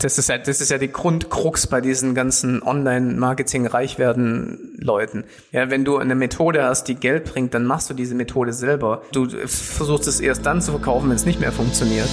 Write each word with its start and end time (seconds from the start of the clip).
Das 0.00 0.16
ist 0.16 0.28
ja, 0.28 0.38
das 0.38 0.60
ist 0.60 0.70
ja 0.70 0.78
die 0.78 0.92
Grundkrux 0.92 1.66
bei 1.66 1.80
diesen 1.80 2.14
ganzen 2.14 2.62
Online-Marketing-Reichwerden-Leuten. 2.62 5.24
Ja, 5.50 5.70
wenn 5.70 5.84
du 5.84 5.96
eine 5.96 6.14
Methode 6.14 6.62
hast, 6.62 6.84
die 6.84 6.94
Geld 6.94 7.24
bringt, 7.24 7.52
dann 7.52 7.64
machst 7.64 7.90
du 7.90 7.94
diese 7.94 8.14
Methode 8.14 8.52
selber. 8.52 9.02
Du 9.10 9.28
versuchst 9.28 10.06
es 10.06 10.20
erst 10.20 10.46
dann 10.46 10.62
zu 10.62 10.70
verkaufen, 10.70 11.08
wenn 11.08 11.16
es 11.16 11.26
nicht 11.26 11.40
mehr 11.40 11.50
funktioniert. 11.50 12.08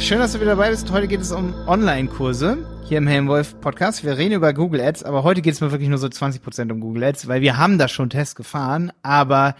Schön, 0.00 0.18
dass 0.18 0.32
du 0.32 0.40
wieder 0.40 0.56
dabei 0.56 0.70
bist. 0.70 0.90
Heute 0.90 1.06
geht 1.06 1.20
es 1.20 1.30
um 1.30 1.54
Online-Kurse 1.68 2.58
hier 2.88 2.98
im 2.98 3.06
Helmwolf 3.06 3.60
Podcast. 3.60 4.04
Wir 4.04 4.18
reden 4.18 4.34
über 4.34 4.52
Google 4.52 4.80
Ads, 4.80 5.02
aber 5.02 5.22
heute 5.22 5.42
geht 5.42 5.54
es 5.54 5.60
mir 5.60 5.70
wirklich 5.70 5.88
nur 5.88 5.98
so 5.98 6.06
20% 6.06 6.70
um 6.70 6.80
Google 6.80 7.04
Ads, 7.04 7.28
weil 7.28 7.40
wir 7.40 7.56
haben 7.56 7.78
da 7.78 7.88
schon 7.88 8.10
Tests 8.10 8.34
gefahren, 8.34 8.92
aber 9.02 9.54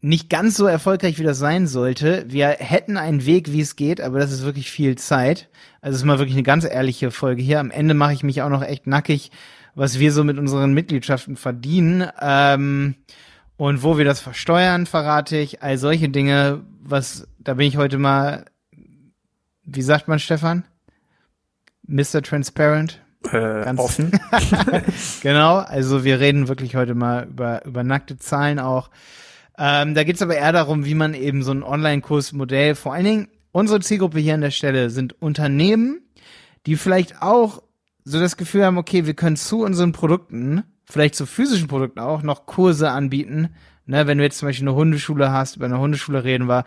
nicht 0.00 0.30
ganz 0.30 0.56
so 0.56 0.66
erfolgreich, 0.66 1.18
wie 1.18 1.24
das 1.24 1.38
sein 1.38 1.66
sollte. 1.66 2.24
Wir 2.28 2.48
hätten 2.48 2.96
einen 2.96 3.26
Weg, 3.26 3.52
wie 3.52 3.60
es 3.60 3.76
geht, 3.76 4.00
aber 4.00 4.18
das 4.18 4.32
ist 4.32 4.44
wirklich 4.44 4.70
viel 4.70 4.96
Zeit. 4.96 5.48
Also 5.80 5.96
es 5.96 6.02
ist 6.02 6.06
mal 6.06 6.18
wirklich 6.18 6.36
eine 6.36 6.42
ganz 6.42 6.64
ehrliche 6.64 7.10
Folge 7.10 7.42
hier. 7.42 7.60
Am 7.60 7.70
Ende 7.70 7.94
mache 7.94 8.12
ich 8.12 8.22
mich 8.22 8.42
auch 8.42 8.50
noch 8.50 8.62
echt 8.62 8.86
nackig, 8.86 9.30
was 9.74 9.98
wir 9.98 10.12
so 10.12 10.24
mit 10.24 10.38
unseren 10.38 10.72
Mitgliedschaften 10.72 11.36
verdienen. 11.36 12.08
Ähm, 12.20 12.94
und 13.56 13.82
wo 13.82 13.98
wir 13.98 14.04
das 14.04 14.20
versteuern, 14.20 14.86
verrate 14.86 15.36
ich. 15.38 15.62
All 15.62 15.78
solche 15.78 16.08
Dinge, 16.08 16.62
was, 16.80 17.26
da 17.38 17.54
bin 17.54 17.66
ich 17.66 17.76
heute 17.76 17.98
mal, 17.98 18.44
wie 19.64 19.82
sagt 19.82 20.08
man, 20.08 20.18
Stefan? 20.18 20.64
Mr. 21.86 22.22
Transparent. 22.22 23.00
Äh, 23.24 23.64
Ganz 23.64 23.80
offen. 23.80 24.12
genau, 25.22 25.56
also 25.56 26.04
wir 26.04 26.20
reden 26.20 26.48
wirklich 26.48 26.76
heute 26.76 26.94
mal 26.94 27.26
über, 27.28 27.64
über 27.64 27.82
nackte 27.82 28.18
Zahlen 28.18 28.58
auch. 28.58 28.90
Ähm, 29.58 29.94
da 29.94 30.04
geht's 30.04 30.22
aber 30.22 30.36
eher 30.36 30.52
darum, 30.52 30.84
wie 30.84 30.94
man 30.94 31.14
eben 31.14 31.42
so 31.42 31.52
ein 31.52 31.62
Online-Kursmodell, 31.62 32.74
vor 32.74 32.92
allen 32.92 33.04
Dingen 33.04 33.28
unsere 33.52 33.80
Zielgruppe 33.80 34.18
hier 34.18 34.34
an 34.34 34.42
der 34.42 34.50
Stelle 34.50 34.90
sind 34.90 35.20
Unternehmen, 35.20 36.02
die 36.66 36.76
vielleicht 36.76 37.22
auch 37.22 37.62
so 38.04 38.20
das 38.20 38.36
Gefühl 38.36 38.64
haben, 38.64 38.78
okay, 38.78 39.06
wir 39.06 39.14
können 39.14 39.36
zu 39.36 39.64
unseren 39.64 39.92
Produkten, 39.92 40.62
vielleicht 40.84 41.14
zu 41.14 41.26
physischen 41.26 41.66
Produkten 41.66 41.98
auch, 41.98 42.22
noch 42.22 42.46
Kurse 42.46 42.90
anbieten. 42.90 43.54
Ne, 43.86 44.06
wenn 44.06 44.18
du 44.18 44.24
jetzt 44.24 44.38
zum 44.38 44.48
Beispiel 44.48 44.68
eine 44.68 44.76
Hundeschule 44.76 45.32
hast, 45.32 45.58
bei 45.58 45.66
einer 45.66 45.78
Hundeschule 45.78 46.24
reden 46.24 46.48
wir, 46.48 46.64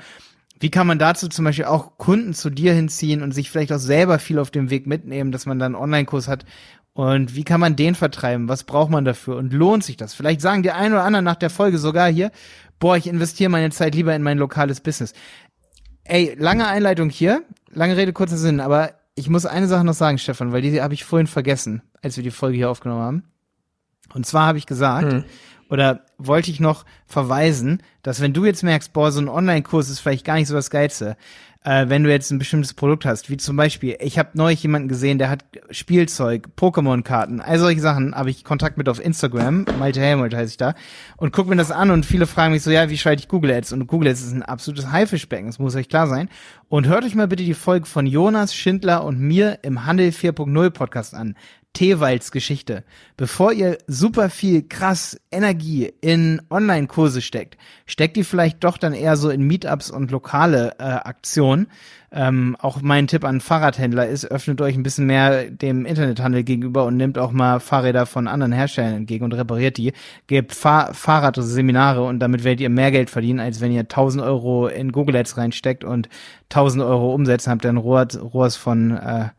wie 0.60 0.70
kann 0.70 0.88
man 0.88 1.00
dazu 1.00 1.28
zum 1.30 1.46
Beispiel 1.46 1.66
auch 1.66 1.98
Kunden 1.98 2.34
zu 2.34 2.50
dir 2.50 2.74
hinziehen 2.74 3.24
und 3.24 3.34
sich 3.34 3.50
vielleicht 3.50 3.72
auch 3.72 3.80
selber 3.80 4.20
viel 4.20 4.40
auf 4.40 4.52
dem 4.52 4.70
Weg 4.70 4.88
mitnehmen, 4.88 5.32
dass 5.32 5.46
man 5.46 5.58
dann 5.58 5.76
einen 5.76 5.84
Online-Kurs 5.84 6.28
hat? 6.28 6.46
Und 6.94 7.36
wie 7.36 7.46
kann 7.46 7.62
man 7.62 7.78
den 7.78 7.96
vertreiben? 7.96 8.50
Was 8.50 8.66
braucht 8.66 8.92
man 8.92 9.06
dafür? 9.06 9.38
Und 9.38 9.54
lohnt 9.54 9.86
sich 9.86 9.96
das? 9.96 10.14
Vielleicht 10.14 10.42
sagen 10.42 10.64
die 10.64 10.72
ein 10.72 10.92
oder 10.92 11.04
anderen 11.04 11.24
nach 11.24 11.38
der 11.38 11.50
Folge 11.50 11.78
sogar 11.78 12.10
hier, 12.10 12.32
boah, 12.78 12.98
ich 12.98 13.08
investiere 13.08 13.50
meine 13.50 13.70
Zeit 13.70 13.96
lieber 13.96 14.14
in 14.14 14.22
mein 14.22 14.38
lokales 14.38 14.82
Business. 14.82 15.14
Ey, 16.04 16.36
lange 16.38 16.68
Einleitung 16.68 17.10
hier, 17.10 17.44
lange 17.72 17.96
Rede, 17.96 18.12
kurzer 18.12 18.38
Sinn, 18.38 18.60
aber 18.60 18.94
ich 19.16 19.30
muss 19.30 19.46
eine 19.46 19.68
Sache 19.68 19.86
noch 19.86 19.94
sagen, 19.94 20.18
Stefan, 20.18 20.52
weil 20.52 20.62
die 20.62 20.82
habe 20.82 20.94
ich 20.94 21.06
vorhin 21.06 21.28
vergessen, 21.28 21.84
als 22.02 22.18
wir 22.18 22.24
die 22.24 22.32
Folge 22.32 22.58
hier 22.58 22.70
aufgenommen 22.70 23.02
haben. 23.02 23.24
Und 24.14 24.26
zwar 24.26 24.48
habe 24.48 24.58
ich 24.58 24.66
gesagt, 24.66 25.14
hm 25.14 25.24
oder 25.70 26.02
wollte 26.18 26.52
ich 26.52 26.60
noch 26.60 26.86
verweisen, 27.06 27.82
dass 28.04 28.22
wenn 28.22 28.34
du 28.34 28.46
jetzt 28.46 28.64
merkst, 28.64 28.92
boah, 28.94 29.12
so 29.12 29.22
ein 29.22 29.30
Online-Kurs 29.30 29.90
ist 29.90 30.00
vielleicht 30.00 30.26
gar 30.26 30.36
nicht 30.36 30.48
so 30.48 30.56
das 30.56 30.70
Geilste, 30.70 31.16
äh, 31.64 31.90
wenn 31.90 32.04
du 32.04 32.10
jetzt 32.10 32.32
ein 32.32 32.40
bestimmtes 32.40 32.74
Produkt 32.74 33.06
hast, 33.06 33.30
wie 33.30 33.38
zum 33.38 33.58
Beispiel, 33.58 33.98
ich 34.00 34.18
habe 34.18 34.30
neulich 34.34 34.64
jemanden 34.64 34.88
gesehen, 34.88 35.18
der 35.18 35.30
hat 35.30 35.44
Spielzeug, 35.72 36.50
Pokémon-Karten, 36.56 37.42
all 37.42 37.60
solche 37.60 37.82
Sachen, 37.82 38.16
habe 38.16 38.30
ich 38.30 38.46
Kontakt 38.46 38.78
mit 38.78 38.88
auf 38.88 39.04
Instagram, 39.04 39.66
Malte 39.78 40.00
Helmut 40.00 40.34
heiße 40.34 40.52
ich 40.52 40.58
da, 40.58 40.74
und 41.18 41.34
guck 41.34 41.48
mir 41.48 41.58
das 41.58 41.72
an 41.72 41.92
und 41.92 42.06
viele 42.06 42.28
fragen 42.28 42.54
mich 42.54 42.64
so, 42.64 42.72
ja, 42.72 42.90
wie 42.90 42.98
schalte 42.98 43.22
ich 43.22 43.28
Google 43.28 43.52
Ads? 43.52 43.74
Und 43.74 43.88
Google 43.88 44.10
Ads 44.10 44.22
ist 44.22 44.34
ein 44.34 44.44
absolutes 44.44 44.92
Haifischbecken, 44.92 45.48
das 45.48 45.60
muss 45.60 45.76
euch 45.76 45.90
klar 45.90 46.08
sein. 46.08 46.30
Und 46.70 46.88
hört 46.88 47.04
euch 47.04 47.16
mal 47.16 47.28
bitte 47.28 47.44
die 47.44 47.54
Folge 47.54 47.88
von 47.88 48.06
Jonas 48.06 48.54
Schindler 48.54 49.04
und 49.04 49.20
mir 49.20 49.60
im 49.64 49.86
Handel 49.86 50.10
4.0 50.10 50.70
Podcast 50.70 51.14
an. 51.14 51.36
Teewalds 51.74 52.32
Geschichte. 52.32 52.84
Bevor 53.16 53.54
ihr 53.54 53.78
super 53.88 54.30
viel 54.30 54.68
krass 54.68 55.20
Energie 55.32 55.94
in 56.02 56.42
Online-Kurse 56.50 57.22
steckt, 57.22 57.58
steckt 57.86 58.18
die 58.18 58.24
vielleicht 58.24 58.64
doch 58.64 58.78
dann 58.78 58.94
eher 58.94 59.18
so 59.18 59.30
in 59.30 59.44
Meetups 59.44 59.92
und 59.92 60.12
lokale 60.12 60.76
äh, 60.80 60.84
Aktionen. 60.84 61.68
Ähm, 62.12 62.58
auch 62.60 62.82
mein 62.82 63.06
Tipp 63.06 63.24
an 63.24 63.40
Fahrradhändler 63.40 64.08
ist, 64.08 64.26
öffnet 64.26 64.62
euch 64.62 64.76
ein 64.76 64.82
bisschen 64.82 65.06
mehr 65.06 65.46
dem 65.52 65.86
Internethandel 65.86 66.44
gegenüber 66.44 66.86
und 66.86 66.98
nehmt 66.98 67.20
auch 67.20 67.32
mal 67.32 67.60
Fahrräder 67.60 68.08
von 68.08 68.28
anderen 68.28 68.52
Herstellern 68.52 68.96
entgegen 68.96 69.24
und 69.24 69.34
repariert 69.34 69.78
die. 69.78 69.94
Gebt 70.26 70.56
Fahr 70.56 70.96
Fahrradseminare 70.96 72.04
und 72.04 72.20
damit 72.20 72.44
werdet 72.44 72.62
ihr 72.62 72.70
mehr 72.70 72.90
Geld 72.90 73.12
verdienen, 73.12 73.40
als 73.40 73.62
wenn 73.62 73.72
ihr 73.72 73.82
1000 73.82 74.24
Euro 74.24 74.68
in 74.68 74.92
Google 74.92 75.18
Ads 75.18 75.38
reinsteckt 75.38 75.84
und 75.84 76.10
1000 76.50 76.84
Euro 76.84 77.14
umsetzt, 77.14 77.48
habt 77.48 77.66
ein 77.66 77.78
Rohrs 77.78 78.56
von 78.56 78.98
äh, 78.98 79.30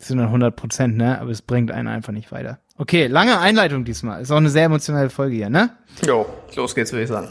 das 0.00 0.08
sind 0.08 0.16
dann 0.16 0.28
100 0.28 0.56
Prozent, 0.56 0.96
ne? 0.96 1.20
Aber 1.20 1.30
es 1.30 1.42
bringt 1.42 1.70
einen 1.70 1.86
einfach 1.86 2.14
nicht 2.14 2.32
weiter. 2.32 2.58
Okay, 2.78 3.06
lange 3.06 3.38
Einleitung 3.38 3.84
diesmal. 3.84 4.22
Ist 4.22 4.30
auch 4.30 4.38
eine 4.38 4.48
sehr 4.48 4.64
emotionale 4.64 5.10
Folge 5.10 5.36
hier, 5.36 5.50
ne? 5.50 5.76
Jo, 6.06 6.24
los 6.56 6.74
geht's, 6.74 6.90
würde 6.90 7.02
ich 7.02 7.10
sagen. 7.10 7.28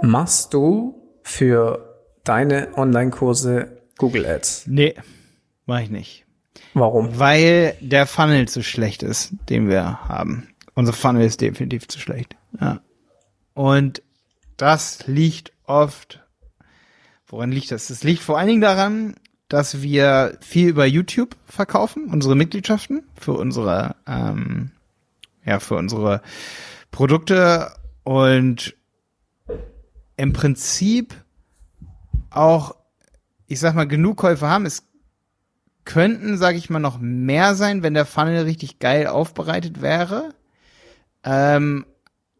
Machst 0.00 0.54
du 0.54 1.18
für 1.22 1.94
deine 2.24 2.70
Online-Kurse 2.74 3.82
Google 3.98 4.24
Ads? 4.24 4.66
Nee, 4.66 4.94
mach 5.66 5.80
ich 5.80 5.90
nicht. 5.90 6.24
Warum? 6.72 7.18
Weil 7.18 7.76
der 7.80 8.06
Funnel 8.06 8.48
zu 8.48 8.62
schlecht 8.62 9.02
ist, 9.02 9.34
den 9.50 9.68
wir 9.68 10.08
haben. 10.08 10.48
Unser 10.74 10.94
Funnel 10.94 11.26
ist 11.26 11.42
definitiv 11.42 11.86
zu 11.86 11.98
schlecht. 12.00 12.34
Ja. 12.58 12.80
Und 13.52 14.02
das 14.56 15.06
liegt 15.06 15.52
oft, 15.66 16.24
woran 17.26 17.52
liegt 17.52 17.70
das? 17.70 17.88
Das 17.88 18.02
liegt 18.04 18.22
vor 18.22 18.38
allen 18.38 18.48
Dingen 18.48 18.62
daran, 18.62 19.16
dass 19.48 19.82
wir 19.82 20.38
viel 20.40 20.68
über 20.68 20.86
YouTube 20.86 21.36
verkaufen, 21.46 22.06
unsere 22.06 22.34
Mitgliedschaften 22.34 23.02
für 23.14 23.32
unsere, 23.32 23.96
ähm, 24.06 24.70
ja, 25.44 25.60
für 25.60 25.76
unsere 25.76 26.22
Produkte 26.90 27.72
und 28.02 28.74
im 30.16 30.32
Prinzip 30.32 31.14
auch, 32.30 32.74
ich 33.46 33.60
sag 33.60 33.74
mal, 33.74 33.88
genug 33.88 34.18
Käufe 34.18 34.48
haben. 34.48 34.66
Es 34.66 34.84
könnten, 35.84 36.38
sag 36.38 36.56
ich 36.56 36.70
mal, 36.70 36.78
noch 36.78 36.98
mehr 36.98 37.54
sein, 37.54 37.82
wenn 37.82 37.94
der 37.94 38.06
Funnel 38.06 38.44
richtig 38.44 38.78
geil 38.78 39.06
aufbereitet 39.06 39.82
wäre. 39.82 40.30
Ähm, 41.22 41.84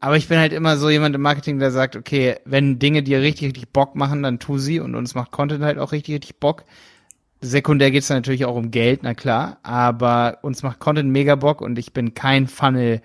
aber 0.00 0.16
ich 0.16 0.28
bin 0.28 0.38
halt 0.38 0.52
immer 0.52 0.76
so 0.76 0.90
jemand 0.90 1.14
im 1.14 1.22
Marketing, 1.22 1.58
der 1.58 1.70
sagt, 1.70 1.96
okay, 1.96 2.36
wenn 2.44 2.78
Dinge 2.78 3.02
dir 3.02 3.20
richtig, 3.20 3.48
richtig 3.48 3.70
Bock 3.70 3.94
machen, 3.94 4.22
dann 4.22 4.38
tu 4.38 4.58
sie 4.58 4.80
und 4.80 4.94
uns 4.94 5.14
macht 5.14 5.30
Content 5.30 5.64
halt 5.64 5.78
auch 5.78 5.92
richtig, 5.92 6.14
richtig 6.14 6.40
Bock. 6.40 6.64
Sekundär 7.44 7.90
geht's 7.90 8.08
dann 8.08 8.18
natürlich 8.18 8.46
auch 8.46 8.56
um 8.56 8.70
Geld, 8.70 9.02
na 9.02 9.14
klar, 9.14 9.58
aber 9.62 10.38
uns 10.42 10.62
macht 10.62 10.78
Content 10.78 11.10
mega 11.10 11.34
Bock 11.34 11.60
und 11.60 11.78
ich 11.78 11.92
bin 11.92 12.14
kein 12.14 12.46
Funnel, 12.46 13.02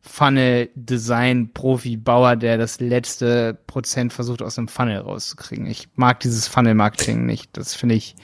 Funnel 0.00 0.70
Design 0.74 1.52
Profi 1.52 1.96
Bauer, 1.96 2.36
der 2.36 2.56
das 2.56 2.80
letzte 2.80 3.58
Prozent 3.66 4.12
versucht 4.12 4.42
aus 4.42 4.54
dem 4.54 4.68
Funnel 4.68 4.98
rauszukriegen. 4.98 5.66
Ich 5.66 5.88
mag 5.96 6.20
dieses 6.20 6.46
Funnel 6.46 6.74
Marketing 6.74 7.26
nicht. 7.26 7.56
Das 7.56 7.74
finde 7.74 7.96
ich, 7.96 8.14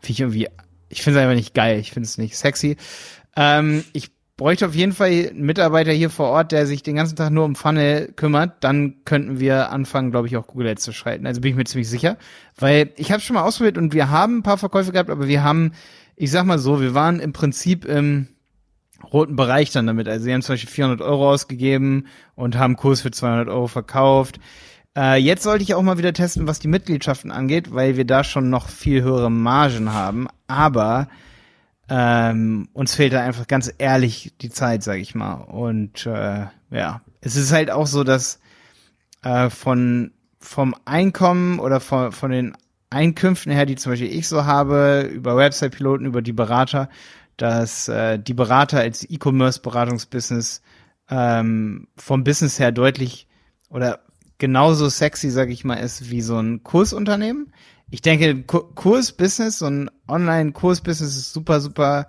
finde 0.00 0.12
ich 0.12 0.20
irgendwie, 0.20 0.48
ich 0.88 1.02
finde 1.02 1.18
es 1.18 1.22
einfach 1.22 1.36
nicht 1.36 1.54
geil. 1.54 1.78
Ich 1.78 1.92
finde 1.92 2.06
es 2.06 2.18
nicht 2.18 2.36
sexy. 2.36 2.76
Ähm, 3.36 3.84
ich 3.92 4.10
bräuchte 4.40 4.66
auf 4.66 4.74
jeden 4.74 4.92
Fall 4.92 5.10
einen 5.10 5.42
Mitarbeiter 5.42 5.92
hier 5.92 6.08
vor 6.08 6.28
Ort, 6.28 6.50
der 6.50 6.66
sich 6.66 6.82
den 6.82 6.96
ganzen 6.96 7.14
Tag 7.14 7.30
nur 7.30 7.44
um 7.44 7.56
Funnel 7.56 8.10
kümmert, 8.16 8.64
dann 8.64 9.04
könnten 9.04 9.38
wir 9.38 9.70
anfangen, 9.70 10.12
glaube 10.12 10.28
ich, 10.28 10.36
auch 10.38 10.46
Google 10.46 10.68
Ads 10.68 10.82
zu 10.82 10.92
schalten. 10.92 11.26
Also 11.26 11.42
bin 11.42 11.50
ich 11.50 11.56
mir 11.58 11.64
ziemlich 11.64 11.90
sicher. 11.90 12.16
Weil 12.56 12.90
ich 12.96 13.12
habe 13.12 13.20
schon 13.20 13.34
mal 13.34 13.42
ausprobiert 13.42 13.76
und 13.76 13.92
wir 13.92 14.08
haben 14.08 14.38
ein 14.38 14.42
paar 14.42 14.56
Verkäufe 14.56 14.92
gehabt, 14.92 15.10
aber 15.10 15.28
wir 15.28 15.44
haben, 15.44 15.72
ich 16.16 16.30
sag 16.30 16.46
mal 16.46 16.58
so, 16.58 16.80
wir 16.80 16.94
waren 16.94 17.20
im 17.20 17.34
Prinzip 17.34 17.84
im 17.84 18.28
roten 19.12 19.36
Bereich 19.36 19.72
dann 19.72 19.86
damit. 19.86 20.08
Also 20.08 20.24
sie 20.24 20.32
haben 20.32 20.40
zum 20.40 20.54
Beispiel 20.54 20.70
400 20.70 21.02
Euro 21.02 21.32
ausgegeben 21.32 22.06
und 22.34 22.56
haben 22.56 22.76
Kurs 22.76 23.02
für 23.02 23.10
200 23.10 23.48
Euro 23.48 23.66
verkauft. 23.66 24.40
Äh, 24.96 25.16
jetzt 25.16 25.42
sollte 25.42 25.64
ich 25.64 25.74
auch 25.74 25.82
mal 25.82 25.98
wieder 25.98 26.14
testen, 26.14 26.46
was 26.46 26.60
die 26.60 26.68
Mitgliedschaften 26.68 27.30
angeht, 27.30 27.74
weil 27.74 27.98
wir 27.98 28.06
da 28.06 28.24
schon 28.24 28.48
noch 28.48 28.70
viel 28.70 29.02
höhere 29.02 29.30
Margen 29.30 29.92
haben. 29.92 30.28
Aber 30.46 31.08
ähm, 31.90 32.68
uns 32.72 32.94
fehlt 32.94 33.12
da 33.12 33.20
einfach 33.20 33.48
ganz 33.48 33.72
ehrlich 33.76 34.32
die 34.40 34.50
Zeit, 34.50 34.84
sag 34.84 34.98
ich 34.98 35.16
mal. 35.16 35.34
Und 35.34 36.06
äh, 36.06 36.46
ja, 36.70 37.02
es 37.20 37.34
ist 37.34 37.52
halt 37.52 37.70
auch 37.70 37.88
so, 37.88 38.04
dass 38.04 38.38
äh, 39.22 39.50
von 39.50 40.12
vom 40.38 40.74
Einkommen 40.86 41.58
oder 41.58 41.80
von, 41.80 42.12
von 42.12 42.30
den 42.30 42.56
Einkünften 42.88 43.52
her, 43.52 43.66
die 43.66 43.76
zum 43.76 43.92
Beispiel 43.92 44.12
ich 44.12 44.26
so 44.26 44.46
habe, 44.46 45.10
über 45.12 45.36
Website-Piloten, 45.36 46.06
über 46.06 46.22
die 46.22 46.32
Berater, 46.32 46.88
dass 47.36 47.88
äh, 47.88 48.18
die 48.18 48.34
Berater 48.34 48.78
als 48.78 49.08
E-Commerce-Beratungsbusiness 49.08 50.62
ähm, 51.10 51.88
vom 51.96 52.24
Business 52.24 52.58
her 52.58 52.72
deutlich 52.72 53.26
oder 53.68 54.00
genauso 54.38 54.88
sexy, 54.88 55.30
sag 55.30 55.50
ich 55.50 55.64
mal, 55.64 55.74
ist 55.74 56.10
wie 56.10 56.22
so 56.22 56.38
ein 56.38 56.62
Kursunternehmen 56.62 57.52
ich 57.90 58.02
denke, 58.02 58.42
Kursbusiness, 58.44 59.58
so 59.58 59.66
ein 59.66 59.90
Online-Kursbusiness 60.08 61.16
ist 61.16 61.32
super, 61.32 61.60
super 61.60 62.06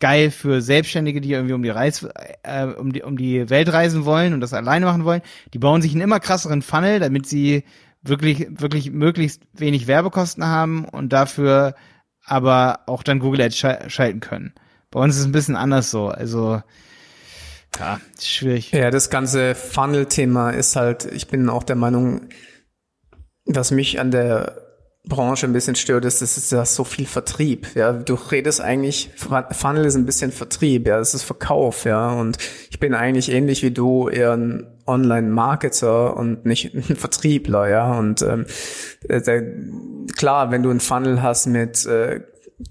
geil 0.00 0.30
für 0.30 0.60
Selbstständige, 0.60 1.20
die 1.20 1.32
irgendwie 1.32 1.54
um 1.54 1.62
die 1.62 1.70
Reis, 1.70 2.06
äh, 2.42 2.66
um 2.66 2.92
die 2.92 3.02
um 3.02 3.16
die 3.16 3.50
Welt 3.50 3.72
reisen 3.72 4.04
wollen 4.04 4.32
und 4.32 4.40
das 4.40 4.54
alleine 4.54 4.86
machen 4.86 5.04
wollen. 5.04 5.22
Die 5.54 5.58
bauen 5.58 5.82
sich 5.82 5.92
einen 5.92 6.02
immer 6.02 6.20
krasseren 6.20 6.62
Funnel, 6.62 7.00
damit 7.00 7.26
sie 7.26 7.64
wirklich 8.02 8.46
wirklich 8.50 8.90
möglichst 8.90 9.42
wenig 9.52 9.86
Werbekosten 9.86 10.44
haben 10.44 10.84
und 10.84 11.12
dafür 11.12 11.74
aber 12.24 12.80
auch 12.86 13.02
dann 13.02 13.18
Google 13.18 13.42
Ads 13.42 13.56
schalten 13.88 14.20
können. 14.20 14.54
Bei 14.90 15.00
uns 15.00 15.14
ist 15.14 15.22
es 15.22 15.26
ein 15.26 15.32
bisschen 15.32 15.56
anders 15.56 15.90
so. 15.90 16.08
Also 16.08 16.62
ja, 17.78 18.00
schwierig. 18.20 18.72
Ja, 18.72 18.90
das 18.90 19.10
ganze 19.10 19.54
Funnel-Thema 19.54 20.50
ist 20.50 20.76
halt, 20.76 21.04
ich 21.06 21.28
bin 21.28 21.48
auch 21.48 21.62
der 21.62 21.76
Meinung, 21.76 22.28
was 23.44 23.70
mich 23.70 24.00
an 24.00 24.10
der 24.10 24.67
Branche 25.08 25.46
ein 25.46 25.52
bisschen 25.52 25.74
stört, 25.74 26.04
ist, 26.04 26.22
es 26.22 26.36
ist 26.36 26.52
ja 26.52 26.64
so 26.64 26.84
viel 26.84 27.06
Vertrieb. 27.06 27.74
Ja, 27.74 27.92
du 27.92 28.14
redest 28.14 28.60
eigentlich, 28.60 29.10
Funnel 29.16 29.84
ist 29.84 29.96
ein 29.96 30.06
bisschen 30.06 30.32
Vertrieb, 30.32 30.86
ja, 30.86 30.98
es 30.98 31.14
ist 31.14 31.22
Verkauf, 31.22 31.84
ja. 31.84 32.10
Und 32.10 32.38
ich 32.70 32.78
bin 32.78 32.94
eigentlich 32.94 33.30
ähnlich 33.30 33.62
wie 33.62 33.70
du 33.70 34.08
eher 34.08 34.32
ein 34.32 34.66
Online-Marketer 34.86 36.16
und 36.16 36.46
nicht 36.46 36.74
ein 36.74 36.96
Vertriebler, 36.96 37.68
ja. 37.68 37.98
Und 37.98 38.22
ähm, 38.22 38.46
äh, 39.08 39.42
klar, 40.16 40.50
wenn 40.50 40.62
du 40.62 40.70
einen 40.70 40.80
Funnel 40.80 41.22
hast 41.22 41.46
mit 41.46 41.86
äh, 41.86 42.20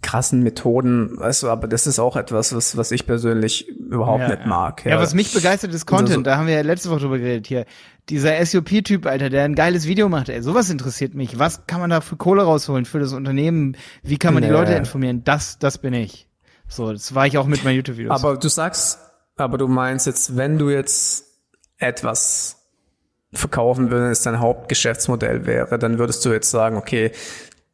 krassen 0.02 0.44
Methoden, 0.44 1.18
weißt 1.18 1.44
du, 1.44 1.50
aber 1.50 1.68
das 1.68 1.88
ist 1.88 2.00
auch 2.00 2.18
etwas, 2.18 2.54
was, 2.54 2.76
was 2.76 2.92
ich 2.92 3.06
persönlich 3.06 3.70
überhaupt 3.70 4.22
ja, 4.22 4.30
nicht 4.30 4.46
mag. 4.46 4.84
Ja. 4.86 4.92
ja. 4.92 5.00
was 5.00 5.14
mich 5.14 5.34
begeistert 5.34 5.74
ist 5.74 5.86
Content, 5.86 6.16
so, 6.16 6.22
da 6.22 6.38
haben 6.38 6.48
wir 6.48 6.56
ja 6.56 6.62
letzte 6.62 6.90
Woche 6.90 7.02
drüber 7.02 7.20
geredet 7.20 7.48
hier. 7.48 7.66
Dieser 8.10 8.46
SUP-Typ, 8.46 9.06
Alter, 9.06 9.30
der 9.30 9.44
ein 9.44 9.56
geiles 9.56 9.86
Video 9.86 10.08
macht, 10.08 10.30
ey, 10.30 10.42
sowas 10.42 10.70
interessiert 10.70 11.14
mich. 11.14 11.40
Was 11.40 11.68
kann 11.68 11.82
man 11.82 11.90
da 11.90 12.00
für 12.00 12.16
Kohle 12.16 12.44
rausholen 12.44 12.86
für 12.86 13.00
das 13.00 13.12
Unternehmen? 13.12 13.76
Wie 14.02 14.18
kann 14.18 14.34
man 14.34 14.42
nee. 14.42 14.48
die 14.48 14.54
Leute 14.54 14.74
informieren? 14.74 15.24
Das, 15.26 15.60
das 15.60 15.78
bin 15.78 15.94
ich. 15.94 16.28
So, 16.70 16.92
das 16.92 17.14
war 17.16 17.28
ich 17.28 17.38
auch 17.38 17.48
mit 17.48 17.64
meinen 17.64 17.76
YouTube-Videos. 17.76 18.24
Aber 18.24 18.38
du 18.38 18.48
sagst, 18.48 19.00
aber 19.36 19.58
du 19.58 19.68
meinst 19.68 20.08
jetzt, 20.08 20.38
wenn 20.38 20.58
du 20.58 20.70
jetzt 20.70 21.26
etwas 21.78 22.58
verkaufen 23.34 23.92
würdest, 23.92 24.26
dein 24.26 24.40
Hauptgeschäftsmodell 24.40 25.46
wäre, 25.46 25.78
dann 25.78 26.00
würdest 26.00 26.24
du 26.26 26.32
jetzt 26.32 26.50
sagen, 26.50 26.78
okay, 26.78 27.12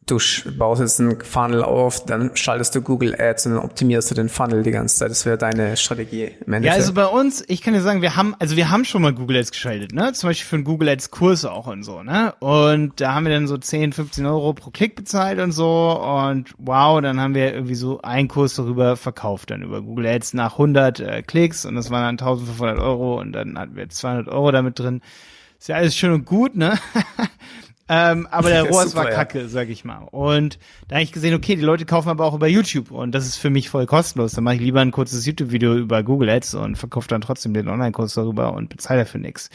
du 0.06 0.20
baust 0.58 0.82
jetzt 0.82 1.00
einen 1.00 1.22
Funnel 1.22 1.64
auf, 1.64 2.06
dann 2.06 2.32
schaltest 2.36 2.76
du 2.76 2.82
Google 2.82 3.16
Ads 3.20 3.46
und 3.46 3.54
dann 3.54 3.64
optimierst 3.64 4.12
du 4.12 4.16
den 4.16 4.30
Funnel 4.30 4.64
die 4.64 4.72
ganze 4.72 4.98
Zeit. 4.98 5.12
Das 5.12 5.26
wäre 5.26 5.38
deine 5.38 5.78
Strategie. 5.78 6.32
Im 6.46 6.64
ja, 6.64 6.74
also 6.74 6.94
bei 6.94 7.06
uns, 7.06 7.44
ich 7.48 7.62
kann 7.62 7.74
dir 7.74 7.82
sagen, 7.82 8.02
wir 8.02 8.16
haben, 8.16 8.36
also 8.40 8.56
wir 8.56 8.70
haben 8.70 8.86
schon 8.86 9.02
mal 9.02 9.14
Google 9.14 9.38
Ads 9.38 9.52
geschaltet, 9.52 9.94
ne? 9.94 10.14
Zum 10.14 10.30
Beispiel 10.30 10.48
für 10.48 10.56
einen 10.58 10.66
Google 10.66 10.90
Ads 10.90 11.12
Kurs 11.12 11.46
auch 11.46 11.68
und 11.68 11.84
so, 11.84 12.04
ne? 12.04 12.34
Und 12.40 13.00
da 13.00 13.14
haben 13.14 13.26
wir 13.26 13.34
dann 13.34 13.48
so 13.48 13.58
10, 13.58 13.94
15 13.94 14.26
Euro 14.26 14.54
pro 14.54 14.72
Klick 14.72 14.96
bezahlt 14.96 15.40
und 15.40 15.52
so 15.52 16.00
und 16.02 16.54
wow, 16.58 17.02
dann 17.02 17.20
haben 17.20 17.36
wir 17.36 17.54
irgendwie 17.54 17.76
so 17.76 18.02
einen 18.02 18.28
Kurs 18.28 18.56
darüber 18.56 18.98
verkauft, 18.98 19.52
dann 19.52 19.62
über 19.62 19.82
Google 19.82 20.08
Ads 20.08 20.34
nach 20.34 20.54
100 20.54 21.00
äh, 21.00 21.22
Klicks 21.24 21.66
und 21.66 21.76
das 21.76 21.90
waren 21.90 22.18
dann 22.18 22.28
1500 22.28 22.80
Euro 22.80 23.20
und 23.20 23.34
dann 23.34 23.58
hatten 23.58 23.76
wir 23.76 23.90
200 23.90 24.28
Euro 24.28 24.52
damit 24.52 24.80
drin. 24.80 25.02
Ist 25.60 25.70
ja 25.70 25.78
alles 25.78 25.96
schön 25.96 26.12
und 26.12 26.26
gut, 26.26 26.56
ne? 26.56 26.78
Ähm, 27.90 28.28
aber 28.32 28.50
der 28.50 28.64
ROAS 28.70 28.96
war 28.96 29.06
kacke, 29.08 29.42
ja. 29.42 29.48
sag 29.48 29.70
ich 29.70 29.84
mal. 29.84 30.08
Und 30.12 30.58
da 30.88 30.96
habe 30.96 31.04
ich 31.04 31.12
gesehen, 31.12 31.36
okay, 31.36 31.56
die 31.56 31.62
Leute 31.62 31.86
kaufen 31.86 32.10
aber 32.10 32.26
auch 32.26 32.34
über 32.34 32.48
YouTube 32.48 32.92
und 32.92 33.14
das 33.14 33.26
ist 33.26 33.38
für 33.38 33.50
mich 33.50 33.70
voll 33.70 33.86
kostenlos. 33.86 34.34
Dann 34.34 34.44
mache 34.44 34.56
ich 34.56 34.62
lieber 34.62 34.82
ein 34.82 34.92
kurzes 34.92 35.26
YouTube-Video 35.26 35.76
über 35.76 36.04
Google 36.04 36.30
Ads 36.30 36.56
und 36.56 36.78
verkaufe 36.78 37.08
dann 37.08 37.22
trotzdem 37.22 37.54
den 37.54 37.68
Online-Kurs 37.68 38.14
darüber 38.14 38.54
und 38.54 38.70
bezahle 38.70 39.02
dafür 39.02 39.20
nichts. 39.20 39.50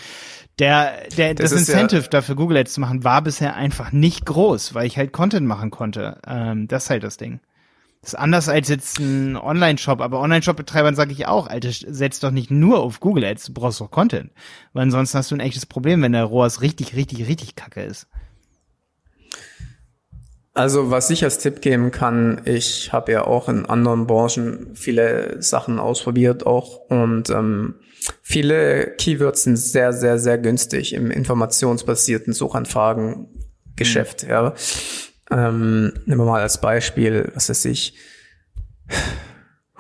Der, 0.59 1.09
der, 1.17 1.35
das, 1.35 1.51
das 1.51 1.61
Incentive 1.61 2.03
ja 2.03 2.09
dafür 2.09 2.35
Google 2.35 2.59
Ads 2.59 2.75
zu 2.75 2.81
machen 2.81 3.05
war 3.05 3.23
bisher 3.23 3.55
einfach 3.57 3.93
nicht 3.93 4.27
groß, 4.27 4.75
weil 4.75 4.87
ich 4.87 4.99
halt 4.99 5.13
Content 5.13 5.47
machen 5.47 5.71
konnte. 5.71 6.19
Ähm, 6.27 6.69
das 6.69 6.85
ist 6.85 6.91
halt 6.91 7.05
das 7.05 7.17
Ding. 7.17 7.41
Das 8.01 8.13
ist 8.13 8.19
anders 8.19 8.49
als 8.49 8.69
jetzt 8.69 9.01
ein 9.01 9.37
Online-Shop, 9.37 10.01
aber 10.01 10.21
Online-Shop-Betreibern 10.21 10.95
sage 10.95 11.13
ich 11.13 11.27
auch, 11.27 11.49
Alter, 11.49 11.71
setz 11.73 12.21
doch 12.21 12.31
nicht 12.31 12.51
nur 12.51 12.81
auf 12.81 13.01
Google 13.01 13.25
Ads, 13.25 13.47
du 13.47 13.55
brauchst 13.55 13.83
auch 13.83 13.91
Content. 13.91 14.31
Weil 14.73 14.85
ansonsten 14.85 15.19
hast 15.19 15.31
du 15.31 15.35
ein 15.35 15.41
echtes 15.41 15.67
Problem, 15.67 16.03
wenn 16.03 16.13
der 16.13 16.25
ROAS 16.25 16.63
richtig, 16.63 16.95
richtig, 16.95 17.27
richtig 17.27 17.57
kacke 17.57 17.83
ist. 17.83 18.07
Also 20.59 20.91
was 20.91 21.09
ich 21.11 21.23
als 21.23 21.39
Tipp 21.39 21.61
geben 21.61 21.93
kann, 21.93 22.41
ich 22.45 22.93
habe 22.93 23.13
ja 23.13 23.25
auch 23.25 23.49
in 23.49 23.67
anderen 23.67 24.09
Branchen 24.09 24.75
viele 24.75 25.41
Sachen 25.41 25.79
ausprobiert 25.79 26.47
auch 26.47 26.81
und 26.89 27.31
ähm, 27.31 27.77
viele 28.23 28.95
Keywords 28.97 29.45
sind 29.45 29.57
sehr, 29.57 29.93
sehr, 29.93 30.19
sehr 30.19 30.37
günstig 30.39 30.95
im 30.95 31.13
informationsbasierten 31.13 32.33
Suchanfragen-Geschäft. 32.33 34.25
Mhm. 34.25 34.31
Ja. 34.31 34.55
Ähm, 35.31 35.93
nehmen 36.07 36.21
wir 36.21 36.27
mal 36.27 36.43
als 36.43 36.61
Beispiel, 36.61 37.31
was 37.35 37.51
weiß 37.51 37.67
ich, 37.67 37.95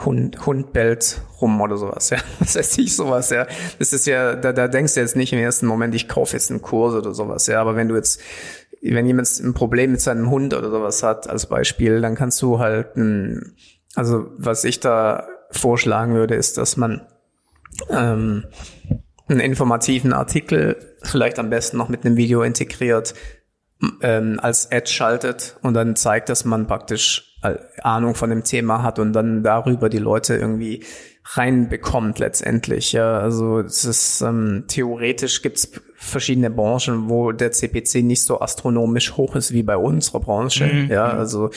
Hund, 0.04 0.46
Hund 0.46 0.72
bellt 0.72 1.22
rum 1.40 1.60
oder 1.60 1.76
sowas, 1.76 2.10
ja. 2.10 2.18
Was 2.38 2.54
weiß 2.54 2.78
ich, 2.78 2.94
sowas, 2.94 3.30
ja. 3.30 3.46
Das 3.80 3.92
ist 3.92 4.06
ja, 4.06 4.36
da, 4.36 4.52
da 4.52 4.68
denkst 4.68 4.94
du 4.94 5.00
jetzt 5.00 5.16
nicht 5.16 5.32
im 5.32 5.40
ersten 5.40 5.66
Moment, 5.66 5.94
ich 5.94 6.06
kaufe 6.06 6.34
jetzt 6.34 6.50
einen 6.50 6.62
Kurs 6.62 6.94
oder 6.94 7.14
sowas, 7.14 7.48
ja. 7.48 7.60
Aber 7.60 7.74
wenn 7.74 7.88
du 7.88 7.96
jetzt 7.96 8.20
wenn 8.82 9.06
jemand 9.06 9.40
ein 9.40 9.54
Problem 9.54 9.92
mit 9.92 10.00
seinem 10.00 10.30
Hund 10.30 10.54
oder 10.54 10.70
sowas 10.70 11.02
hat, 11.02 11.28
als 11.28 11.46
Beispiel, 11.46 12.00
dann 12.00 12.14
kannst 12.14 12.40
du 12.42 12.58
halt, 12.58 12.88
also 13.94 14.26
was 14.36 14.64
ich 14.64 14.80
da 14.80 15.26
vorschlagen 15.50 16.14
würde, 16.14 16.34
ist, 16.34 16.58
dass 16.58 16.76
man 16.76 17.06
ähm, 17.90 18.44
einen 19.28 19.40
informativen 19.40 20.12
Artikel 20.12 20.76
vielleicht 21.02 21.38
am 21.38 21.50
besten 21.50 21.76
noch 21.76 21.88
mit 21.88 22.04
einem 22.04 22.16
Video 22.16 22.42
integriert, 22.42 23.14
ähm, 24.02 24.38
als 24.42 24.70
Ad 24.72 24.90
schaltet 24.90 25.56
und 25.62 25.74
dann 25.74 25.96
zeigt, 25.96 26.28
dass 26.28 26.44
man 26.44 26.66
praktisch 26.66 27.36
äh, 27.42 27.56
Ahnung 27.82 28.14
von 28.14 28.30
dem 28.30 28.44
Thema 28.44 28.82
hat 28.82 28.98
und 28.98 29.12
dann 29.12 29.42
darüber 29.42 29.88
die 29.88 29.98
Leute 29.98 30.36
irgendwie 30.36 30.84
reinbekommt 31.24 32.18
letztendlich. 32.18 32.92
Ja, 32.92 33.18
also 33.18 33.60
es 33.60 33.84
ist 33.84 34.22
ähm, 34.22 34.64
theoretisch 34.66 35.42
gibt's 35.42 35.70
verschiedene 35.94 36.50
Branchen, 36.50 37.08
wo 37.08 37.32
der 37.32 37.52
CPC 37.52 38.02
nicht 38.02 38.22
so 38.24 38.40
astronomisch 38.40 39.16
hoch 39.16 39.36
ist 39.36 39.52
wie 39.52 39.62
bei 39.62 39.76
unserer 39.76 40.20
Branche. 40.20 40.66
Mhm. 40.66 40.90
Ja, 40.90 41.06
also 41.08 41.50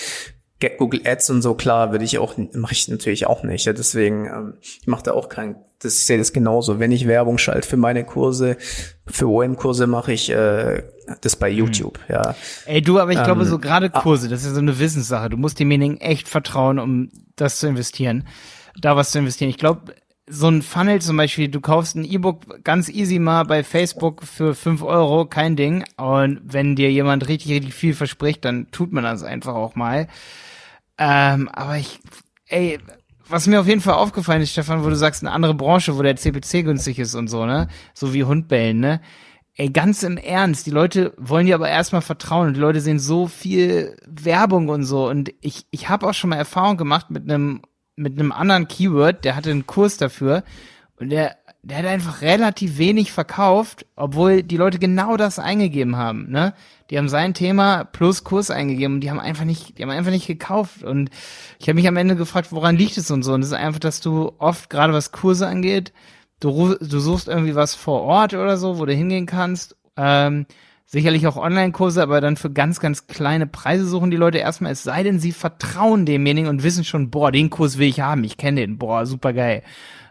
Google 0.70 1.02
Ads 1.06 1.30
und 1.32 1.42
so, 1.42 1.54
klar, 1.56 1.92
würde 1.92 2.06
ich 2.06 2.18
auch, 2.18 2.36
mache 2.54 2.74
ich 2.74 2.88
natürlich 2.88 3.28
auch 3.28 3.44
nicht. 3.44 3.66
Ja, 3.66 3.74
deswegen, 3.74 4.26
ähm, 4.26 4.54
ich 4.62 4.88
mache 4.88 5.04
da 5.04 5.14
auch 5.14 5.30
kein, 5.30 5.56
das, 5.80 5.96
ich 5.96 6.06
sehe 6.06 6.18
das 6.18 6.34
genauso. 6.34 6.80
Wenn 6.80 6.92
ich 6.92 7.08
Werbung 7.08 7.38
schalte 7.38 7.68
für 7.68 7.78
meine 7.78 8.04
Kurse, 8.04 8.58
für 9.06 9.28
OM-Kurse 9.28 9.88
mache 9.88 10.14
ich 10.14 10.30
äh, 10.30 10.84
das 11.22 11.36
bei 11.36 11.52
mhm. 11.52 11.58
YouTube, 11.58 12.00
mhm. 12.08 12.14
ja. 12.14 12.36
Ey, 12.66 12.82
du, 12.82 13.00
aber 13.00 13.12
ich 13.12 13.18
ähm, 13.18 13.26
glaube, 13.26 13.46
so 13.46 13.60
gerade 13.60 13.92
ah. 13.94 14.00
Kurse, 14.02 14.30
das 14.30 14.44
ist 14.44 14.54
so 14.54 14.60
eine 14.60 14.80
Wissenssache. 14.80 15.30
Du 15.30 15.38
musst 15.38 15.60
dem 15.60 15.68
Meaning 15.68 15.98
echt 15.98 16.30
vertrauen, 16.30 16.80
um 16.80 17.10
das 17.36 17.60
zu 17.60 17.68
investieren 17.68 18.26
da 18.80 18.96
was 18.96 19.12
zu 19.12 19.20
investieren. 19.20 19.50
Ich 19.50 19.58
glaube, 19.58 19.96
so 20.28 20.48
ein 20.48 20.62
Funnel 20.62 21.02
zum 21.02 21.18
Beispiel, 21.18 21.50
du 21.50 21.60
kaufst 21.60 21.96
ein 21.96 22.06
E-Book 22.06 22.64
ganz 22.64 22.88
easy 22.90 23.20
mal 23.20 23.44
bei 23.44 23.64
Facebook 23.64 24.24
für 24.24 24.56
fünf 24.56 24.82
Euro, 24.82 25.26
kein 25.26 25.56
Ding. 25.56 25.84
Und 25.98 26.42
wenn 26.44 26.76
dir 26.76 26.92
jemand 26.92 27.28
richtig, 27.28 27.52
richtig 27.52 27.74
viel 27.74 27.94
verspricht, 27.94 28.46
dann 28.46 28.68
tut 28.72 28.94
man 28.94 29.04
das 29.04 29.24
einfach 29.24 29.56
auch 29.56 29.76
mal. 29.76 30.08
Ähm, 31.04 31.50
aber 31.50 31.78
ich, 31.78 32.00
ey, 32.48 32.78
was 33.28 33.48
mir 33.48 33.60
auf 33.60 33.66
jeden 33.66 33.82
Fall 33.82 33.96
aufgefallen 33.96 34.44
ist, 34.44 34.52
Stefan, 34.52 34.84
wo 34.84 34.90
du 34.90 34.96
sagst, 34.96 35.24
eine 35.24 35.32
andere 35.32 35.56
Branche, 35.56 35.98
wo 35.98 36.04
der 36.04 36.16
CPC 36.16 36.64
günstig 36.64 37.00
ist 37.00 37.16
und 37.16 37.28
so, 37.28 37.48
ne? 37.48 37.70
So 37.96 38.14
wie 38.14 38.24
Hundbellen, 38.24 38.80
ne? 38.80 39.02
Ey, 39.56 39.70
ganz 39.70 40.04
im 40.04 40.18
Ernst, 40.18 40.68
die 40.68 40.72
Leute 40.72 41.14
wollen 41.18 41.48
dir 41.48 41.56
aber 41.56 41.70
erstmal 41.70 42.04
vertrauen 42.04 42.50
und 42.50 42.54
die 42.54 42.60
Leute 42.60 42.82
sehen 42.82 43.00
so 43.00 43.26
viel 43.26 43.98
Werbung 44.08 44.70
und 44.70 44.84
so. 44.84 45.10
Und 45.10 45.34
ich, 45.42 45.66
ich 45.72 45.90
habe 45.90 46.08
auch 46.08 46.14
schon 46.14 46.30
mal 46.30 46.36
Erfahrung 46.36 46.78
gemacht 46.78 47.10
mit 47.10 47.24
einem 47.24 47.62
mit 47.96 48.20
einem 48.20 48.32
anderen 48.32 48.68
Keyword, 48.68 49.26
der 49.26 49.36
hatte 49.36 49.52
einen 49.52 49.68
Kurs 49.68 49.98
dafür 49.98 50.44
und 50.98 51.10
der, 51.10 51.38
der 51.64 51.78
hat 51.78 51.86
einfach 51.86 52.22
relativ 52.22 52.78
wenig 52.78 53.12
verkauft, 53.12 53.86
obwohl 53.96 54.42
die 54.42 54.58
Leute 54.58 54.80
genau 54.80 55.16
das 55.16 55.38
eingegeben 55.38 55.96
haben, 55.96 56.30
ne? 56.30 56.54
Die 56.90 56.98
haben 56.98 57.08
sein 57.08 57.34
Thema 57.34 57.84
plus 57.86 58.24
Kurs 58.24 58.50
eingegeben 58.50 58.96
und 58.96 59.02
die 59.02 59.10
haben 59.12 59.20
einfach 59.20 59.46
nicht, 59.46 59.78
die 59.78 59.84
haben 59.84 59.92
einfach 59.92 60.12
nicht 60.12 60.28
gekauft 60.28 60.84
und 60.84 61.10
ich 61.60 61.68
habe 61.68 61.76
mich 61.76 61.88
am 61.88 61.98
Ende 61.98 62.16
gefragt, 62.16 62.52
woran 62.52 62.76
liegt 62.76 62.98
es 62.98 63.12
und 63.12 63.24
so 63.24 63.34
und 63.34 63.42
es 63.42 63.48
ist 63.48 63.54
einfach, 63.54 63.80
dass 63.80 64.02
du 64.02 64.34
oft 64.40 64.70
gerade 64.70 64.94
was 64.94 65.12
Kurse 65.12 65.48
angeht, 65.48 65.94
du, 66.40 66.76
du 66.76 67.00
suchst 67.00 67.28
irgendwie 67.28 67.56
was 67.56 67.76
vor 67.76 68.02
Ort 68.02 68.34
oder 68.34 68.58
so, 68.58 68.80
wo 68.80 68.86
du 68.86 68.94
hingehen 68.94 69.28
kannst, 69.28 69.76
ähm, 69.96 70.48
Sicherlich 70.94 71.26
auch 71.26 71.38
Online-Kurse, 71.38 72.04
aber 72.04 72.20
dann 72.20 72.36
für 72.36 72.52
ganz, 72.52 72.82
ganz 72.82 73.08
kleine 73.08 73.48
Preise 73.48 73.86
suchen 73.86 74.12
die 74.12 74.18
Leute 74.18 74.40
erstmal, 74.40 74.74
es 74.74 74.84
sei 74.84 75.04
denn, 75.04 75.22
sie 75.22 75.32
vertrauen 75.32 76.06
demjenigen 76.06 76.50
und 76.50 76.64
wissen 76.64 76.84
schon, 76.84 77.10
boah, 77.10 77.32
den 77.32 77.50
Kurs 77.50 77.78
will 77.78 77.88
ich 77.88 78.02
haben, 78.02 78.26
ich 78.26 78.36
kenne 78.36 78.60
den, 78.60 78.78
boah, 78.78 79.06
super 79.06 79.32
geil. 79.32 79.64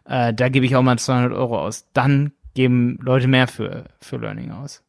Äh, 0.04 0.34
da 0.34 0.48
gebe 0.48 0.66
ich 0.66 0.76
auch 0.76 0.82
mal 0.82 0.98
200 0.98 1.32
Euro 1.32 1.58
aus. 1.58 1.86
Dann 1.92 2.32
geben 2.54 2.98
Leute 3.00 3.28
mehr 3.28 3.48
für, 3.48 3.84
für 4.00 4.16
Learning 4.16 4.50
aus. 4.50 4.82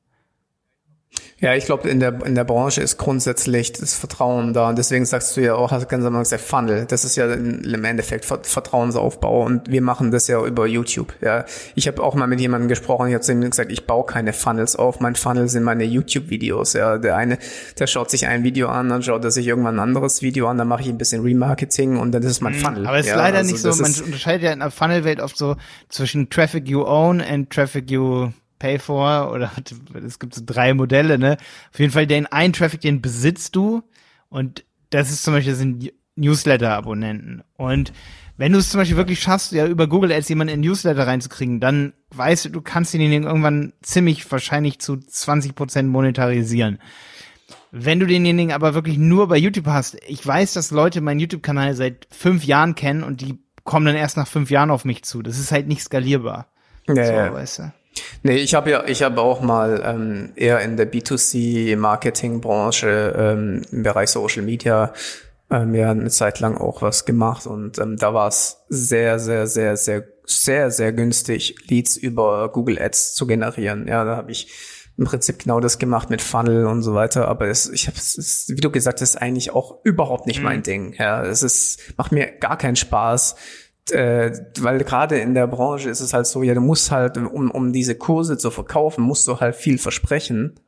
Ja, 1.41 1.55
ich 1.55 1.65
glaube, 1.65 1.89
in 1.89 1.99
der, 1.99 2.23
in 2.23 2.35
der 2.35 2.43
Branche 2.43 2.81
ist 2.81 2.97
grundsätzlich 2.97 3.73
das 3.73 3.95
Vertrauen 3.95 4.53
da. 4.53 4.69
Und 4.69 4.77
deswegen 4.77 5.05
sagst 5.05 5.35
du 5.35 5.41
ja 5.41 5.55
auch, 5.55 5.71
hast 5.71 5.89
ganz 5.89 6.05
am 6.05 6.13
Anfang 6.13 6.23
gesagt, 6.23 6.43
Funnel. 6.43 6.85
Das 6.85 7.03
ist 7.03 7.15
ja 7.15 7.33
im 7.33 7.83
Endeffekt 7.83 8.25
Vertrauensaufbau. 8.25 9.43
Und 9.43 9.71
wir 9.71 9.81
machen 9.81 10.11
das 10.11 10.27
ja 10.27 10.45
über 10.45 10.67
YouTube. 10.67 11.15
Ja, 11.19 11.45
ich 11.73 11.87
habe 11.87 12.03
auch 12.03 12.13
mal 12.13 12.27
mit 12.27 12.39
jemandem 12.39 12.67
gesprochen, 12.69 13.07
ich 13.07 13.15
habe 13.15 13.23
zu 13.23 13.31
ihm 13.31 13.41
gesagt, 13.41 13.71
ich 13.71 13.87
baue 13.87 14.05
keine 14.05 14.33
Funnels 14.33 14.75
auf. 14.75 14.99
Mein 14.99 15.15
Funnel 15.15 15.49
sind 15.49 15.63
meine 15.63 15.83
YouTube-Videos. 15.83 16.73
Ja, 16.73 16.99
der 16.99 17.17
eine, 17.17 17.39
der 17.79 17.87
schaut 17.87 18.11
sich 18.11 18.27
ein 18.27 18.43
Video 18.43 18.67
an, 18.67 18.89
dann 18.89 19.01
schaut 19.01 19.23
er 19.23 19.31
sich 19.31 19.47
irgendwann 19.47 19.77
ein 19.77 19.79
anderes 19.79 20.21
Video 20.21 20.47
an, 20.47 20.59
dann 20.59 20.67
mache 20.67 20.83
ich 20.83 20.89
ein 20.89 20.99
bisschen 20.99 21.23
Remarketing 21.23 21.97
und 21.97 22.11
dann 22.11 22.21
ist 22.21 22.29
es 22.29 22.41
mein 22.41 22.53
mhm. 22.53 22.59
Funnel. 22.59 22.85
Aber 22.85 22.99
es 22.99 23.07
ist 23.07 23.13
ja, 23.13 23.17
leider 23.17 23.39
also 23.39 23.51
nicht 23.51 23.61
so, 23.61 23.69
man 23.81 23.93
unterscheidet 24.05 24.43
ja 24.43 24.53
in 24.53 24.59
der 24.59 24.69
Funnel-Welt 24.69 25.19
oft 25.19 25.35
so 25.35 25.55
zwischen 25.89 26.29
Traffic 26.29 26.69
you 26.69 26.83
own 26.83 27.19
and 27.19 27.49
Traffic 27.49 27.89
you 27.89 28.29
Pay 28.61 28.77
for 28.77 29.31
oder 29.31 29.51
es 30.05 30.19
gibt 30.19 30.35
so 30.35 30.43
drei 30.45 30.75
Modelle, 30.75 31.17
ne? 31.17 31.37
Auf 31.73 31.79
jeden 31.79 31.91
Fall 31.91 32.05
den 32.05 32.27
einen 32.27 32.53
Traffic, 32.53 32.81
den 32.81 33.01
besitzt 33.01 33.55
du 33.55 33.81
und 34.29 34.63
das 34.91 35.09
ist 35.09 35.23
zum 35.23 35.33
Beispiel 35.33 35.55
sind 35.55 35.91
Newsletter-Abonnenten. 36.15 37.43
Und 37.57 37.91
wenn 38.37 38.51
du 38.51 38.59
es 38.59 38.69
zum 38.69 38.79
Beispiel 38.79 38.97
wirklich 38.97 39.19
schaffst, 39.19 39.51
ja 39.51 39.65
über 39.65 39.87
Google 39.87 40.11
Ads 40.11 40.29
jemanden 40.29 40.53
in 40.53 40.61
Newsletter 40.61 41.07
reinzukriegen, 41.07 41.59
dann 41.59 41.93
weißt 42.13 42.45
du, 42.45 42.49
du 42.49 42.61
kannst 42.61 42.93
ihn 42.93 43.01
irgendwann 43.01 43.73
ziemlich 43.81 44.29
wahrscheinlich 44.31 44.79
zu 44.79 44.97
20 44.97 45.55
Prozent 45.55 45.89
monetarisieren. 45.89 46.79
Wenn 47.71 47.99
du 47.99 48.05
denjenigen 48.05 48.53
aber 48.53 48.73
wirklich 48.73 48.97
nur 48.97 49.27
bei 49.27 49.37
YouTube 49.37 49.67
hast, 49.67 49.97
ich 50.07 50.25
weiß, 50.25 50.53
dass 50.53 50.71
Leute 50.71 51.01
meinen 51.01 51.19
YouTube-Kanal 51.19 51.73
seit 51.73 52.07
fünf 52.11 52.43
Jahren 52.43 52.75
kennen 52.75 53.03
und 53.03 53.21
die 53.21 53.39
kommen 53.63 53.85
dann 53.85 53.95
erst 53.95 54.17
nach 54.17 54.27
fünf 54.27 54.51
Jahren 54.51 54.71
auf 54.71 54.85
mich 54.85 55.03
zu. 55.03 55.21
Das 55.21 55.39
ist 55.39 55.51
halt 55.51 55.67
nicht 55.67 55.81
skalierbar. 55.81 56.47
Ja, 56.87 57.05
so, 57.05 57.13
ja. 57.13 57.33
weißt 57.33 57.59
du. 57.59 57.73
Nee, 58.23 58.37
ich 58.37 58.53
habe 58.53 58.71
ja, 58.71 58.85
ich 58.85 59.03
habe 59.03 59.19
auch 59.21 59.41
mal 59.41 59.81
ähm, 59.83 60.31
eher 60.35 60.61
in 60.61 60.77
der 60.77 60.89
B2C-Marketing-Branche 60.91 63.15
ähm, 63.17 63.63
im 63.71 63.83
Bereich 63.83 64.09
Social 64.09 64.43
Media 64.43 64.93
ähm, 65.49 65.75
ja 65.75 65.91
eine 65.91 66.09
Zeit 66.09 66.39
lang 66.39 66.55
auch 66.57 66.81
was 66.81 67.03
gemacht 67.05 67.45
und 67.45 67.77
ähm, 67.79 67.97
da 67.97 68.13
war 68.13 68.29
es 68.29 68.63
sehr, 68.69 69.19
sehr, 69.19 69.47
sehr, 69.47 69.75
sehr, 69.75 70.05
sehr, 70.25 70.71
sehr 70.71 70.93
günstig, 70.93 71.55
Leads 71.67 71.97
über 71.97 72.47
Google 72.49 72.81
Ads 72.81 73.15
zu 73.15 73.27
generieren. 73.27 73.85
Ja, 73.87 74.05
da 74.05 74.15
habe 74.15 74.31
ich 74.31 74.47
im 74.97 75.05
Prinzip 75.05 75.39
genau 75.39 75.59
das 75.59 75.79
gemacht 75.79 76.09
mit 76.09 76.21
Funnel 76.21 76.65
und 76.65 76.83
so 76.83 76.93
weiter. 76.93 77.27
Aber 77.27 77.47
es, 77.47 77.69
ich 77.69 77.87
habe 77.87 77.97
es, 77.97 78.45
wie 78.49 78.61
du 78.61 78.69
gesagt 78.69 79.01
hast, 79.01 79.15
eigentlich 79.15 79.51
auch 79.51 79.83
überhaupt 79.83 80.27
nicht 80.27 80.39
mhm. 80.39 80.45
mein 80.45 80.63
Ding. 80.63 80.93
Ja, 80.97 81.23
es 81.23 81.43
ist 81.43 81.79
macht 81.97 82.11
mir 82.11 82.27
gar 82.27 82.57
keinen 82.57 82.75
Spaß, 82.75 83.35
äh, 83.91 84.31
weil 84.59 84.79
gerade 84.79 85.19
in 85.19 85.33
der 85.33 85.47
Branche 85.47 85.89
ist 85.89 85.99
es 85.99 86.13
halt 86.13 86.27
so, 86.27 86.43
ja, 86.43 86.53
du 86.53 86.61
musst 86.61 86.91
halt, 86.91 87.17
um, 87.17 87.51
um 87.51 87.73
diese 87.73 87.95
Kurse 87.95 88.37
zu 88.37 88.51
verkaufen, 88.51 89.03
musst 89.03 89.27
du 89.27 89.39
halt 89.39 89.55
viel 89.55 89.77
versprechen. 89.77 90.59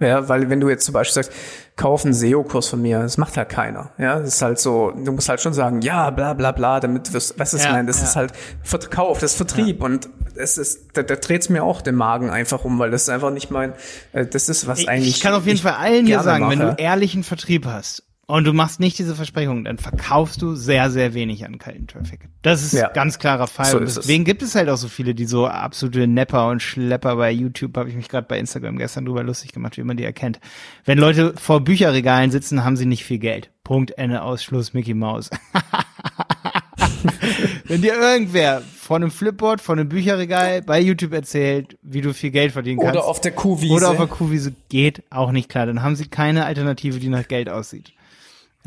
Ja, 0.00 0.28
weil 0.28 0.48
wenn 0.48 0.60
du 0.60 0.68
jetzt 0.68 0.84
zum 0.84 0.92
Beispiel 0.92 1.24
sagst, 1.24 1.32
kauf 1.74 2.04
einen 2.04 2.14
SEO-Kurs 2.14 2.68
von 2.68 2.80
mir, 2.80 3.00
das 3.00 3.18
macht 3.18 3.36
halt 3.36 3.48
keiner. 3.48 3.90
Ja, 3.98 4.20
das 4.20 4.34
ist 4.34 4.42
halt 4.42 4.60
so, 4.60 4.92
du 4.92 5.10
musst 5.10 5.28
halt 5.28 5.40
schon 5.40 5.54
sagen, 5.54 5.82
ja, 5.82 6.10
bla 6.10 6.34
bla 6.34 6.52
bla, 6.52 6.78
damit 6.78 7.12
wirst, 7.12 7.36
was 7.36 7.52
ist 7.52 7.64
ja, 7.64 7.72
mein, 7.72 7.88
das 7.88 7.98
ja. 7.98 8.04
ist 8.04 8.14
halt 8.14 8.32
Verkauf, 8.62 9.18
das 9.18 9.32
ist 9.32 9.36
Vertrieb 9.36 9.80
ja. 9.80 9.86
und 9.86 10.08
es 10.36 10.56
ist, 10.56 10.96
da, 10.96 11.02
da 11.02 11.16
dreht's 11.16 11.48
mir 11.48 11.64
auch 11.64 11.80
den 11.80 11.96
Magen 11.96 12.30
einfach 12.30 12.64
um, 12.64 12.78
weil 12.78 12.92
das 12.92 13.02
ist 13.02 13.08
einfach 13.08 13.32
nicht 13.32 13.50
mein, 13.50 13.72
äh, 14.12 14.24
das 14.24 14.48
ist 14.48 14.68
was 14.68 14.86
eigentlich. 14.86 15.16
Ich 15.16 15.20
kann 15.20 15.34
auf 15.34 15.46
jeden 15.46 15.58
Fall 15.58 15.74
allen 15.74 16.06
hier 16.06 16.20
sagen, 16.20 16.44
mache. 16.44 16.58
wenn 16.58 16.60
du 16.60 16.74
ehrlichen 16.78 17.24
Vertrieb 17.24 17.66
hast 17.66 18.07
und 18.28 18.46
du 18.46 18.52
machst 18.52 18.78
nicht 18.78 18.98
diese 18.98 19.14
Versprechung, 19.14 19.64
dann 19.64 19.78
verkaufst 19.78 20.42
du 20.42 20.54
sehr, 20.54 20.90
sehr 20.90 21.14
wenig 21.14 21.46
an 21.46 21.56
kalten 21.58 21.86
Traffic. 21.86 22.28
Das 22.42 22.62
ist 22.62 22.74
ja. 22.74 22.88
ganz 22.88 23.18
klarer 23.18 23.46
Fall. 23.46 23.70
So 23.70 23.80
deswegen 23.80 24.24
gibt 24.24 24.42
es 24.42 24.54
halt 24.54 24.68
auch 24.68 24.76
so 24.76 24.88
viele, 24.88 25.14
die 25.14 25.24
so 25.24 25.46
absolute 25.46 26.06
Nepper 26.06 26.48
und 26.48 26.60
Schlepper 26.60 27.16
bei 27.16 27.30
YouTube, 27.30 27.74
habe 27.78 27.88
ich 27.88 27.96
mich 27.96 28.10
gerade 28.10 28.26
bei 28.28 28.38
Instagram 28.38 28.76
gestern 28.76 29.06
drüber 29.06 29.22
lustig 29.22 29.52
gemacht, 29.52 29.78
wie 29.78 29.82
man 29.82 29.96
die 29.96 30.04
erkennt. 30.04 30.40
Wenn 30.84 30.98
Leute 30.98 31.32
vor 31.38 31.60
Bücherregalen 31.60 32.30
sitzen, 32.30 32.64
haben 32.64 32.76
sie 32.76 32.84
nicht 32.84 33.02
viel 33.02 33.18
Geld. 33.18 33.50
Punkt, 33.64 33.92
Ende, 33.92 34.20
Ausschluss, 34.20 34.74
Mickey 34.74 34.92
Mouse. 34.92 35.30
Wenn 37.64 37.80
dir 37.80 37.94
irgendwer 37.94 38.60
von 38.60 39.02
einem 39.02 39.10
Flipboard, 39.10 39.62
von 39.62 39.78
einem 39.78 39.88
Bücherregal 39.88 40.60
bei 40.62 40.80
YouTube 40.80 41.14
erzählt, 41.14 41.78
wie 41.82 42.02
du 42.02 42.12
viel 42.12 42.30
Geld 42.30 42.52
verdienen 42.52 42.78
kannst. 42.78 42.96
Oder 42.96 43.06
auf 43.06 43.22
der 43.22 43.32
Kuhwiese. 43.32 43.72
Oder 43.72 43.90
auf 43.90 43.96
der 43.96 44.06
Kuhwiese 44.06 44.54
geht 44.68 45.02
auch 45.10 45.32
nicht 45.32 45.48
klar. 45.48 45.64
Dann 45.64 45.82
haben 45.82 45.96
sie 45.96 46.08
keine 46.08 46.44
Alternative, 46.44 46.98
die 46.98 47.08
nach 47.08 47.26
Geld 47.26 47.48
aussieht. 47.48 47.92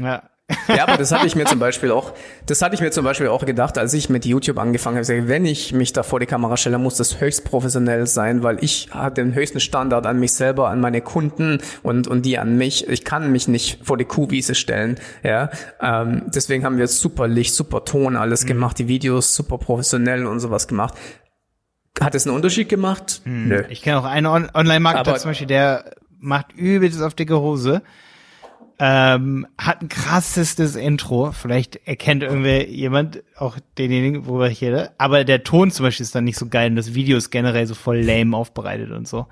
Ja. 0.04 0.24
ja, 0.68 0.84
aber 0.84 0.98
das 0.98 1.12
hatte 1.12 1.28
ich 1.28 1.36
mir 1.36 1.46
zum 1.46 1.60
Beispiel 1.60 1.92
auch, 1.92 2.14
das 2.46 2.62
hatte 2.62 2.76
ich 2.76 2.82
mir 2.82 2.92
zum 2.92 3.06
Beispiel 3.06 3.28
auch 3.28 3.46
gedacht, 3.46 3.78
als 3.78 3.94
ich 3.94 4.10
mit 4.10 4.26
YouTube 4.26 4.58
angefangen 4.58 4.98
habe. 4.98 5.28
Wenn 5.28 5.46
ich 5.46 5.74
mich 5.74 5.94
da 5.94 6.04
vor 6.04 6.20
die 6.20 6.26
Kamera 6.26 6.58
stelle, 6.58 6.78
muss 6.78 6.98
das 6.98 7.22
höchst 7.22 7.46
professionell 7.46 8.08
sein, 8.08 8.44
weil 8.44 8.64
ich 8.64 8.90
habe 8.92 9.16
den 9.16 9.34
höchsten 9.34 9.60
Standard 9.60 10.06
an 10.06 10.20
mich 10.20 10.34
selber, 10.34 10.70
an 10.70 10.82
meine 10.82 11.02
Kunden 11.02 11.60
und, 11.84 12.08
und 12.08 12.26
die 12.26 12.38
an 12.38 12.58
mich. 12.58 12.88
Ich 12.88 13.06
kann 13.06 13.32
mich 13.32 13.48
nicht 13.48 13.86
vor 13.86 13.98
die 13.98 14.06
Kuhwiese 14.06 14.56
stellen. 14.56 15.00
Ja, 15.24 15.50
ähm, 15.82 16.24
deswegen 16.28 16.66
haben 16.66 16.78
wir 16.78 16.88
super 16.88 17.28
Licht, 17.28 17.54
super 17.54 17.86
Ton, 17.86 18.16
alles 18.16 18.44
mhm. 18.44 18.48
gemacht, 18.50 18.80
die 18.80 18.88
Videos 18.88 19.36
super 19.36 19.58
professionell 19.58 20.26
und 20.26 20.40
sowas 20.40 20.68
gemacht. 20.68 20.96
Hat 22.00 22.16
es 22.16 22.26
einen 22.26 22.36
Unterschied 22.36 22.70
gemacht? 22.70 23.22
Mhm. 23.26 23.48
Nö. 23.48 23.64
Ich 23.70 23.82
kenne 23.82 24.00
auch 24.00 24.06
einen 24.06 24.26
On 24.26 24.50
Online-Marketer 24.54 25.18
zum 25.18 25.32
Beispiel, 25.32 25.48
der 25.48 25.92
macht 26.20 26.54
übelst 26.54 27.02
auf 27.02 27.14
dicke 27.14 27.40
Hose 27.40 27.82
ähm, 28.80 29.48
hat 29.58 29.82
ein 29.82 29.90
krassestes 29.90 30.76
Intro. 30.76 31.32
Vielleicht 31.32 31.88
erkennt 31.88 32.24
irgendwie 32.24 32.66
jemand 32.66 33.24
auch 33.38 33.58
denjenigen, 33.78 34.26
worüber 34.26 34.50
ich 34.50 34.62
rede. 34.62 34.92
Aber 34.98 35.24
der 35.24 35.44
Ton 35.44 35.72
zum 35.72 35.86
Beispiel 35.86 36.04
ist 36.04 36.16
dann 36.16 36.24
nicht 36.24 36.38
so 36.38 36.48
geil 36.48 36.70
und 36.70 36.76
das 36.76 36.94
Video 36.94 37.18
ist 37.18 37.30
generell 37.30 37.68
so 37.68 37.76
voll 37.76 38.00
lame 38.00 38.36
aufbereitet 38.36 38.92
und 38.92 39.08
so. 39.08 39.28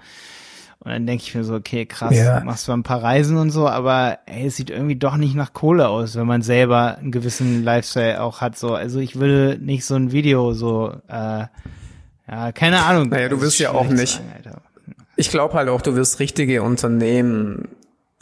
Und 0.81 0.91
dann 0.91 1.05
denke 1.05 1.23
ich 1.25 1.35
mir 1.35 1.43
so, 1.43 1.55
okay, 1.55 1.85
krass, 1.85 2.15
ja. 2.15 2.41
machst 2.41 2.65
zwar 2.65 2.77
ein 2.77 2.83
paar 2.83 3.03
Reisen 3.03 3.35
und 3.37 3.51
so, 3.51 3.67
aber 3.67 4.19
ey, 4.27 4.47
es 4.47 4.55
sieht 4.55 4.69
irgendwie 4.69 4.95
doch 4.95 5.17
nicht 5.17 5.35
nach 5.35 5.51
Kohle 5.51 5.89
aus, 5.89 6.15
wenn 6.15 6.25
man 6.25 6.41
selber 6.41 6.97
einen 6.97 7.11
gewissen 7.11 7.65
Lifestyle 7.65 8.21
auch 8.21 8.39
hat. 8.39 8.57
So, 8.57 8.75
also 8.75 8.99
ich 8.99 9.19
will 9.19 9.57
nicht 9.57 9.83
so 9.83 9.95
ein 9.95 10.13
Video 10.13 10.53
so, 10.53 10.93
äh, 11.09 11.45
ja, 12.31 12.51
keine 12.53 12.83
Ahnung. 12.83 13.09
Naja, 13.09 13.27
du 13.27 13.41
wirst 13.41 13.59
ja 13.59 13.71
auch 13.71 13.89
nicht. 13.89 14.21
Sagen, 14.43 14.61
ich 15.17 15.29
glaube 15.31 15.55
halt 15.55 15.67
auch, 15.67 15.81
du 15.81 15.95
wirst 15.95 16.19
richtige 16.19 16.63
Unternehmen 16.63 17.67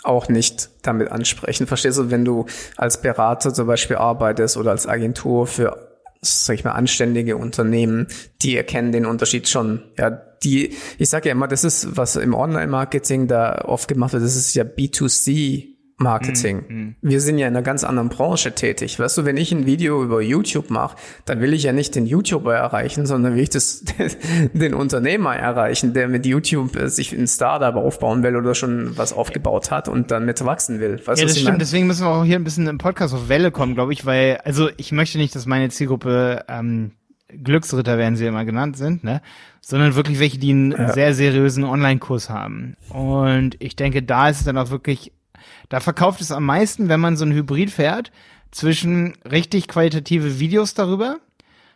auch 0.07 0.29
nicht 0.29 0.69
damit 0.81 1.11
ansprechen. 1.11 1.67
Verstehst 1.67 1.97
du, 1.97 2.11
wenn 2.11 2.25
du 2.25 2.45
als 2.75 3.01
Berater 3.01 3.53
zum 3.53 3.67
Beispiel 3.67 3.97
arbeitest 3.97 4.57
oder 4.57 4.71
als 4.71 4.87
Agentur 4.87 5.47
für, 5.47 5.99
sag 6.21 6.55
ich 6.55 6.63
mal, 6.63 6.71
anständige 6.71 7.37
Unternehmen, 7.37 8.07
die 8.41 8.57
erkennen 8.57 8.91
den 8.91 9.05
Unterschied 9.05 9.47
schon. 9.47 9.83
Ja, 9.97 10.09
die, 10.09 10.75
ich 10.97 11.09
sage 11.09 11.29
ja 11.29 11.33
immer, 11.33 11.47
das 11.47 11.63
ist, 11.63 11.97
was 11.97 12.15
im 12.15 12.33
Online-Marketing 12.33 13.27
da 13.27 13.63
oft 13.65 13.87
gemacht 13.87 14.13
wird, 14.13 14.23
das 14.23 14.35
ist 14.35 14.53
ja 14.55 14.63
B2C 14.63 15.76
Marketing. 15.99 16.63
Mhm. 16.67 16.95
Wir 17.01 17.21
sind 17.21 17.39
ja 17.39 17.47
in 17.47 17.55
einer 17.55 17.63
ganz 17.63 17.83
anderen 17.83 18.09
Branche 18.09 18.53
tätig. 18.53 18.99
Weißt 18.99 19.17
du, 19.17 19.25
wenn 19.25 19.35
ich 19.35 19.51
ein 19.51 19.65
Video 19.65 20.03
über 20.03 20.21
YouTube 20.21 20.69
mache, 20.69 20.95
dann 21.25 21.41
will 21.41 21.53
ich 21.53 21.63
ja 21.63 21.73
nicht 21.73 21.95
den 21.95 22.05
YouTuber 22.05 22.55
erreichen, 22.55 23.07
sondern 23.07 23.33
will 23.33 23.41
ich 23.41 23.49
das, 23.49 23.83
den 24.53 24.75
Unternehmer 24.75 25.35
erreichen, 25.35 25.93
der 25.93 26.07
mit 26.07 26.27
YouTube 26.27 26.75
äh, 26.75 26.89
sich 26.89 27.13
ein 27.13 27.27
Startup 27.27 27.75
aufbauen 27.75 28.21
will 28.21 28.35
oder 28.35 28.53
schon 28.53 28.95
was 28.95 29.11
aufgebaut 29.11 29.71
hat 29.71 29.87
und 29.87 30.11
dann 30.11 30.25
mit 30.25 30.43
wachsen 30.45 30.79
will. 30.79 31.01
Weißt 31.03 31.19
ja, 31.19 31.25
das 31.25 31.33
stimmt. 31.33 31.45
Meine? 31.45 31.57
Deswegen 31.57 31.87
müssen 31.87 32.05
wir 32.05 32.09
auch 32.09 32.23
hier 32.23 32.35
ein 32.35 32.43
bisschen 32.43 32.67
im 32.67 32.77
Podcast 32.77 33.15
auf 33.15 33.27
Welle 33.27 33.49
kommen, 33.49 33.73
glaube 33.73 33.91
ich, 33.91 34.05
weil, 34.05 34.37
also 34.43 34.69
ich 34.77 34.91
möchte 34.91 35.17
nicht, 35.17 35.33
dass 35.33 35.47
meine 35.47 35.69
Zielgruppe 35.69 36.45
ähm, 36.47 36.91
Glücksritter 37.29 37.97
werden 37.97 38.15
sie 38.15 38.25
immer 38.27 38.45
genannt 38.45 38.77
sind, 38.77 39.03
ne? 39.03 39.21
Sondern 39.61 39.95
wirklich 39.95 40.19
welche, 40.19 40.37
die 40.37 40.51
einen 40.51 40.71
ja. 40.71 40.93
sehr 40.93 41.13
seriösen 41.13 41.63
Online-Kurs 41.65 42.29
haben. 42.29 42.77
Und 42.89 43.57
ich 43.59 43.75
denke, 43.75 44.01
da 44.01 44.29
ist 44.29 44.39
es 44.39 44.45
dann 44.45 44.57
auch 44.57 44.69
wirklich 44.69 45.11
da 45.69 45.79
verkauft 45.79 46.21
es 46.21 46.31
am 46.31 46.45
meisten, 46.45 46.89
wenn 46.89 46.99
man 46.99 47.17
so 47.17 47.25
ein 47.25 47.33
Hybrid 47.33 47.71
fährt, 47.71 48.11
zwischen 48.51 49.13
richtig 49.29 49.67
qualitative 49.67 50.39
Videos 50.39 50.73
darüber, 50.73 51.19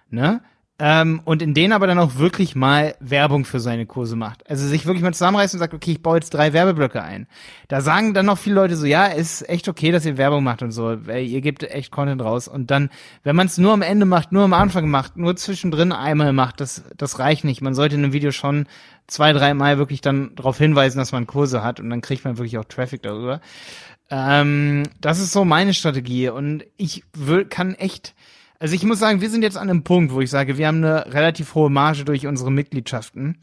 ne? 0.09 0.41
Ähm, 0.83 1.21
und 1.25 1.43
in 1.43 1.53
denen 1.53 1.73
aber 1.73 1.85
dann 1.85 1.99
auch 1.99 2.15
wirklich 2.15 2.55
mal 2.55 2.95
Werbung 2.99 3.45
für 3.45 3.59
seine 3.59 3.85
Kurse 3.85 4.15
macht. 4.15 4.49
Also 4.49 4.67
sich 4.67 4.87
wirklich 4.87 5.03
mal 5.03 5.13
zusammenreißt 5.13 5.53
und 5.53 5.59
sagt, 5.59 5.75
okay, 5.75 5.91
ich 5.91 6.01
baue 6.01 6.17
jetzt 6.17 6.31
drei 6.31 6.53
Werbeblöcke 6.53 7.03
ein. 7.03 7.27
Da 7.67 7.81
sagen 7.81 8.15
dann 8.15 8.25
noch 8.25 8.39
viele 8.39 8.55
Leute 8.55 8.75
so, 8.75 8.87
ja, 8.87 9.05
ist 9.05 9.47
echt 9.47 9.69
okay, 9.69 9.91
dass 9.91 10.07
ihr 10.07 10.17
Werbung 10.17 10.43
macht 10.43 10.63
und 10.63 10.71
so, 10.71 11.05
weil 11.05 11.23
ihr 11.25 11.41
gebt 11.41 11.61
echt 11.61 11.91
Content 11.91 12.23
raus. 12.23 12.47
Und 12.47 12.71
dann, 12.71 12.89
wenn 13.21 13.35
man 13.35 13.45
es 13.45 13.59
nur 13.59 13.73
am 13.73 13.83
Ende 13.83 14.07
macht, 14.07 14.31
nur 14.31 14.43
am 14.43 14.53
Anfang 14.53 14.89
macht, 14.89 15.17
nur 15.17 15.35
zwischendrin 15.35 15.91
einmal 15.91 16.33
macht, 16.33 16.59
das, 16.59 16.83
das 16.97 17.19
reicht 17.19 17.43
nicht. 17.43 17.61
Man 17.61 17.75
sollte 17.75 17.93
in 17.93 18.03
einem 18.03 18.13
Video 18.13 18.31
schon 18.31 18.65
zwei, 19.05 19.33
dreimal 19.33 19.77
wirklich 19.77 20.01
dann 20.01 20.33
darauf 20.35 20.57
hinweisen, 20.57 20.97
dass 20.97 21.11
man 21.11 21.27
Kurse 21.27 21.63
hat 21.63 21.79
und 21.79 21.91
dann 21.91 22.01
kriegt 22.01 22.25
man 22.25 22.39
wirklich 22.39 22.57
auch 22.57 22.65
Traffic 22.65 23.03
darüber. 23.03 23.39
Ähm, 24.09 24.81
das 24.99 25.19
ist 25.19 25.31
so 25.31 25.45
meine 25.45 25.75
Strategie 25.75 26.29
und 26.29 26.65
ich 26.77 27.03
will, 27.13 27.45
kann 27.45 27.75
echt, 27.75 28.15
also 28.61 28.75
ich 28.75 28.83
muss 28.83 28.99
sagen, 28.99 29.21
wir 29.21 29.29
sind 29.31 29.41
jetzt 29.41 29.57
an 29.57 29.71
einem 29.71 29.81
Punkt, 29.83 30.13
wo 30.13 30.21
ich 30.21 30.29
sage, 30.29 30.59
wir 30.59 30.67
haben 30.67 30.83
eine 30.83 31.11
relativ 31.11 31.55
hohe 31.55 31.71
Marge 31.71 32.05
durch 32.05 32.27
unsere 32.27 32.51
Mitgliedschaften. 32.51 33.39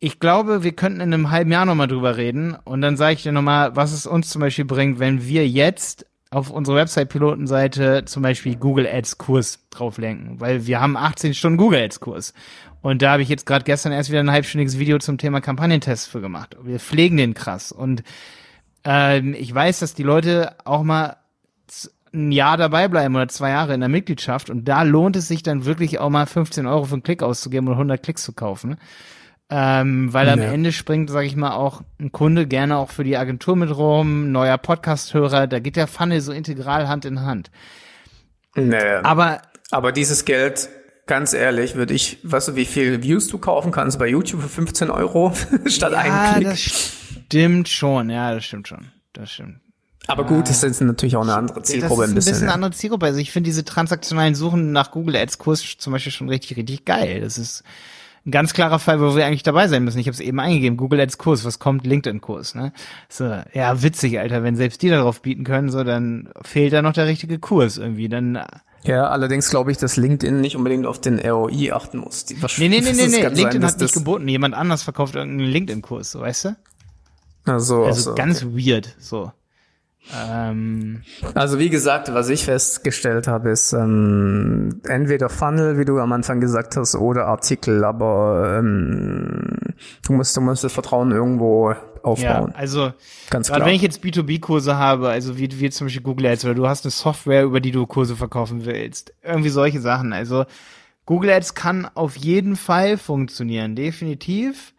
Ich 0.00 0.20
glaube, 0.20 0.62
wir 0.62 0.72
könnten 0.72 1.00
in 1.00 1.14
einem 1.14 1.30
halben 1.30 1.50
Jahr 1.50 1.64
nochmal 1.64 1.88
drüber 1.88 2.18
reden 2.18 2.54
und 2.64 2.82
dann 2.82 2.98
sage 2.98 3.14
ich 3.14 3.22
dir 3.22 3.32
nochmal, 3.32 3.74
was 3.74 3.94
es 3.94 4.06
uns 4.06 4.28
zum 4.28 4.42
Beispiel 4.42 4.66
bringt, 4.66 4.98
wenn 4.98 5.26
wir 5.26 5.48
jetzt 5.48 6.04
auf 6.30 6.50
unsere 6.50 6.76
Website-Pilotenseite 6.76 8.04
zum 8.04 8.22
Beispiel 8.22 8.56
Google 8.56 8.86
Ads 8.86 9.16
Kurs 9.16 9.60
drauflenken, 9.70 10.40
weil 10.40 10.66
wir 10.66 10.78
haben 10.78 10.98
18 10.98 11.32
Stunden 11.32 11.56
Google 11.56 11.82
Ads 11.82 12.00
Kurs. 12.00 12.34
Und 12.82 13.00
da 13.00 13.12
habe 13.12 13.22
ich 13.22 13.30
jetzt 13.30 13.46
gerade 13.46 13.64
gestern 13.64 13.92
erst 13.92 14.10
wieder 14.10 14.20
ein 14.20 14.30
halbstündiges 14.30 14.78
Video 14.78 14.98
zum 14.98 15.16
Thema 15.16 15.40
Kampagnentest 15.40 16.06
für 16.06 16.20
gemacht. 16.20 16.54
Wir 16.62 16.80
pflegen 16.80 17.16
den 17.16 17.32
krass. 17.32 17.72
Und 17.72 18.02
ähm, 18.84 19.32
ich 19.32 19.54
weiß, 19.54 19.78
dass 19.78 19.94
die 19.94 20.02
Leute 20.02 20.54
auch 20.66 20.82
mal 20.82 21.16
ein 22.14 22.32
Jahr 22.32 22.56
dabei 22.56 22.88
bleiben 22.88 23.16
oder 23.16 23.28
zwei 23.28 23.50
Jahre 23.50 23.74
in 23.74 23.80
der 23.80 23.88
Mitgliedschaft 23.88 24.48
und 24.48 24.66
da 24.66 24.82
lohnt 24.82 25.16
es 25.16 25.28
sich 25.28 25.42
dann 25.42 25.64
wirklich 25.64 25.98
auch 25.98 26.10
mal 26.10 26.26
15 26.26 26.66
Euro 26.66 26.84
für 26.84 26.94
einen 26.94 27.02
Klick 27.02 27.22
auszugeben 27.22 27.66
oder 27.68 27.76
100 27.76 28.02
Klicks 28.02 28.22
zu 28.22 28.32
kaufen. 28.32 28.76
Ähm, 29.50 30.12
weil 30.12 30.28
am 30.30 30.40
Ende 30.40 30.72
springt, 30.72 31.10
sage 31.10 31.26
ich 31.26 31.36
mal, 31.36 31.52
auch 31.52 31.82
ein 32.00 32.12
Kunde 32.12 32.46
gerne 32.46 32.78
auch 32.78 32.90
für 32.90 33.04
die 33.04 33.18
Agentur 33.18 33.56
mit 33.56 33.76
rum, 33.76 34.32
neuer 34.32 34.56
Podcast-Hörer, 34.56 35.46
da 35.46 35.58
geht 35.58 35.76
der 35.76 35.86
Funnel 35.86 36.22
so 36.22 36.32
integral 36.32 36.88
Hand 36.88 37.04
in 37.04 37.20
Hand. 37.20 37.50
Nee. 38.54 38.76
Aber, 39.02 39.42
aber 39.70 39.92
dieses 39.92 40.24
Geld, 40.24 40.70
ganz 41.06 41.34
ehrlich, 41.34 41.74
würde 41.74 41.92
ich, 41.92 42.18
weißt 42.22 42.48
du, 42.48 42.56
wie 42.56 42.64
viel 42.64 43.02
Views 43.02 43.28
du 43.28 43.38
kaufen 43.38 43.70
kannst 43.70 43.98
bei 43.98 44.08
YouTube 44.08 44.40
für 44.40 44.48
15 44.48 44.90
Euro 44.90 45.34
statt 45.66 45.92
ja, 45.92 45.98
einem 45.98 46.34
Klick? 46.34 46.50
Das 46.50 46.60
stimmt 47.26 47.68
schon, 47.68 48.08
ja, 48.08 48.34
das 48.34 48.44
stimmt 48.44 48.68
schon. 48.68 48.92
Das 49.12 49.30
stimmt. 49.30 49.60
Aber 50.06 50.24
gut, 50.24 50.48
das 50.48 50.62
ist 50.62 50.80
natürlich 50.80 51.16
auch 51.16 51.22
eine 51.22 51.34
andere 51.34 51.62
Zielgruppe 51.62 52.02
das 52.02 52.10
ist 52.10 52.12
ein 52.12 52.14
bisschen. 52.14 52.30
ein 52.30 52.34
bisschen 52.34 52.48
eine 52.48 52.54
andere 52.54 52.70
Zielgruppe. 52.72 53.06
Also 53.06 53.20
ich 53.20 53.30
finde 53.30 53.48
diese 53.48 53.64
transaktionalen 53.64 54.34
Suchen 54.34 54.72
nach 54.72 54.90
Google 54.90 55.16
Ads 55.16 55.38
Kurs 55.38 55.76
zum 55.78 55.92
Beispiel 55.92 56.12
schon 56.12 56.28
richtig, 56.28 56.56
richtig 56.56 56.84
geil. 56.84 57.20
Das 57.20 57.38
ist 57.38 57.64
ein 58.26 58.30
ganz 58.30 58.54
klarer 58.54 58.78
Fall, 58.78 59.00
wo 59.00 59.16
wir 59.16 59.26
eigentlich 59.26 59.42
dabei 59.42 59.68
sein 59.68 59.84
müssen. 59.84 59.98
Ich 59.98 60.06
habe 60.06 60.14
es 60.14 60.20
eben 60.20 60.40
eingegeben, 60.40 60.76
Google 60.76 61.00
Ads 61.00 61.18
Kurs, 61.18 61.44
was 61.44 61.58
kommt? 61.58 61.86
LinkedIn 61.86 62.20
Kurs, 62.20 62.54
ne? 62.54 62.72
So, 63.08 63.24
ja, 63.52 63.82
witzig, 63.82 64.18
Alter, 64.18 64.42
wenn 64.42 64.56
selbst 64.56 64.82
die 64.82 64.88
darauf 64.88 65.20
bieten 65.20 65.44
können, 65.44 65.70
so, 65.70 65.84
dann 65.84 66.30
fehlt 66.42 66.72
da 66.72 66.80
noch 66.82 66.94
der 66.94 67.06
richtige 67.06 67.38
Kurs 67.38 67.76
irgendwie, 67.76 68.08
dann 68.08 68.42
ja, 68.86 69.08
allerdings 69.08 69.48
glaube 69.48 69.72
ich, 69.72 69.78
dass 69.78 69.96
LinkedIn 69.96 70.42
nicht 70.42 70.56
unbedingt 70.56 70.84
auf 70.84 71.00
den 71.00 71.18
ROI 71.18 71.72
achten 71.72 71.98
muss. 71.98 72.26
Die, 72.26 72.34
nee, 72.34 72.68
nee, 72.68 72.80
nee, 72.80 72.92
nee, 72.92 73.06
nee. 73.06 73.22
LinkedIn 73.22 73.62
sein, 73.62 73.64
hat 73.64 73.80
nicht 73.80 73.94
geboten. 73.94 74.28
Jemand 74.28 74.54
anders 74.54 74.82
verkauft 74.82 75.14
irgendeinen 75.14 75.50
LinkedIn-Kurs, 75.50 76.10
so, 76.10 76.20
weißt 76.20 76.44
du? 76.44 76.56
Ach 77.46 77.60
so, 77.60 77.84
also 77.84 78.10
so, 78.10 78.14
ganz 78.14 78.42
okay. 78.42 78.72
weird, 78.72 78.94
so. 78.98 79.32
Ähm, 80.12 81.02
also 81.34 81.58
wie 81.58 81.70
gesagt, 81.70 82.12
was 82.12 82.28
ich 82.28 82.44
festgestellt 82.44 83.26
habe, 83.26 83.50
ist 83.50 83.72
ähm, 83.72 84.80
entweder 84.86 85.30
Funnel, 85.30 85.78
wie 85.78 85.84
du 85.84 85.98
am 85.98 86.12
Anfang 86.12 86.40
gesagt 86.40 86.76
hast, 86.76 86.94
oder 86.94 87.26
Artikel, 87.26 87.84
aber 87.84 88.58
ähm, 88.58 89.56
du 90.06 90.12
musst 90.12 90.36
du 90.36 90.40
musst 90.42 90.62
das 90.62 90.72
Vertrauen 90.72 91.10
irgendwo 91.10 91.74
aufbauen. 92.02 92.50
Ja, 92.52 92.54
also 92.54 92.92
ganz 93.30 93.48
klar. 93.48 93.64
wenn 93.64 93.74
ich 93.74 93.82
jetzt 93.82 94.04
B2B-Kurse 94.04 94.76
habe, 94.76 95.08
also 95.08 95.38
wie, 95.38 95.48
wie 95.58 95.70
zum 95.70 95.86
Beispiel 95.86 96.02
Google 96.02 96.26
Ads 96.26 96.44
oder 96.44 96.54
du 96.54 96.68
hast 96.68 96.84
eine 96.84 96.90
Software, 96.90 97.44
über 97.44 97.60
die 97.60 97.70
du 97.70 97.86
Kurse 97.86 98.14
verkaufen 98.14 98.66
willst, 98.66 99.14
irgendwie 99.22 99.48
solche 99.48 99.80
Sachen. 99.80 100.12
Also 100.12 100.44
Google 101.06 101.30
Ads 101.30 101.54
kann 101.54 101.88
auf 101.94 102.16
jeden 102.16 102.56
Fall 102.56 102.98
funktionieren, 102.98 103.74
definitiv. 103.74 104.73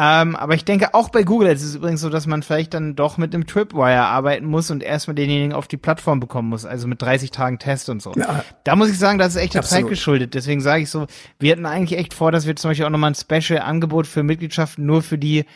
Ähm, 0.00 0.36
aber 0.36 0.54
ich 0.54 0.64
denke, 0.64 0.94
auch 0.94 1.08
bei 1.08 1.24
Google 1.24 1.48
ist 1.48 1.64
es 1.64 1.74
übrigens 1.74 2.00
so, 2.00 2.08
dass 2.08 2.28
man 2.28 2.44
vielleicht 2.44 2.72
dann 2.72 2.94
doch 2.94 3.18
mit 3.18 3.34
einem 3.34 3.48
Tripwire 3.48 4.04
arbeiten 4.04 4.46
muss 4.46 4.70
und 4.70 4.84
erstmal 4.84 5.16
denjenigen 5.16 5.52
auf 5.52 5.66
die 5.66 5.76
Plattform 5.76 6.20
bekommen 6.20 6.48
muss, 6.48 6.64
also 6.64 6.86
mit 6.86 7.02
30 7.02 7.32
Tagen 7.32 7.58
Test 7.58 7.88
und 7.88 8.00
so. 8.00 8.12
Ja. 8.12 8.44
Da 8.62 8.76
muss 8.76 8.90
ich 8.90 8.98
sagen, 8.98 9.18
das 9.18 9.34
ist 9.34 9.42
echt 9.42 9.54
der 9.54 9.62
Zeit 9.62 9.88
geschuldet. 9.88 10.34
Deswegen 10.34 10.60
sage 10.60 10.84
ich 10.84 10.90
so, 10.90 11.08
wir 11.40 11.50
hatten 11.50 11.66
eigentlich 11.66 11.98
echt 11.98 12.14
vor, 12.14 12.30
dass 12.30 12.46
wir 12.46 12.54
zum 12.54 12.70
Beispiel 12.70 12.86
auch 12.86 12.90
nochmal 12.90 13.10
ein 13.10 13.16
Special-Angebot 13.16 14.06
für 14.06 14.22
Mitgliedschaften 14.22 14.86
nur 14.86 15.02
für 15.02 15.18
die, 15.18 15.46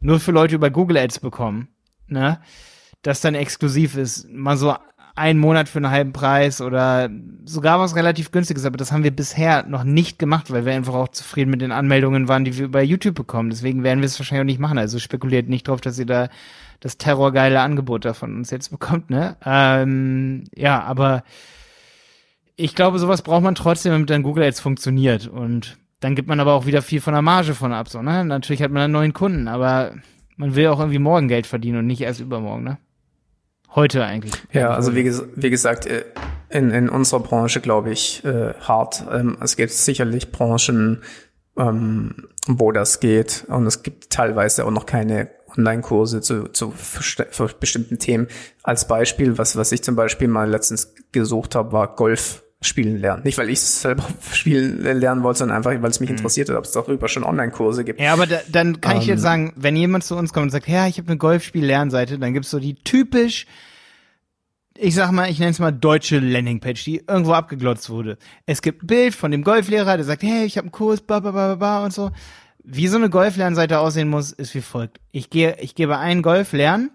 nur 0.00 0.18
für 0.18 0.32
Leute 0.32 0.56
über 0.56 0.70
Google 0.70 0.96
Ads 0.96 1.20
bekommen. 1.20 1.68
Ne? 2.08 2.40
Das 3.02 3.20
dann 3.20 3.36
exklusiv 3.36 3.96
ist. 3.96 4.28
Mal 4.28 4.56
so 4.56 4.74
einen 5.16 5.38
Monat 5.38 5.68
für 5.68 5.78
einen 5.78 5.90
halben 5.90 6.12
Preis 6.12 6.60
oder 6.60 7.08
sogar 7.44 7.78
was 7.78 7.94
relativ 7.94 8.32
günstiges, 8.32 8.64
aber 8.64 8.76
das 8.76 8.90
haben 8.90 9.04
wir 9.04 9.14
bisher 9.14 9.64
noch 9.64 9.84
nicht 9.84 10.18
gemacht, 10.18 10.50
weil 10.50 10.64
wir 10.66 10.74
einfach 10.74 10.94
auch 10.94 11.08
zufrieden 11.08 11.50
mit 11.50 11.60
den 11.60 11.70
Anmeldungen 11.70 12.26
waren, 12.26 12.44
die 12.44 12.58
wir 12.58 12.68
bei 12.70 12.82
YouTube 12.82 13.14
bekommen. 13.14 13.50
Deswegen 13.50 13.84
werden 13.84 14.00
wir 14.00 14.06
es 14.06 14.18
wahrscheinlich 14.18 14.42
auch 14.42 14.46
nicht 14.46 14.60
machen. 14.60 14.78
Also 14.78 14.98
spekuliert 14.98 15.48
nicht 15.48 15.68
drauf, 15.68 15.80
dass 15.80 15.98
ihr 15.98 16.06
da 16.06 16.28
das 16.80 16.98
terrorgeile 16.98 17.60
Angebot 17.60 18.04
da 18.04 18.12
von 18.12 18.34
uns 18.36 18.50
jetzt 18.50 18.70
bekommt, 18.70 19.08
ne? 19.08 19.36
Ähm, 19.44 20.44
ja, 20.54 20.82
aber 20.82 21.22
ich 22.56 22.74
glaube, 22.74 22.98
sowas 22.98 23.22
braucht 23.22 23.42
man 23.42 23.54
trotzdem, 23.54 23.92
damit 23.92 24.10
dann 24.10 24.22
Google 24.22 24.44
Ads 24.44 24.60
funktioniert. 24.60 25.28
Und 25.28 25.78
dann 26.00 26.14
gibt 26.14 26.28
man 26.28 26.40
aber 26.40 26.52
auch 26.52 26.66
wieder 26.66 26.82
viel 26.82 27.00
von 27.00 27.14
der 27.14 27.22
Marge 27.22 27.54
von 27.54 27.72
ab, 27.72 27.88
so, 27.88 28.02
ne? 28.02 28.24
Natürlich 28.24 28.62
hat 28.62 28.72
man 28.72 28.82
einen 28.82 28.92
neuen 28.92 29.12
Kunden, 29.12 29.48
aber 29.48 29.94
man 30.36 30.56
will 30.56 30.66
auch 30.66 30.80
irgendwie 30.80 30.98
morgen 30.98 31.28
Geld 31.28 31.46
verdienen 31.46 31.78
und 31.78 31.86
nicht 31.86 32.02
erst 32.02 32.20
übermorgen, 32.20 32.64
ne? 32.64 32.78
Heute 33.74 34.04
eigentlich. 34.04 34.34
Ja, 34.52 34.70
also 34.70 34.94
wie, 34.94 35.04
wie 35.34 35.50
gesagt, 35.50 35.86
äh, 35.86 36.04
in, 36.48 36.70
in 36.70 36.88
unserer 36.88 37.20
Branche 37.20 37.60
glaube 37.60 37.90
ich 37.90 38.24
äh, 38.24 38.54
hart. 38.60 39.04
Ähm, 39.10 39.36
es 39.40 39.56
gibt 39.56 39.72
sicherlich 39.72 40.30
Branchen, 40.30 41.02
ähm, 41.58 42.28
wo 42.46 42.70
das 42.72 43.00
geht 43.00 43.44
und 43.48 43.66
es 43.66 43.82
gibt 43.82 44.10
teilweise 44.10 44.64
auch 44.64 44.70
noch 44.70 44.86
keine 44.86 45.28
Online-Kurse 45.56 46.20
zu, 46.20 46.48
zu 46.48 46.70
für, 46.70 47.48
bestimmten 47.58 47.98
Themen. 47.98 48.28
Als 48.62 48.86
Beispiel, 48.86 49.38
was, 49.38 49.56
was 49.56 49.72
ich 49.72 49.82
zum 49.82 49.96
Beispiel 49.96 50.28
mal 50.28 50.48
letztens 50.48 50.94
gesucht 51.12 51.54
habe, 51.54 51.72
war 51.72 51.94
Golf 51.94 52.42
spielen 52.60 52.98
lernen. 52.98 53.22
Nicht, 53.24 53.38
weil 53.38 53.50
ich 53.50 53.58
es 53.58 53.82
selber 53.82 54.04
spielen 54.32 54.82
lernen 54.82 55.22
wollte, 55.22 55.40
sondern 55.40 55.58
einfach, 55.58 55.70
weil 55.70 55.90
es 55.90 56.00
mich 56.00 56.10
mhm. 56.10 56.16
interessiert 56.16 56.48
hat, 56.48 56.56
ob 56.56 56.64
es 56.64 56.72
darüber 56.72 57.08
schon 57.08 57.24
Online-Kurse 57.24 57.84
gibt. 57.84 58.00
Ja, 58.00 58.12
aber 58.12 58.26
da, 58.26 58.38
dann 58.48 58.80
kann 58.80 58.96
um, 58.96 59.02
ich 59.02 59.06
jetzt 59.06 59.18
ähm. 59.18 59.24
sagen, 59.24 59.52
wenn 59.56 59.76
jemand 59.76 60.04
zu 60.04 60.16
uns 60.16 60.32
kommt 60.32 60.44
und 60.44 60.50
sagt, 60.50 60.68
ja, 60.68 60.86
ich 60.86 60.98
habe 60.98 61.08
eine 61.08 61.18
Golfspiel-Lernseite, 61.18 62.18
dann 62.18 62.32
gibt's 62.32 62.50
so 62.50 62.58
die 62.58 62.74
typisch 62.74 63.46
ich 64.76 64.94
sag 64.94 65.12
mal, 65.12 65.30
ich 65.30 65.38
nenne 65.38 65.52
es 65.52 65.58
mal 65.58 65.72
deutsche 65.72 66.18
Landingpage, 66.18 66.84
die 66.84 67.04
irgendwo 67.06 67.32
abgeglotzt 67.32 67.90
wurde. 67.90 68.18
Es 68.46 68.62
gibt 68.62 68.82
ein 68.82 68.86
Bild 68.88 69.14
von 69.14 69.30
dem 69.30 69.44
Golflehrer, 69.44 69.96
der 69.96 70.04
sagt, 70.04 70.22
hey, 70.22 70.44
ich 70.44 70.56
habe 70.56 70.66
einen 70.66 70.72
Kurs, 70.72 71.00
ba, 71.00 71.20
ba, 71.20 71.30
ba, 71.30 71.54
ba 71.54 71.84
und 71.84 71.92
so. 71.92 72.10
Wie 72.64 72.88
so 72.88 72.96
eine 72.96 73.10
Golflernseite 73.10 73.78
aussehen 73.78 74.08
muss, 74.08 74.32
ist 74.32 74.54
wie 74.54 74.62
folgt. 74.62 74.98
Ich 75.12 75.30
gehe, 75.30 75.56
ich 75.60 75.74
gebe 75.74 75.98
einen 75.98 76.22
Golflernen, 76.22 76.90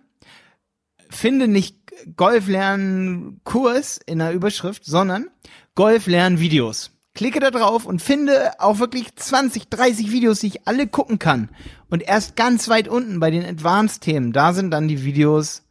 finde 1.10 1.48
nicht 1.48 1.78
Golflernen-Kurs 2.16 4.00
in 4.06 4.20
der 4.20 4.34
Überschrift, 4.34 4.84
sondern 4.86 5.28
Golflernen-Videos. 5.76 6.92
Klicke 7.14 7.40
da 7.40 7.52
drauf 7.52 7.86
und 7.86 8.02
finde 8.02 8.60
auch 8.60 8.80
wirklich 8.80 9.16
20, 9.16 9.70
30 9.70 10.12
Videos, 10.12 10.40
die 10.40 10.48
ich 10.48 10.68
alle 10.68 10.88
gucken 10.88 11.20
kann. 11.20 11.50
Und 11.90 12.02
erst 12.02 12.36
ganz 12.36 12.70
weit 12.70 12.88
unten 12.88 13.20
bei 13.20 13.32
den 13.32 13.46
Advanced-Themen, 13.46 14.32
da 14.32 14.54
sind 14.54 14.72
dann 14.72 14.88
die 14.88 15.04
Videos 15.04 15.64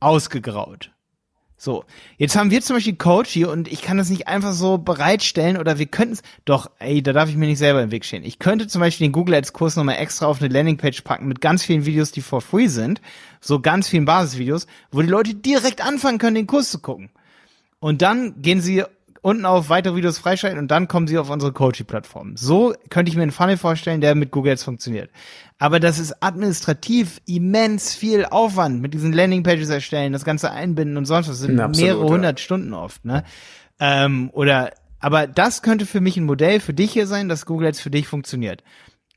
ausgegraut. 0.00 0.92
So, 1.64 1.84
jetzt 2.18 2.34
haben 2.34 2.50
wir 2.50 2.60
zum 2.60 2.74
Beispiel 2.74 2.96
Coach 2.96 3.30
hier 3.30 3.48
und 3.48 3.70
ich 3.70 3.82
kann 3.82 3.96
das 3.96 4.10
nicht 4.10 4.26
einfach 4.26 4.52
so 4.52 4.78
bereitstellen 4.78 5.56
oder 5.56 5.78
wir 5.78 5.86
könnten 5.86 6.14
es, 6.14 6.22
doch, 6.44 6.68
ey, 6.80 7.04
da 7.04 7.12
darf 7.12 7.28
ich 7.28 7.36
mir 7.36 7.46
nicht 7.46 7.60
selber 7.60 7.80
im 7.80 7.92
Weg 7.92 8.04
stehen. 8.04 8.24
Ich 8.24 8.40
könnte 8.40 8.66
zum 8.66 8.80
Beispiel 8.80 9.06
den 9.06 9.12
Google 9.12 9.36
Ads 9.36 9.52
Kurs 9.52 9.76
nochmal 9.76 9.98
extra 9.98 10.26
auf 10.26 10.42
eine 10.42 10.52
Landingpage 10.52 11.02
packen 11.02 11.28
mit 11.28 11.40
ganz 11.40 11.62
vielen 11.62 11.86
Videos, 11.86 12.10
die 12.10 12.20
for 12.20 12.40
free 12.40 12.66
sind, 12.66 13.00
so 13.40 13.60
ganz 13.60 13.86
vielen 13.86 14.06
Basisvideos, 14.06 14.66
wo 14.90 15.02
die 15.02 15.08
Leute 15.08 15.36
direkt 15.36 15.86
anfangen 15.86 16.18
können, 16.18 16.34
den 16.34 16.48
Kurs 16.48 16.68
zu 16.68 16.80
gucken. 16.80 17.10
Und 17.78 18.02
dann 18.02 18.42
gehen 18.42 18.60
sie 18.60 18.82
unten 19.22 19.46
auf 19.46 19.70
weitere 19.70 19.96
Videos 19.96 20.18
freischalten 20.18 20.58
und 20.58 20.70
dann 20.70 20.88
kommen 20.88 21.06
sie 21.06 21.16
auf 21.16 21.30
unsere 21.30 21.52
Coaching-Plattform. 21.52 22.36
So 22.36 22.74
könnte 22.90 23.08
ich 23.08 23.16
mir 23.16 23.22
einen 23.22 23.30
Funnel 23.30 23.56
vorstellen, 23.56 24.00
der 24.00 24.14
mit 24.14 24.32
Google 24.32 24.52
Ads 24.52 24.64
funktioniert. 24.64 25.10
Aber 25.58 25.80
das 25.80 26.00
ist 26.00 26.22
administrativ 26.22 27.20
immens 27.24 27.94
viel 27.94 28.26
Aufwand 28.26 28.82
mit 28.82 28.94
diesen 28.94 29.12
Landingpages 29.12 29.70
erstellen, 29.70 30.12
das 30.12 30.24
Ganze 30.24 30.50
einbinden 30.50 30.96
und 30.96 31.06
sonst 31.06 31.28
was. 31.28 31.38
Das 31.38 31.46
sind 31.46 31.60
absolut, 31.60 31.88
mehrere 31.88 32.08
hundert 32.08 32.40
ja. 32.40 32.44
Stunden 32.44 32.74
oft, 32.74 33.04
ne? 33.04 33.22
Ähm, 33.78 34.30
oder, 34.32 34.72
aber 34.98 35.26
das 35.28 35.62
könnte 35.62 35.86
für 35.86 36.00
mich 36.00 36.16
ein 36.16 36.24
Modell 36.24 36.60
für 36.60 36.74
dich 36.74 36.92
hier 36.92 37.06
sein, 37.06 37.28
dass 37.28 37.46
Google 37.46 37.68
Ads 37.68 37.80
für 37.80 37.90
dich 37.90 38.08
funktioniert. 38.08 38.64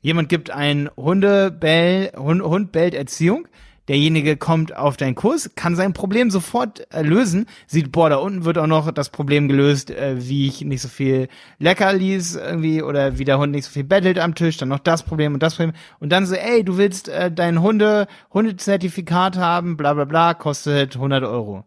Jemand 0.00 0.28
gibt 0.28 0.50
ein 0.50 0.88
Hundebell, 0.96 2.12
Hund, 2.16 2.42
Hund 2.42 2.70
bellt 2.70 2.94
Erziehung 2.94 3.48
derjenige 3.88 4.36
kommt 4.36 4.76
auf 4.76 4.96
deinen 4.96 5.14
Kurs, 5.14 5.50
kann 5.54 5.76
sein 5.76 5.92
Problem 5.92 6.30
sofort 6.30 6.86
äh, 6.92 7.02
lösen, 7.02 7.46
sieht, 7.66 7.92
boah, 7.92 8.10
da 8.10 8.16
unten 8.16 8.44
wird 8.44 8.58
auch 8.58 8.66
noch 8.66 8.90
das 8.90 9.10
Problem 9.10 9.48
gelöst, 9.48 9.90
äh, 9.90 10.16
wie 10.18 10.46
ich 10.46 10.62
nicht 10.62 10.82
so 10.82 10.88
viel 10.88 11.28
lecker 11.58 11.92
ließ 11.92 12.36
irgendwie 12.36 12.82
oder 12.82 13.18
wie 13.18 13.24
der 13.24 13.38
Hund 13.38 13.52
nicht 13.52 13.64
so 13.64 13.70
viel 13.70 13.84
bettelt 13.84 14.18
am 14.18 14.34
Tisch, 14.34 14.56
dann 14.56 14.68
noch 14.68 14.80
das 14.80 15.02
Problem 15.02 15.34
und 15.34 15.42
das 15.42 15.54
Problem 15.56 15.74
und 16.00 16.10
dann 16.10 16.26
so, 16.26 16.34
ey, 16.34 16.64
du 16.64 16.76
willst 16.76 17.08
äh, 17.08 17.30
dein 17.30 17.62
Hunde 17.62 18.06
Hundezertifikat 18.32 19.36
haben, 19.36 19.76
bla 19.76 19.94
bla 19.94 20.04
bla, 20.04 20.34
kostet 20.34 20.96
100 20.96 21.24
Euro. 21.24 21.64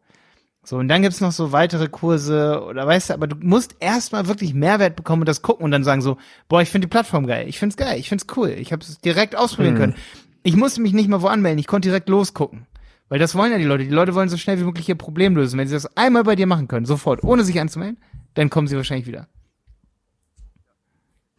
So, 0.70 0.78
und 0.78 0.88
dann 0.88 1.02
gibt's 1.02 1.22
noch 1.22 1.32
so 1.32 1.52
weitere 1.52 1.88
Kurse 1.88 2.64
oder 2.64 2.86
weißt 2.86 3.10
du, 3.10 3.14
aber 3.16 3.28
du 3.28 3.38
musst 3.40 3.78
erstmal 3.80 4.28
wirklich 4.28 4.54
Mehrwert 4.54 4.96
bekommen 4.96 5.24
und 5.24 5.28
das 5.28 5.42
gucken 5.42 5.64
und 5.64 5.72
dann 5.72 5.84
sagen 5.84 6.02
so, 6.02 6.18
boah, 6.48 6.62
ich 6.62 6.70
finde 6.70 6.86
die 6.86 6.92
Plattform 6.92 7.26
geil, 7.26 7.48
ich 7.48 7.58
find's 7.58 7.78
geil, 7.78 7.98
ich 7.98 8.10
find's 8.10 8.28
cool, 8.36 8.50
ich 8.50 8.72
habe 8.72 8.84
es 8.84 9.00
direkt 9.00 9.36
ausprobieren 9.36 9.74
mhm. 9.74 9.80
können. 9.80 9.96
Ich 10.44 10.56
musste 10.56 10.82
mich 10.82 10.94
nicht 10.94 11.10
mal 11.10 11.22
wo 11.22 11.28
anmelden, 11.28 11.60
ich 11.60 11.68
konnte 11.68 11.90
direkt 11.90 12.10
losgucken. 12.10 12.66
Weil 13.10 13.20
das 13.20 13.36
wollen 13.36 13.52
ja 13.52 13.58
die 13.58 13.64
Leute. 13.64 13.84
Die 13.84 13.90
Leute 13.90 14.14
wollen 14.14 14.30
so 14.30 14.38
schnell 14.38 14.60
wie 14.60 14.64
möglich 14.64 14.88
ihr 14.88 14.96
Problem 14.96 15.36
lösen. 15.36 15.58
Wenn 15.58 15.68
sie 15.68 15.74
das 15.74 15.98
einmal 15.98 16.24
bei 16.24 16.36
dir 16.36 16.46
machen 16.46 16.68
können, 16.68 16.86
sofort, 16.86 17.24
ohne 17.24 17.44
sich 17.44 17.60
anzumelden, 17.60 17.98
dann 18.36 18.52
kommen 18.52 18.68
sie 18.68 18.78
wahrscheinlich 18.78 19.08
wieder. 19.08 19.28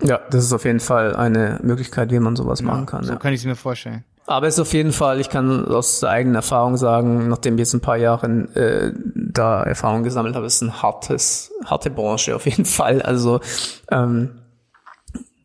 Ja, 0.02 0.20
das 0.30 0.44
ist 0.44 0.52
auf 0.52 0.64
jeden 0.64 0.80
Fall 0.80 1.14
eine 1.14 1.60
Möglichkeit, 1.62 2.10
wie 2.10 2.18
man 2.18 2.34
sowas 2.34 2.60
ja, 2.60 2.66
machen 2.66 2.86
kann. 2.86 3.04
So 3.04 3.12
ja. 3.12 3.18
kann 3.18 3.32
ich 3.32 3.40
es 3.40 3.46
mir 3.46 3.54
vorstellen. 3.54 4.04
Aber 4.26 4.46
es 4.46 4.54
ist 4.54 4.60
auf 4.60 4.72
jeden 4.72 4.92
Fall, 4.92 5.20
ich 5.20 5.28
kann 5.28 5.66
aus 5.66 6.04
eigener 6.04 6.36
Erfahrung 6.36 6.76
sagen, 6.76 7.28
nachdem 7.28 7.54
ich 7.54 7.60
jetzt 7.60 7.74
ein 7.74 7.80
paar 7.80 7.96
Jahre 7.96 8.26
äh, 8.54 8.92
da 9.14 9.62
Erfahrung 9.62 10.02
gesammelt 10.02 10.36
habe, 10.36 10.46
ist 10.46 10.62
ein 10.62 10.82
hartes, 10.82 11.52
harte 11.64 11.90
Branche 11.90 12.34
auf 12.36 12.46
jeden 12.46 12.64
Fall. 12.64 13.02
Also 13.02 13.40
ähm, 13.90 14.39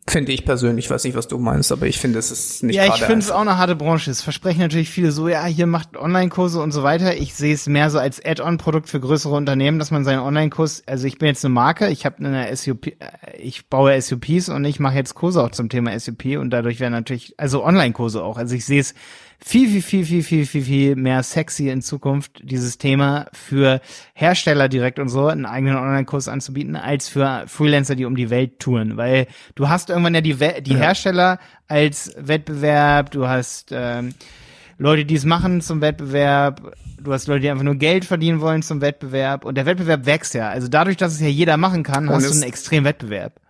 Finde 0.08 0.30
ich 0.30 0.44
persönlich, 0.44 0.88
weiß 0.88 1.02
nicht, 1.02 1.16
was 1.16 1.26
du 1.26 1.36
meinst, 1.36 1.72
aber 1.72 1.86
ich 1.88 1.98
finde, 1.98 2.20
es 2.20 2.30
ist 2.30 2.62
nicht 2.62 2.76
Ja, 2.76 2.86
ich 2.86 3.02
finde 3.02 3.18
es 3.18 3.32
auch 3.32 3.40
eine 3.40 3.58
harte 3.58 3.74
Branche. 3.74 4.08
Es 4.08 4.22
versprechen 4.22 4.60
natürlich 4.60 4.88
viele 4.88 5.10
so, 5.10 5.26
ja, 5.26 5.44
hier 5.46 5.66
macht 5.66 5.96
Online-Kurse 5.96 6.60
und 6.60 6.70
so 6.70 6.84
weiter. 6.84 7.16
Ich 7.16 7.34
sehe 7.34 7.52
es 7.52 7.66
mehr 7.66 7.90
so 7.90 7.98
als 7.98 8.24
Add-on-Produkt 8.24 8.88
für 8.88 9.00
größere 9.00 9.34
Unternehmen, 9.34 9.80
dass 9.80 9.90
man 9.90 10.04
seinen 10.04 10.20
Online-Kurs, 10.20 10.84
also 10.86 11.08
ich 11.08 11.18
bin 11.18 11.26
jetzt 11.26 11.44
eine 11.44 11.52
Marke, 11.52 11.88
ich 11.88 12.06
habe 12.06 12.18
eine 12.18 12.56
SUP, 12.56 12.86
äh, 12.86 12.94
ich 13.36 13.66
baue 13.66 14.00
SUPs 14.00 14.48
und 14.48 14.64
ich 14.64 14.78
mache 14.78 14.94
jetzt 14.94 15.16
Kurse 15.16 15.42
auch 15.42 15.50
zum 15.50 15.68
Thema 15.68 15.98
SUP 15.98 16.24
und 16.38 16.50
dadurch 16.50 16.78
werden 16.78 16.92
natürlich, 16.92 17.34
also 17.36 17.64
Online-Kurse 17.64 18.22
auch. 18.22 18.38
Also 18.38 18.54
ich 18.54 18.64
sehe 18.64 18.80
es 18.80 18.94
viel, 19.44 19.68
viel, 19.68 19.82
viel, 19.82 20.04
viel, 20.04 20.22
viel, 20.22 20.46
viel, 20.46 20.62
viel 20.62 20.96
mehr 20.96 21.22
sexy 21.22 21.68
in 21.68 21.82
Zukunft, 21.82 22.40
dieses 22.42 22.78
Thema 22.78 23.26
für 23.32 23.80
Hersteller 24.14 24.68
direkt 24.68 24.98
und 24.98 25.08
so, 25.08 25.26
einen 25.26 25.46
eigenen 25.46 25.76
Online-Kurs 25.76 26.28
anzubieten, 26.28 26.74
als 26.76 27.08
für 27.08 27.44
Freelancer, 27.46 27.94
die 27.96 28.06
um 28.06 28.16
die 28.16 28.30
Welt 28.30 28.58
touren. 28.58 28.96
Weil 28.96 29.26
du 29.54 29.68
hast 29.68 29.90
irgendwann 29.96 30.14
ja 30.14 30.20
die, 30.20 30.38
We 30.38 30.62
die 30.62 30.74
ja. 30.74 30.78
Hersteller 30.78 31.38
als 31.68 32.14
Wettbewerb, 32.16 33.10
du 33.10 33.26
hast 33.26 33.70
ähm, 33.72 34.14
Leute, 34.78 35.04
die 35.04 35.14
es 35.14 35.24
machen 35.24 35.60
zum 35.60 35.80
Wettbewerb, 35.80 36.76
du 37.00 37.12
hast 37.12 37.26
Leute, 37.26 37.40
die 37.40 37.50
einfach 37.50 37.64
nur 37.64 37.76
Geld 37.76 38.04
verdienen 38.04 38.40
wollen 38.40 38.62
zum 38.62 38.80
Wettbewerb 38.80 39.44
und 39.44 39.56
der 39.56 39.66
Wettbewerb 39.66 40.06
wächst 40.06 40.34
ja. 40.34 40.48
Also 40.48 40.68
dadurch, 40.68 40.96
dass 40.96 41.12
es 41.12 41.20
ja 41.20 41.28
jeder 41.28 41.56
machen 41.56 41.82
kann, 41.82 42.08
und 42.08 42.14
hast 42.14 42.28
du 42.28 42.32
einen 42.32 42.42
extremen 42.42 42.84
Wettbewerb. 42.84 43.40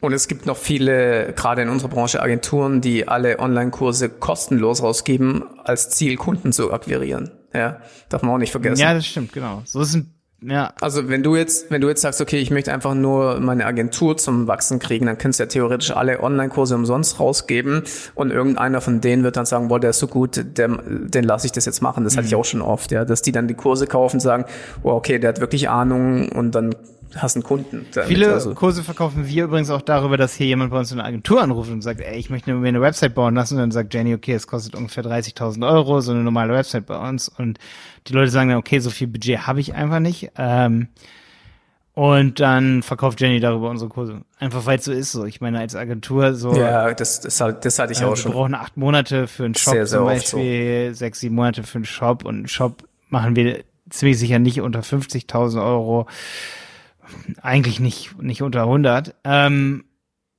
Und 0.00 0.14
es 0.14 0.28
gibt 0.28 0.46
noch 0.46 0.56
viele, 0.56 1.34
gerade 1.36 1.60
in 1.60 1.68
unserer 1.68 1.90
Branche, 1.90 2.22
Agenturen, 2.22 2.80
die 2.80 3.06
alle 3.06 3.38
Online-Kurse 3.38 4.08
kostenlos 4.08 4.82
rausgeben, 4.82 5.44
als 5.62 5.90
Ziel 5.90 6.16
Kunden 6.16 6.52
zu 6.52 6.72
akquirieren. 6.72 7.30
Ja, 7.52 7.82
darf 8.08 8.22
man 8.22 8.34
auch 8.34 8.38
nicht 8.38 8.52
vergessen. 8.52 8.80
Ja, 8.80 8.94
das 8.94 9.06
stimmt, 9.06 9.32
genau. 9.34 9.62
So 9.66 9.80
ist 9.82 9.94
ein 9.94 10.14
ja. 10.42 10.72
Also 10.80 11.08
wenn 11.08 11.22
du 11.22 11.36
jetzt, 11.36 11.70
wenn 11.70 11.80
du 11.80 11.88
jetzt 11.88 12.00
sagst, 12.00 12.20
okay, 12.20 12.38
ich 12.38 12.50
möchte 12.50 12.72
einfach 12.72 12.94
nur 12.94 13.40
meine 13.40 13.66
Agentur 13.66 14.16
zum 14.16 14.46
Wachsen 14.46 14.78
kriegen, 14.78 15.06
dann 15.06 15.18
kannst 15.18 15.38
du 15.38 15.44
ja 15.44 15.48
theoretisch 15.48 15.90
alle 15.90 16.22
Online-Kurse 16.22 16.74
umsonst 16.74 17.20
rausgeben 17.20 17.82
und 18.14 18.30
irgendeiner 18.30 18.80
von 18.80 19.00
denen 19.00 19.22
wird 19.22 19.36
dann 19.36 19.46
sagen, 19.46 19.68
boah, 19.68 19.78
der 19.78 19.90
ist 19.90 19.98
so 19.98 20.06
gut, 20.06 20.44
der, 20.56 20.68
den 20.68 21.24
lasse 21.24 21.46
ich 21.46 21.52
das 21.52 21.66
jetzt 21.66 21.82
machen. 21.82 22.04
Das 22.04 22.14
mhm. 22.14 22.18
hatte 22.18 22.26
ich 22.26 22.32
mhm. 22.32 22.38
auch 22.38 22.44
schon 22.44 22.62
oft, 22.62 22.90
ja, 22.90 23.04
dass 23.04 23.22
die 23.22 23.32
dann 23.32 23.48
die 23.48 23.54
Kurse 23.54 23.86
kaufen 23.86 24.16
und 24.16 24.20
sagen, 24.20 24.44
boah, 24.82 24.94
okay, 24.94 25.18
der 25.18 25.28
hat 25.30 25.40
wirklich 25.40 25.68
Ahnung 25.68 26.30
und 26.30 26.54
dann 26.54 26.74
hast 27.16 27.36
einen 27.36 27.42
Kunden. 27.42 27.86
Damit. 27.92 28.08
Viele 28.08 28.32
also. 28.32 28.54
Kurse 28.54 28.82
verkaufen 28.82 29.26
wir 29.26 29.44
übrigens 29.44 29.70
auch 29.70 29.82
darüber, 29.82 30.16
dass 30.16 30.34
hier 30.34 30.46
jemand 30.46 30.70
bei 30.70 30.78
uns 30.78 30.92
in 30.92 30.98
eine 30.98 31.08
Agentur 31.08 31.42
anruft 31.42 31.70
und 31.70 31.82
sagt, 31.82 32.00
ey, 32.00 32.18
ich 32.18 32.30
möchte 32.30 32.52
mir 32.52 32.68
eine 32.68 32.80
Website 32.80 33.14
bauen 33.14 33.34
lassen. 33.34 33.54
Und 33.54 33.60
dann 33.60 33.70
sagt 33.70 33.94
Jenny, 33.94 34.14
okay, 34.14 34.34
es 34.34 34.46
kostet 34.46 34.74
ungefähr 34.74 35.04
30.000 35.04 35.66
Euro, 35.68 36.00
so 36.00 36.12
eine 36.12 36.22
normale 36.22 36.52
Website 36.52 36.86
bei 36.86 36.96
uns. 36.96 37.28
Und 37.28 37.58
die 38.06 38.12
Leute 38.12 38.30
sagen 38.30 38.50
dann, 38.50 38.58
okay, 38.58 38.78
so 38.78 38.90
viel 38.90 39.06
Budget 39.06 39.46
habe 39.46 39.60
ich 39.60 39.74
einfach 39.74 40.00
nicht. 40.00 40.30
Ähm, 40.36 40.88
und 41.94 42.40
dann 42.40 42.82
verkauft 42.82 43.20
Jenny 43.20 43.40
darüber 43.40 43.68
unsere 43.68 43.90
Kurse. 43.90 44.22
Einfach 44.38 44.64
weil 44.64 44.78
es 44.78 44.84
so 44.84 44.92
ist 44.92 45.12
so. 45.12 45.24
Ich 45.24 45.40
meine, 45.40 45.58
als 45.58 45.74
Agentur 45.74 46.34
so. 46.34 46.54
Ja, 46.54 46.94
das, 46.94 47.20
das, 47.20 47.38
das 47.38 47.78
hatte 47.78 47.92
ich 47.92 48.00
äh, 48.00 48.04
auch 48.04 48.16
schon. 48.16 48.32
Wir 48.32 48.36
brauchen 48.36 48.54
acht 48.54 48.76
Monate 48.76 49.26
für 49.26 49.44
einen 49.44 49.54
Shop 49.54 49.74
sehr, 49.74 49.86
sehr 49.86 49.98
zum 49.98 50.06
Beispiel, 50.06 50.90
so. 50.90 50.98
sechs, 50.98 51.20
sieben 51.20 51.34
Monate 51.34 51.62
für 51.62 51.78
einen 51.78 51.84
Shop 51.84 52.24
und 52.24 52.36
einen 52.36 52.48
Shop 52.48 52.84
machen 53.08 53.34
wir 53.36 53.64
ziemlich 53.90 54.18
sicher 54.18 54.38
nicht 54.38 54.60
unter 54.60 54.80
50.000 54.80 55.62
Euro 55.62 56.06
eigentlich 57.42 57.80
nicht, 57.80 58.20
nicht 58.20 58.42
unter 58.42 58.62
100. 58.62 59.14
Ähm, 59.24 59.84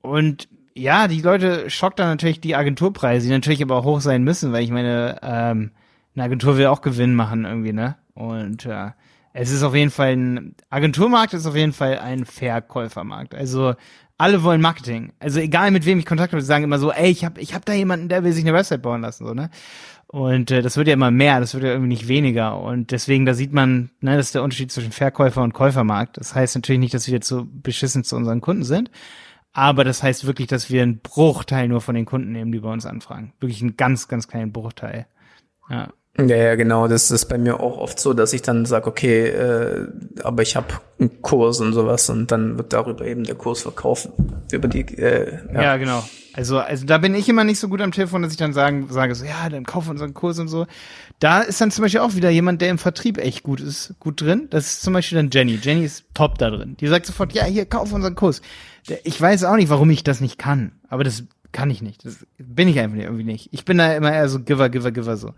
und 0.02 0.50
ja, 0.74 1.08
die 1.08 1.22
Leute 1.22 1.70
schockt 1.70 2.00
dann 2.00 2.08
natürlich 2.08 2.42
die 2.42 2.56
Agenturpreise, 2.56 3.28
die 3.28 3.34
natürlich 3.34 3.62
aber 3.62 3.76
auch 3.76 3.86
hoch 3.86 4.02
sein 4.02 4.24
müssen, 4.24 4.52
weil 4.52 4.64
ich 4.64 4.72
meine, 4.72 5.20
ähm, 5.22 5.72
eine 6.16 6.24
Agentur 6.24 6.58
will 6.58 6.68
auch 6.68 6.82
Gewinn 6.82 7.16
machen 7.16 7.46
irgendwie, 7.46 7.74
ne? 7.74 7.98
Und 8.14 8.66
äh, 8.66 8.92
es 9.34 9.52
ist 9.52 9.64
auf 9.64 9.76
jeden 9.76 9.92
Fall 9.92 10.16
ein 10.16 10.56
Agenturmarkt 10.70 11.34
ist 11.34 11.46
auf 11.46 11.56
jeden 11.56 11.74
Fall 11.74 12.00
ein 12.00 12.26
Verkäufermarkt. 12.26 13.34
Also 13.34 13.76
alle 14.18 14.44
wollen 14.44 14.62
Marketing. 14.62 15.14
Also 15.20 15.40
egal 15.40 15.72
mit 15.72 15.86
wem 15.86 16.00
ich 16.00 16.06
Kontakt 16.06 16.34
habe, 16.34 16.42
sagen 16.42 16.64
immer 16.64 16.80
so, 16.80 16.92
ey, 16.92 17.10
ich 17.10 17.26
hab, 17.26 17.38
ich 17.38 17.56
hab 17.56 17.66
da 17.66 17.74
jemanden, 17.74 18.10
der 18.10 18.24
will 18.24 18.34
sich 18.34 18.44
eine 18.44 18.54
Website 18.54 18.82
bauen 18.82 19.02
lassen, 19.02 19.26
so 19.26 19.34
ne? 19.34 19.50
Und 20.12 20.52
äh, 20.52 20.62
das 20.62 20.76
wird 20.76 20.90
ja 20.90 20.94
immer 20.94 21.10
mehr, 21.10 21.40
das 21.40 21.54
wird 21.54 21.64
ja 21.64 21.70
irgendwie 21.70 21.88
nicht 21.88 22.10
weniger. 22.10 22.60
Und 22.60 22.92
deswegen, 22.92 23.26
da 23.26 23.34
sieht 23.34 23.54
man, 23.54 23.92
ne, 24.02 24.18
das 24.18 24.28
ist 24.28 24.36
der 24.36 24.44
Unterschied 24.44 24.70
zwischen 24.70 24.92
Verkäufer 24.92 25.42
und 25.42 25.54
Käufermarkt. 25.54 26.18
Das 26.18 26.36
heißt 26.36 26.56
natürlich 26.56 26.82
nicht, 26.82 26.94
dass 26.94 27.08
wir 27.08 27.14
jetzt 27.14 27.30
so 27.30 27.48
beschissen 27.50 28.04
zu 28.04 28.18
unseren 28.18 28.42
Kunden 28.42 28.66
sind. 28.66 28.92
Aber 29.54 29.86
das 29.86 30.04
heißt 30.04 30.28
wirklich, 30.28 30.50
dass 30.50 30.70
wir 30.70 30.84
einen 30.84 31.00
Bruchteil 31.00 31.70
nur 31.70 31.80
von 31.80 31.96
den 31.96 32.06
Kunden 32.06 32.34
nehmen, 32.34 32.52
die 32.52 32.60
bei 32.60 32.72
uns 32.72 32.86
anfragen. 32.86 33.32
Wirklich 33.40 33.62
einen 33.62 33.78
ganz, 33.78 34.10
ganz 34.10 34.28
kleinen 34.28 34.52
Bruchteil. 34.52 35.08
Ja. 35.70 35.94
Ja, 36.18 36.36
ja, 36.36 36.56
genau. 36.56 36.88
Das 36.88 37.10
ist 37.10 37.26
bei 37.26 37.38
mir 37.38 37.60
auch 37.60 37.78
oft 37.78 38.00
so, 38.00 38.14
dass 38.14 38.34
ich 38.34 38.42
dann 38.42 38.66
sage, 38.66 38.88
okay, 38.88 39.28
äh, 39.28 39.88
aber 40.24 40.44
ich 40.44 40.56
habe 40.56 40.68
einen 41.00 41.22
Kurs 41.22 41.62
und 41.62 41.74
sowas 41.74 42.10
und 42.10 42.32
dann 42.32 42.58
wird 42.58 42.74
darüber 42.74 43.06
eben 43.06 43.24
der 43.24 43.36
Kurs 43.36 43.62
verkauft 43.62 44.10
über 44.52 44.68
die. 44.68 44.82
Äh, 44.82 45.40
ja. 45.54 45.62
ja, 45.62 45.78
genau. 45.78 46.04
Also, 46.34 46.60
also 46.60 46.86
da 46.86 46.98
bin 46.98 47.16
ich 47.16 47.28
immer 47.28 47.44
nicht 47.44 47.60
so 47.60 47.68
gut 47.70 47.82
am 47.82 47.92
Telefon, 47.92 48.22
dass 48.22 48.32
ich 48.32 48.38
dann 48.38 48.54
sagen, 48.54 48.88
sage 48.90 49.16
so, 49.16 49.26
ja, 49.26 49.50
dann 49.50 49.66
kauf 49.66 49.90
unseren 49.90 50.14
Kurs 50.14 50.38
und 50.40 50.48
so. 50.48 50.66
Da 51.20 51.42
ist 51.42 51.62
dann 51.62 51.72
zum 51.72 51.84
Beispiel 51.84 52.02
auch 52.02 52.16
wieder 52.16 52.30
jemand, 52.30 52.62
der 52.62 52.70
im 52.70 52.78
Vertrieb 52.78 53.18
echt 53.18 53.44
gut 53.44 53.62
ist, 53.62 53.96
gut 54.00 54.22
drin. 54.22 54.48
Das 54.50 54.66
ist 54.68 54.82
zum 54.82 54.94
Beispiel 54.94 55.18
dann 55.18 55.30
Jenny. 55.32 55.60
Jenny 55.62 55.86
ist 55.86 56.06
top 56.14 56.38
da 56.38 56.50
drin. 56.50 56.76
Die 56.80 56.88
sagt 56.88 57.06
sofort, 57.06 57.34
ja, 57.34 57.46
hier, 57.46 57.66
kauf 57.66 57.94
unseren 57.94 58.16
Kurs. 58.16 58.42
Ich 59.04 59.20
weiß 59.20 59.46
auch 59.46 59.56
nicht, 59.56 59.70
warum 59.70 59.90
ich 59.90 60.04
das 60.04 60.20
nicht 60.22 60.38
kann, 60.38 60.74
aber 60.90 61.04
das 61.04 61.24
kann 61.52 61.70
ich 61.70 61.82
nicht. 61.82 62.06
Das 62.06 62.26
bin 62.38 62.68
ich 62.68 62.80
einfach 62.80 62.98
irgendwie 62.98 63.24
nicht. 63.24 63.50
Ich 63.52 63.66
bin 63.66 63.78
da 63.78 63.94
immer 63.94 64.14
eher 64.14 64.30
so 64.30 64.40
Giver, 64.40 64.70
Giver, 64.70 64.92
Giver 64.92 65.18
so 65.18 65.34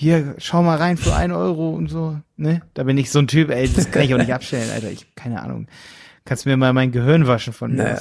hier, 0.00 0.34
schau 0.38 0.62
mal 0.62 0.78
rein 0.78 0.96
für 0.96 1.14
ein 1.14 1.30
Euro 1.30 1.70
und 1.70 1.88
so, 1.88 2.18
ne? 2.38 2.62
Da 2.72 2.84
bin 2.84 2.96
ich 2.96 3.10
so 3.10 3.18
ein 3.18 3.26
Typ, 3.26 3.50
ey, 3.50 3.68
das 3.68 3.90
kann 3.90 4.00
ich 4.00 4.14
auch 4.14 4.18
nicht 4.18 4.32
abstellen, 4.32 4.70
Alter. 4.70 4.90
Ich, 4.90 5.14
keine 5.14 5.42
Ahnung. 5.42 5.66
Kannst 6.24 6.46
mir 6.46 6.56
mal 6.56 6.72
mein 6.72 6.90
Gehirn 6.90 7.26
waschen 7.26 7.52
von 7.52 7.72
mir. 7.72 7.82
Naja. 7.82 8.00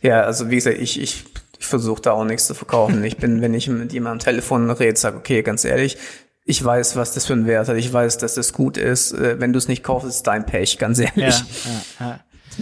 Ja, 0.00 0.20
also 0.22 0.48
wie 0.48 0.54
gesagt, 0.54 0.78
ich, 0.78 1.00
ich, 1.00 1.24
ich 1.58 1.66
versuche 1.66 2.02
da 2.02 2.12
auch 2.12 2.24
nichts 2.24 2.46
zu 2.46 2.54
verkaufen. 2.54 3.02
Ich 3.02 3.16
bin, 3.16 3.40
wenn 3.40 3.52
ich 3.52 3.66
mit 3.66 3.92
jemandem 3.92 4.12
am 4.12 4.18
Telefon 4.20 4.70
rede, 4.70 4.96
sage, 4.96 5.16
okay, 5.16 5.42
ganz 5.42 5.64
ehrlich, 5.64 5.98
ich 6.44 6.64
weiß, 6.64 6.94
was 6.94 7.12
das 7.12 7.26
für 7.26 7.32
ein 7.32 7.46
Wert 7.48 7.66
hat. 7.66 7.76
Ich 7.76 7.92
weiß, 7.92 8.18
dass 8.18 8.34
das 8.34 8.52
gut 8.52 8.76
ist. 8.76 9.10
Äh, 9.10 9.40
wenn 9.40 9.52
du 9.52 9.58
es 9.58 9.66
nicht 9.66 9.82
kaufst, 9.82 10.06
ist 10.06 10.22
dein 10.28 10.46
Pech, 10.46 10.78
ganz 10.78 11.00
ehrlich. 11.00 11.16
Ja, 11.16 11.74
ja, 11.98 12.06
ja. 12.06 12.20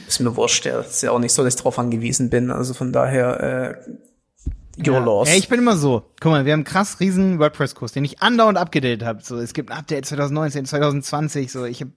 Ist 0.08 0.20
mir 0.20 0.34
wurscht, 0.34 0.64
ja. 0.64 0.80
Ist 0.80 1.02
ja 1.02 1.10
auch 1.10 1.18
nicht 1.18 1.34
so, 1.34 1.44
dass 1.44 1.52
ich 1.52 1.58
darauf 1.58 1.78
angewiesen 1.78 2.30
bin. 2.30 2.50
Also 2.50 2.72
von 2.72 2.90
daher 2.90 3.76
äh, 3.86 3.90
Your 4.78 4.94
ja. 4.94 5.04
loss. 5.04 5.28
Ja, 5.28 5.36
ich 5.36 5.48
bin 5.48 5.60
immer 5.60 5.76
so. 5.76 6.10
Guck 6.20 6.32
mal, 6.32 6.44
wir 6.44 6.52
haben 6.52 6.60
einen 6.60 6.64
krass 6.64 7.00
riesen 7.00 7.38
WordPress-Kurs, 7.38 7.92
den 7.92 8.04
ich 8.04 8.22
andauernd 8.22 8.58
abgedatet 8.58 9.04
habe. 9.04 9.22
So, 9.22 9.38
es 9.38 9.54
gibt 9.54 9.70
ein 9.70 9.78
Update 9.78 10.06
2019, 10.06 10.66
2020. 10.66 11.52
So, 11.52 11.64
ich 11.64 11.80
habe 11.80 11.92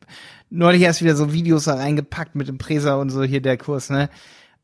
neulich 0.50 0.82
erst 0.82 1.02
wieder 1.02 1.16
so 1.16 1.34
Videos 1.34 1.66
da 1.66 1.76
reingepackt 1.76 2.36
mit 2.36 2.48
dem 2.48 2.58
Präser 2.58 3.00
und 3.00 3.10
so 3.10 3.24
hier 3.24 3.42
der 3.42 3.58
Kurs, 3.58 3.90
ne? 3.90 4.10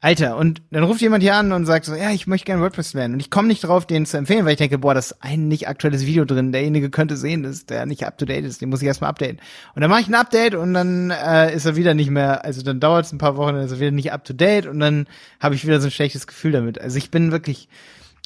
Alter, 0.03 0.35
und 0.35 0.61
dann 0.69 0.83
ruft 0.83 0.99
jemand 0.99 1.23
hier 1.23 1.33
an 1.33 1.53
und 1.53 1.65
sagt 1.65 1.85
so, 1.85 1.95
ja, 1.95 2.11
ich 2.11 2.27
möchte 2.27 2.47
gerne 2.47 2.61
WordPress 2.61 2.93
lernen. 2.93 3.13
Und 3.13 3.21
ich 3.21 3.29
komme 3.29 3.47
nicht 3.47 3.63
drauf, 3.63 3.85
den 3.85 4.05
zu 4.05 4.17
empfehlen, 4.17 4.43
weil 4.43 4.51
ich 4.51 4.57
denke, 4.57 4.77
boah, 4.77 4.93
das 4.93 5.11
ist 5.11 5.23
ein 5.23 5.47
nicht 5.47 5.69
aktuelles 5.69 6.05
Video 6.05 6.25
drin. 6.25 6.51
Derjenige 6.51 6.89
könnte 6.89 7.15
sehen, 7.15 7.43
dass 7.43 7.65
der 7.65 7.85
nicht 7.85 8.05
up 8.05 8.17
to 8.17 8.25
date 8.25 8.43
ist. 8.43 8.59
Den 8.59 8.67
muss 8.67 8.81
ich 8.81 8.87
erstmal 8.89 9.11
updaten. 9.11 9.39
Und 9.75 9.81
dann 9.81 9.89
mache 9.89 10.01
ich 10.01 10.09
ein 10.09 10.15
Update 10.15 10.55
und 10.55 10.73
dann 10.73 11.11
äh, 11.11 11.55
ist 11.55 11.63
er 11.63 11.77
wieder 11.77 11.93
nicht 11.93 12.09
mehr, 12.09 12.43
also 12.43 12.61
dann 12.63 12.81
dauert 12.81 13.05
es 13.05 13.13
ein 13.13 13.17
paar 13.17 13.37
Wochen, 13.37 13.53
dann 13.53 13.63
ist 13.63 13.71
er 13.71 13.79
wieder 13.79 13.91
nicht 13.91 14.11
up 14.11 14.25
to 14.25 14.33
date 14.33 14.65
und 14.65 14.81
dann 14.81 15.07
habe 15.39 15.55
ich 15.55 15.65
wieder 15.65 15.79
so 15.79 15.87
ein 15.87 15.91
schlechtes 15.91 16.27
Gefühl 16.27 16.51
damit. 16.51 16.81
Also 16.81 16.97
ich 16.97 17.09
bin 17.09 17.31
wirklich, 17.31 17.69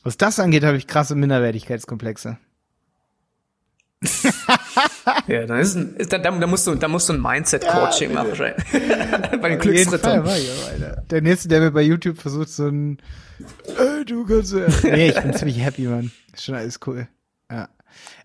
was 0.08 0.16
das 0.16 0.40
angeht, 0.40 0.64
habe 0.64 0.78
ich 0.78 0.88
krasse 0.88 1.16
Minderwertigkeitskomplexe. 1.16 2.38
ja, 5.28 5.46
dann 5.46 5.60
ist, 5.60 5.76
ein, 5.76 5.98
da, 6.10 6.18
da, 6.18 6.48
musst 6.48 6.66
du, 6.66 6.76
da 6.76 6.88
musst 6.88 7.10
du 7.10 7.14
ein 7.14 7.22
Mindset-Coaching 7.22 8.14
ja, 8.14 8.24
machen. 8.24 8.32
bei 9.42 9.50
den 9.50 9.60
Glücksrittern. 9.60 10.26
Der 11.10 11.22
nächste, 11.22 11.50
der 11.50 11.60
mir 11.60 11.72
bei 11.72 11.82
YouTube 11.82 12.20
versucht, 12.20 12.48
so 12.48 12.68
ein, 12.68 13.00
äh, 13.66 14.06
du 14.06 14.26
kannst 14.26 14.54
ja. 14.54 14.68
Nee, 14.84 15.10
ich 15.10 15.20
bin 15.20 15.34
ziemlich 15.34 15.60
happy, 15.60 15.88
Mann. 15.88 16.14
Ist 16.34 16.46
schon 16.46 16.56
alles 16.56 16.80
cool. 16.88 17.10
Ja. 17.52 17.68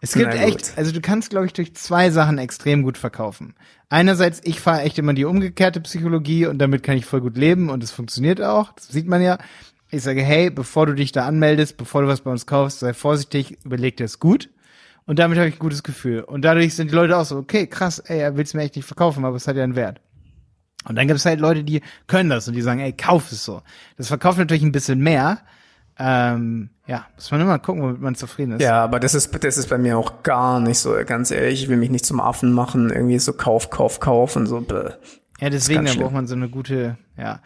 Es 0.01 0.12
gibt 0.12 0.35
echt, 0.35 0.75
also 0.77 0.92
du 0.92 1.01
kannst, 1.01 1.31
glaube 1.31 1.47
ich, 1.47 1.53
durch 1.53 1.75
zwei 1.75 2.11
Sachen 2.11 2.38
extrem 2.38 2.85
gut 2.85 2.97
verkaufen. 2.97 3.57
Einerseits, 3.88 4.40
ich 4.45 4.61
fahre 4.61 4.83
echt 4.83 5.01
immer 5.01 5.14
die 5.14 5.25
umgekehrte 5.25 5.81
Psychologie 5.81 6.47
und 6.47 6.59
damit 6.59 6.85
kann 6.85 6.97
ich 6.97 7.07
voll 7.07 7.23
gut 7.23 7.37
leben 7.37 7.71
und 7.71 7.83
es 7.83 7.90
funktioniert 7.90 8.40
auch. 8.40 8.73
Das 8.73 8.87
sieht 8.88 9.09
man 9.09 9.21
ja. 9.21 9.38
Ich 9.94 10.02
sage, 10.02 10.22
hey, 10.22 10.48
bevor 10.48 10.87
du 10.87 10.94
dich 10.94 11.12
da 11.12 11.26
anmeldest, 11.26 11.76
bevor 11.76 12.00
du 12.00 12.09
was 12.09 12.22
bei 12.22 12.31
uns 12.31 12.46
kaufst, 12.46 12.78
sei 12.78 12.94
vorsichtig, 12.94 13.59
überleg 13.62 13.98
dir 13.98 14.05
es 14.05 14.18
gut. 14.18 14.48
Und 15.05 15.18
damit 15.18 15.37
habe 15.37 15.48
ich 15.48 15.57
ein 15.57 15.59
gutes 15.59 15.83
Gefühl. 15.83 16.20
Und 16.22 16.46
dadurch 16.46 16.74
sind 16.74 16.90
die 16.90 16.94
Leute 16.94 17.14
auch 17.18 17.26
so, 17.26 17.37
okay, 17.37 17.66
krass, 17.66 17.98
ey, 17.98 18.20
er 18.20 18.35
will 18.35 18.44
es 18.44 18.55
mir 18.55 18.62
echt 18.62 18.74
nicht 18.74 18.87
verkaufen, 18.87 19.26
aber 19.26 19.37
es 19.37 19.46
hat 19.46 19.57
ja 19.57 19.64
einen 19.64 19.76
Wert. 19.76 20.00
Und 20.88 20.96
dann 20.96 21.07
gibt 21.09 21.18
es 21.18 21.26
halt 21.26 21.40
Leute, 21.40 21.62
die 21.62 21.83
können 22.07 22.31
das 22.31 22.48
und 22.48 22.55
die 22.55 22.62
sagen, 22.62 22.81
ey, 22.81 22.94
kauf 22.94 23.31
es 23.31 23.44
so. 23.44 23.61
Das 23.98 24.09
verkauft 24.09 24.38
natürlich 24.38 24.62
ein 24.62 24.72
bisschen 24.72 24.98
mehr. 25.00 25.40
Ähm, 25.98 26.70
ja, 26.87 27.05
muss 27.14 27.31
man 27.31 27.42
immer 27.42 27.59
gucken, 27.59 27.83
womit 27.83 28.00
man 28.00 28.14
zufrieden 28.14 28.52
ist. 28.52 28.62
Ja, 28.62 28.83
aber 28.83 28.98
das 28.98 29.14
ist, 29.14 29.44
das 29.44 29.59
ist 29.59 29.68
bei 29.68 29.76
mir 29.76 29.98
auch 29.98 30.22
gar 30.22 30.59
nicht 30.59 30.78
so, 30.78 30.96
ganz 31.05 31.31
ehrlich. 31.31 31.64
Ich 31.64 31.68
will 31.68 31.76
mich 31.76 31.90
nicht 31.90 32.07
zum 32.07 32.18
Affen 32.18 32.52
machen, 32.52 32.88
irgendwie 32.88 33.18
so 33.18 33.35
Kauf, 33.35 33.68
Kauf, 33.68 34.00
Kauf 34.00 34.37
und 34.37 34.46
so. 34.46 34.64
Ja, 35.38 35.50
deswegen, 35.50 35.85
da 35.85 35.92
braucht 35.92 36.14
man 36.14 36.26
so 36.26 36.35
eine 36.35 36.48
gute, 36.48 36.96
ja. 37.18 37.40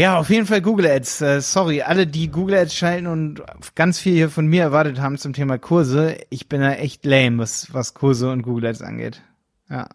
Ja, 0.00 0.18
auf 0.18 0.30
jeden 0.30 0.46
Fall 0.46 0.62
Google 0.62 0.86
Ads. 0.86 1.20
Äh, 1.20 1.40
sorry, 1.42 1.82
alle, 1.82 2.06
die 2.06 2.30
Google 2.30 2.56
Ads 2.56 2.74
schalten 2.74 3.06
und 3.06 3.42
ganz 3.74 3.98
viel 3.98 4.14
hier 4.14 4.30
von 4.30 4.46
mir 4.46 4.62
erwartet 4.62 4.98
haben 4.98 5.18
zum 5.18 5.34
Thema 5.34 5.58
Kurse. 5.58 6.16
Ich 6.30 6.48
bin 6.48 6.62
da 6.62 6.72
echt 6.72 7.04
lame, 7.04 7.36
was, 7.36 7.68
was 7.74 7.92
Kurse 7.92 8.30
und 8.30 8.40
Google 8.40 8.70
Ads 8.70 8.80
angeht. 8.80 9.20
Ja. 9.68 9.90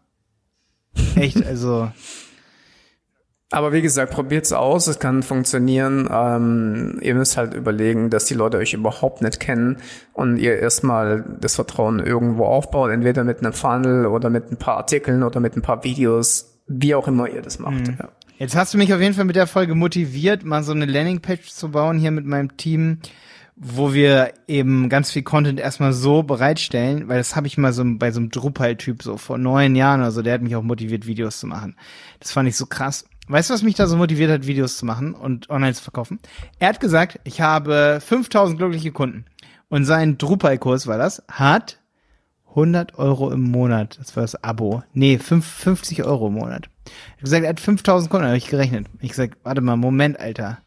Echt, 1.15 1.43
also. 1.47 1.91
Aber 3.49 3.73
wie 3.73 3.81
gesagt, 3.81 4.13
probiert's 4.13 4.53
aus, 4.53 4.85
es 4.85 4.99
kann 4.99 5.23
funktionieren. 5.23 6.07
Ähm, 6.11 6.99
ihr 7.01 7.15
müsst 7.15 7.35
halt 7.35 7.55
überlegen, 7.55 8.11
dass 8.11 8.25
die 8.25 8.35
Leute 8.35 8.57
euch 8.57 8.75
überhaupt 8.75 9.23
nicht 9.23 9.39
kennen 9.39 9.77
und 10.13 10.37
ihr 10.37 10.59
erstmal 10.59 11.25
das 11.41 11.55
Vertrauen 11.55 11.97
irgendwo 11.97 12.45
aufbaut, 12.45 12.91
entweder 12.91 13.23
mit 13.23 13.39
einem 13.39 13.53
Funnel 13.53 14.05
oder 14.05 14.29
mit 14.29 14.51
ein 14.51 14.57
paar 14.57 14.77
Artikeln 14.77 15.23
oder 15.23 15.39
mit 15.39 15.57
ein 15.57 15.63
paar 15.63 15.83
Videos, 15.83 16.61
wie 16.67 16.93
auch 16.93 17.07
immer 17.07 17.27
ihr 17.27 17.41
das 17.41 17.57
macht. 17.57 17.87
Mhm. 17.87 17.97
Ja. 17.97 18.09
Jetzt 18.37 18.53
hast 18.53 18.73
du 18.73 18.77
mich 18.77 18.93
auf 18.93 18.99
jeden 18.99 19.13
Fall 19.13 19.23
mit 19.23 19.37
der 19.37 19.47
Folge 19.47 19.75
motiviert, 19.75 20.43
mal 20.43 20.61
so 20.61 20.73
eine 20.73 20.85
Landingpage 20.85 21.49
zu 21.51 21.71
bauen 21.71 21.97
hier 21.97 22.11
mit 22.11 22.25
meinem 22.25 22.57
Team, 22.57 22.97
wo 23.55 23.93
wir 23.93 24.33
eben 24.49 24.89
ganz 24.89 25.09
viel 25.09 25.23
Content 25.23 25.57
erstmal 25.57 25.93
so 25.93 26.21
bereitstellen, 26.21 27.07
weil 27.07 27.17
das 27.17 27.37
habe 27.37 27.47
ich 27.47 27.57
mal 27.57 27.71
so 27.71 27.83
bei 27.85 28.11
so 28.11 28.19
einem 28.19 28.31
Drupal-Typ 28.31 29.03
so 29.03 29.15
vor 29.15 29.37
neun 29.37 29.73
Jahren 29.75 30.01
oder 30.01 30.11
so, 30.11 30.21
der 30.21 30.33
hat 30.33 30.41
mich 30.41 30.53
auch 30.57 30.63
motiviert, 30.63 31.07
Videos 31.07 31.39
zu 31.39 31.47
machen. 31.47 31.77
Das 32.19 32.33
fand 32.33 32.49
ich 32.49 32.57
so 32.57 32.65
krass. 32.65 33.05
Weißt 33.29 33.49
du, 33.49 33.53
was 33.53 33.63
mich 33.63 33.75
da 33.75 33.87
so 33.87 33.95
motiviert 33.95 34.29
hat, 34.29 34.47
Videos 34.47 34.75
zu 34.75 34.85
machen 34.85 35.13
und 35.13 35.49
online 35.49 35.73
zu 35.73 35.83
verkaufen? 35.83 36.19
Er 36.59 36.67
hat 36.67 36.81
gesagt, 36.81 37.21
ich 37.23 37.39
habe 37.39 37.99
5000 38.05 38.59
glückliche 38.59 38.91
Kunden. 38.91 39.23
Und 39.69 39.85
sein 39.85 40.17
Drupal-Kurs 40.17 40.87
war 40.87 40.97
das, 40.97 41.23
hat 41.31 41.79
100 42.55 42.97
Euro 42.97 43.31
im 43.31 43.41
Monat. 43.41 43.97
Das 43.99 44.15
war 44.15 44.21
das 44.21 44.41
Abo. 44.43 44.83
Nee, 44.93 45.19
5, 45.19 45.45
50 45.45 46.03
Euro 46.05 46.27
im 46.27 46.35
Monat. 46.35 46.69
Er 46.85 47.11
hat 47.13 47.21
gesagt, 47.21 47.43
er 47.43 47.49
hat 47.49 47.59
5000 47.59 48.09
Kunden, 48.09 48.27
habe 48.27 48.37
ich 48.37 48.47
gerechnet. 48.47 48.87
Ich 49.01 49.09
gesagt, 49.09 49.37
warte 49.43 49.61
mal, 49.61 49.75
Moment, 49.75 50.19
Alter. 50.19 50.59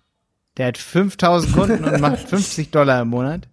Der 0.59 0.67
hat 0.67 0.79
5000 0.79 1.53
Kunden 1.55 1.85
und 1.85 2.01
macht 2.01 2.19
50 2.29 2.71
Dollar 2.71 3.03
im 3.03 3.09
Monat. 3.09 3.49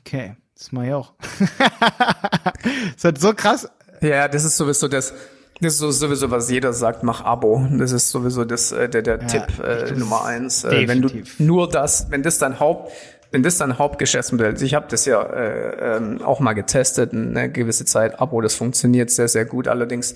Okay, 0.00 0.36
das 0.56 0.72
mache 0.72 0.86
ich 0.86 0.92
auch. 0.94 1.12
das 2.94 3.04
hat 3.04 3.18
so 3.18 3.34
krass. 3.34 3.68
Ja, 4.00 4.28
das 4.28 4.44
ist 4.44 4.56
sowieso 4.56 4.88
das, 4.88 5.12
das 5.60 5.80
ist 5.80 5.98
sowieso, 5.98 6.30
was 6.30 6.50
jeder 6.50 6.72
sagt, 6.72 7.02
mach 7.02 7.24
Abo. 7.24 7.66
Das 7.72 7.92
ist 7.92 8.10
sowieso 8.10 8.44
das, 8.44 8.72
äh, 8.72 8.88
der, 8.88 9.02
der 9.02 9.20
ja, 9.20 9.26
Tipp 9.26 9.64
äh, 9.64 9.92
Nummer 9.92 10.24
eins. 10.24 10.64
Äh, 10.64 10.88
wenn 10.88 11.02
du 11.02 11.08
nur 11.38 11.68
das, 11.68 12.10
wenn 12.10 12.22
das 12.22 12.38
dein 12.38 12.58
Haupt, 12.58 12.90
wenn 13.32 13.42
das 13.42 13.58
dein 13.58 13.78
Hauptgeschäftsmodell 13.78 14.52
ist, 14.52 14.62
ich 14.62 14.74
habe 14.74 14.86
das 14.88 15.06
ja 15.06 15.22
äh, 15.22 15.96
ähm, 15.96 16.22
auch 16.22 16.40
mal 16.40 16.52
getestet, 16.52 17.12
eine 17.12 17.50
gewisse 17.50 17.84
Zeit, 17.84 18.20
Abo, 18.20 18.40
das 18.40 18.54
funktioniert 18.54 19.10
sehr, 19.10 19.28
sehr 19.28 19.46
gut. 19.46 19.68
Allerdings 19.68 20.14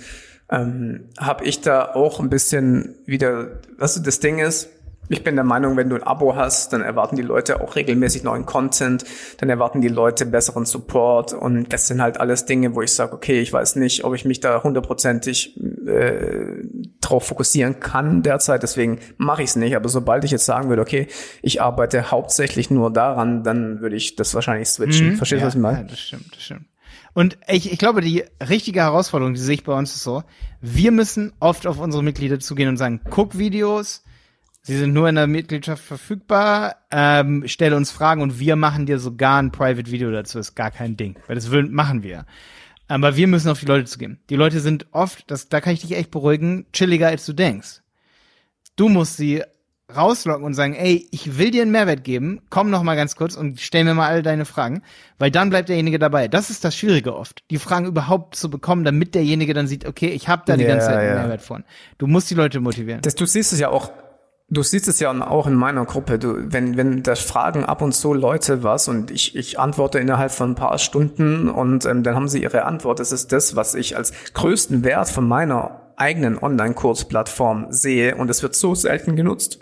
ähm, 0.51 1.09
habe 1.19 1.45
ich 1.45 1.63
da 1.63 1.95
auch 1.95 2.21
ein 2.21 2.29
bisschen 2.29 2.95
wieder, 3.07 3.49
was 3.79 3.95
du, 3.95 4.01
das 4.01 4.21
Ding 4.21 4.39
ist, 4.39 4.69
ich 5.09 5.25
bin 5.25 5.35
der 5.35 5.45
Meinung, 5.45 5.77
wenn 5.77 5.89
du 5.89 5.97
ein 5.97 6.03
Abo 6.03 6.37
hast, 6.37 6.73
dann 6.73 6.83
erwarten 6.83 7.17
die 7.17 7.23
Leute 7.23 7.61
auch 7.61 7.77
regelmäßig 7.77 8.23
neuen 8.23 8.47
Content, 8.47 9.05
dann 9.39 9.49
erwarten 9.49 9.81
die 9.81 9.89
Leute 9.89 10.27
besseren 10.27 10.65
Support 10.65 11.33
und 11.33 11.73
das 11.73 11.87
sind 11.87 12.03
halt 12.03 12.19
alles 12.19 12.47
Dinge, 12.47 12.75
wo 12.75 12.83
ich 12.83 12.93
sage, 12.93 13.13
okay, 13.13 13.41
ich 13.41 13.53
weiß 13.53 13.77
nicht, 13.77 14.05
ob 14.05 14.15
ich 14.15 14.25
mich 14.25 14.41
da 14.41 14.63
hundertprozentig 14.63 15.57
äh, 15.87 16.65
drauf 17.01 17.27
fokussieren 17.27 17.81
kann 17.81 18.23
derzeit, 18.23 18.63
deswegen 18.63 18.99
mache 19.17 19.43
ich 19.43 19.51
es 19.51 19.57
nicht. 19.57 19.77
Aber 19.77 19.89
sobald 19.89 20.25
ich 20.25 20.31
jetzt 20.31 20.47
sagen 20.47 20.69
würde, 20.69 20.83
okay, 20.83 21.09
ich 21.43 21.63
arbeite 21.63 22.11
hauptsächlich 22.11 22.71
nur 22.71 22.93
daran, 22.93 23.43
dann 23.43 23.81
würde 23.81 23.97
ich 23.97 24.17
das 24.17 24.35
wahrscheinlich 24.35 24.69
switchen. 24.69 25.11
Mhm, 25.11 25.17
Verstehst 25.17 25.41
du, 25.41 25.43
ja, 25.43 25.47
was 25.47 25.55
ich 25.55 25.61
meine? 25.61 25.79
Ja, 25.79 25.85
das 25.85 25.99
stimmt, 25.99 26.35
das 26.35 26.43
stimmt. 26.43 26.65
Und 27.17 27.39
ich, 27.49 27.73
ich 27.73 27.79
glaube, 27.79 28.03
die 28.03 28.25
richtige 28.47 28.81
Herausforderung, 28.81 29.33
die 29.33 29.41
sehe 29.41 29.55
ich 29.55 29.65
bei 29.65 29.73
uns 29.73 29.95
ist 29.95 30.03
so, 30.03 30.23
wir 30.61 30.93
müssen 30.93 31.33
oft 31.41 31.67
auf 31.67 31.79
unsere 31.79 32.03
Mitglieder 32.03 32.39
zugehen 32.41 32.69
und 32.69 32.77
sagen, 32.77 33.01
guck 33.09 33.39
Videos, 33.39 34.05
Sie 34.67 34.77
sind 34.77 34.93
nur 34.93 35.09
in 35.09 35.15
der 35.15 35.29
Mitgliedschaft 35.29 35.85
verfügbar. 35.85 36.75
Ähm, 36.91 37.45
stelle 37.47 37.77
uns 37.77 37.93
Fragen 37.93 38.21
und 38.21 38.41
wir 38.41 38.57
machen 38.57 38.85
dir 38.85 38.99
sogar 38.99 39.41
ein 39.41 39.53
Private 39.53 39.93
Video 39.93 40.11
dazu. 40.11 40.41
Ist 40.41 40.57
gar 40.57 40.73
kein 40.73 40.97
Ding, 40.97 41.17
weil 41.29 41.37
das 41.37 41.53
will, 41.53 41.69
machen 41.69 42.03
wir. 42.03 42.27
Aber 42.89 43.15
wir 43.15 43.29
müssen 43.29 43.49
auf 43.49 43.61
die 43.61 43.67
Leute 43.67 43.85
zugehen. 43.85 44.19
Die 44.29 44.35
Leute 44.35 44.59
sind 44.59 44.87
oft, 44.91 45.31
das, 45.31 45.49
da 45.49 45.61
kann 45.61 45.73
ich 45.73 45.83
dich 45.83 45.97
echt 45.97 46.11
beruhigen, 46.11 46.67
chilliger 46.73 47.07
als 47.07 47.25
du 47.27 47.33
denkst. 47.33 47.83
Du 48.75 48.89
musst 48.89 49.17
sie 49.17 49.45
rauslocken 49.95 50.45
und 50.45 50.55
sagen, 50.55 50.75
ey, 50.75 51.07
ich 51.13 51.39
will 51.39 51.53
dir 51.53 51.63
einen 51.63 51.71
Mehrwert 51.71 52.03
geben, 52.03 52.43
komm 52.51 52.71
noch 52.71 52.83
mal 52.83 52.97
ganz 52.97 53.15
kurz 53.15 53.37
und 53.37 53.61
stell 53.61 53.85
mir 53.85 53.95
mal 53.95 54.09
all 54.09 54.25
deine 54.25 54.47
Fragen, 54.47 54.83
weil 55.21 55.31
dann 55.31 55.49
bleibt 55.49 55.69
derjenige 55.69 56.01
dabei. 56.01 56.27
Das 56.27 56.51
ist 56.51 56.65
das 56.65 56.77
Schwierige 56.77 57.15
oft, 57.15 57.45
die 57.53 57.59
Fragen 57.59 57.87
überhaupt 57.87 58.35
zu 58.35 58.51
bekommen, 58.51 58.83
damit 58.83 59.15
derjenige 59.15 59.55
dann 59.55 59.69
sieht, 59.69 59.87
okay, 59.87 60.09
ich 60.09 60.29
habe 60.29 60.43
da 60.45 60.57
die 60.57 60.65
ja, 60.65 60.71
ganze 60.71 60.87
Zeit 60.87 60.97
einen 60.97 61.09
ja. 61.09 61.15
Mehrwert 61.15 61.43
von. 61.43 61.63
Du 61.99 62.09
musst 62.09 62.29
die 62.31 62.35
Leute 62.35 62.59
motivieren. 62.59 63.01
Das, 63.03 63.15
du 63.15 63.27
siehst 63.27 63.53
es 63.53 63.61
ja 63.61 63.69
auch 63.69 63.93
Du 64.49 64.63
siehst 64.63 64.87
es 64.87 65.01
ja 65.01 65.11
auch 65.11 65.49
in 65.49 65.55
meiner 65.55 65.85
Gruppe. 65.87 66.21
Du, 66.21 66.53
wenn, 66.53 66.77
wenn 66.77 67.03
da 67.03 67.17
fragen 67.17 67.65
ab 67.65 67.83
und 67.83 67.93
zu 67.93 68.15
Leute 68.15 68.63
was 68.63 68.87
und 68.87 69.11
ich, 69.11 69.35
ich 69.35 69.59
antworte 69.59 69.99
innerhalb 69.99 70.31
von 70.31 70.53
ein 70.53 70.55
paar 70.55 70.79
Stunden 70.79 71.49
und 71.49 71.85
ähm, 71.85 72.05
dann 72.05 72.15
haben 72.15 72.29
sie 72.29 72.43
ihre 72.43 72.65
Antwort. 72.65 73.01
Das 73.01 73.11
ist 73.11 73.33
das, 73.33 73.57
was 73.57 73.75
ich 73.75 73.97
als 73.97 74.13
größten 74.35 74.85
Wert 74.85 75.09
von 75.09 75.27
meiner 75.27 75.81
eigenen 75.97 76.39
Online-Kursplattform 76.39 77.67
sehe 77.71 78.15
und 78.15 78.31
es 78.31 78.43
wird 78.43 78.55
so 78.55 78.77
selten 78.77 79.17
genutzt. 79.17 79.59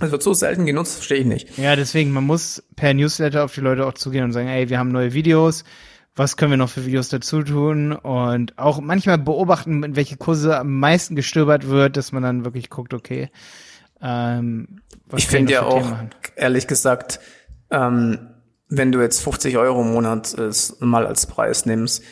Es 0.00 0.10
wird 0.10 0.22
so 0.22 0.34
selten 0.34 0.66
genutzt, 0.66 0.96
verstehe 0.96 1.18
ich 1.18 1.26
nicht. 1.26 1.56
Ja, 1.56 1.76
deswegen, 1.76 2.10
man 2.10 2.24
muss 2.24 2.64
per 2.74 2.94
Newsletter 2.94 3.44
auf 3.44 3.54
die 3.54 3.60
Leute 3.60 3.86
auch 3.86 3.94
zugehen 3.94 4.24
und 4.24 4.32
sagen, 4.32 4.48
ey, 4.48 4.68
wir 4.68 4.78
haben 4.78 4.90
neue 4.90 5.12
Videos, 5.12 5.64
was 6.16 6.36
können 6.36 6.50
wir 6.50 6.58
noch 6.58 6.68
für 6.68 6.84
Videos 6.84 7.08
dazu 7.08 7.42
tun 7.42 7.92
und 7.92 8.58
auch 8.58 8.80
manchmal 8.80 9.18
beobachten, 9.18 9.84
in 9.84 9.96
welche 9.96 10.16
Kurse 10.16 10.58
am 10.58 10.80
meisten 10.80 11.14
gestöbert 11.14 11.68
wird, 11.68 11.96
dass 11.96 12.10
man 12.10 12.22
dann 12.22 12.44
wirklich 12.44 12.70
guckt, 12.70 12.92
okay, 12.92 13.30
ähm, 14.00 14.80
ich 15.16 15.26
finde 15.26 15.52
ja 15.52 15.62
auch, 15.62 15.92
ehrlich 16.36 16.66
gesagt, 16.66 17.20
ähm, 17.70 18.30
wenn 18.68 18.92
du 18.92 19.00
jetzt 19.00 19.20
50 19.22 19.56
Euro 19.56 19.82
im 19.82 19.92
Monat 19.92 20.34
äh, 20.38 20.50
mal 20.80 21.06
als 21.06 21.26
Preis 21.26 21.66
nimmst, 21.66 22.02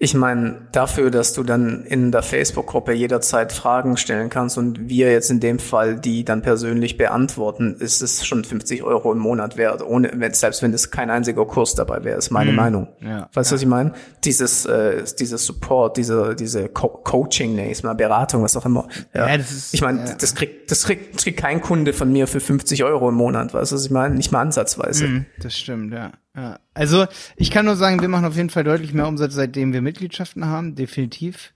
ich 0.00 0.14
meine, 0.14 0.68
dafür, 0.70 1.10
dass 1.10 1.32
du 1.32 1.42
dann 1.42 1.82
in 1.82 2.12
der 2.12 2.22
Facebook-Gruppe 2.22 2.92
jederzeit 2.92 3.52
Fragen 3.52 3.96
stellen 3.96 4.30
kannst 4.30 4.56
und 4.56 4.88
wir 4.88 5.10
jetzt 5.10 5.28
in 5.28 5.40
dem 5.40 5.58
Fall 5.58 5.98
die 5.98 6.24
dann 6.24 6.40
persönlich 6.40 6.96
beantworten, 6.96 7.74
ist 7.80 8.00
es 8.00 8.24
schon 8.24 8.44
50 8.44 8.84
Euro 8.84 9.10
im 9.10 9.18
Monat 9.18 9.56
wert, 9.56 9.82
ohne, 9.82 10.12
selbst 10.34 10.62
wenn 10.62 10.72
es 10.72 10.92
kein 10.92 11.10
einziger 11.10 11.44
Kurs 11.46 11.74
dabei 11.74 12.04
wäre, 12.04 12.16
ist 12.16 12.30
meine 12.30 12.52
mhm. 12.52 12.56
Meinung. 12.56 12.88
Ja, 13.00 13.28
weißt 13.34 13.50
du, 13.50 13.54
ja. 13.54 13.56
was 13.56 13.62
ich 13.62 13.66
meine? 13.66 13.92
Dieses, 14.22 14.66
äh, 14.66 15.02
dieses 15.18 15.44
Support, 15.44 15.96
diese, 15.96 16.36
diese 16.36 16.68
Co 16.68 16.88
Coaching, 16.88 17.56
nee, 17.56 17.72
ist 17.72 17.82
mal 17.82 17.94
Beratung, 17.94 18.44
was 18.44 18.56
auch 18.56 18.66
immer. 18.66 18.86
Ja, 19.14 19.28
ja 19.28 19.36
das 19.36 19.50
ist, 19.50 19.74
ich 19.74 19.80
meine, 19.80 20.16
das 20.16 20.36
kriegt, 20.36 20.70
das 20.70 20.84
kriegt, 20.84 21.16
das 21.16 21.24
kriegt 21.24 21.40
kein 21.40 21.60
Kunde 21.60 21.92
von 21.92 22.12
mir 22.12 22.28
für 22.28 22.38
50 22.38 22.84
Euro 22.84 23.08
im 23.08 23.16
Monat, 23.16 23.52
weißt 23.52 23.72
du, 23.72 23.74
was 23.74 23.84
ich 23.84 23.90
meine? 23.90 24.14
Nicht 24.14 24.30
mal 24.30 24.42
ansatzweise. 24.42 25.08
Mhm, 25.08 25.26
das 25.42 25.56
stimmt, 25.56 25.92
ja. 25.92 26.12
Ja, 26.38 26.60
also 26.72 27.06
ich 27.34 27.50
kann 27.50 27.64
nur 27.64 27.74
sagen, 27.74 28.00
wir 28.00 28.08
machen 28.08 28.24
auf 28.24 28.36
jeden 28.36 28.50
Fall 28.50 28.62
deutlich 28.62 28.92
mehr 28.92 29.08
Umsatz, 29.08 29.34
seitdem 29.34 29.72
wir 29.72 29.82
Mitgliedschaften 29.82 30.46
haben, 30.46 30.76
definitiv. 30.76 31.52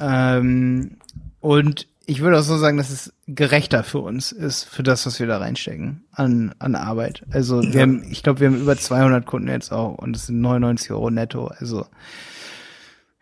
Ähm, 0.00 0.96
und 1.40 1.86
ich 2.06 2.22
würde 2.22 2.38
auch 2.38 2.42
so 2.42 2.56
sagen, 2.56 2.78
dass 2.78 2.88
es 2.88 3.12
gerechter 3.26 3.84
für 3.84 3.98
uns 3.98 4.32
ist, 4.32 4.64
für 4.64 4.82
das, 4.82 5.04
was 5.04 5.20
wir 5.20 5.26
da 5.26 5.36
reinstecken 5.36 6.04
an, 6.12 6.54
an 6.58 6.76
Arbeit. 6.76 7.24
Also 7.30 7.62
wir 7.62 7.82
haben, 7.82 8.06
ich 8.10 8.22
glaube, 8.22 8.40
wir 8.40 8.46
haben 8.46 8.60
über 8.60 8.78
200 8.78 9.26
Kunden 9.26 9.48
jetzt 9.48 9.70
auch 9.70 9.98
und 9.98 10.16
es 10.16 10.26
sind 10.26 10.40
99 10.40 10.92
Euro 10.92 11.10
netto. 11.10 11.48
Also 11.48 11.84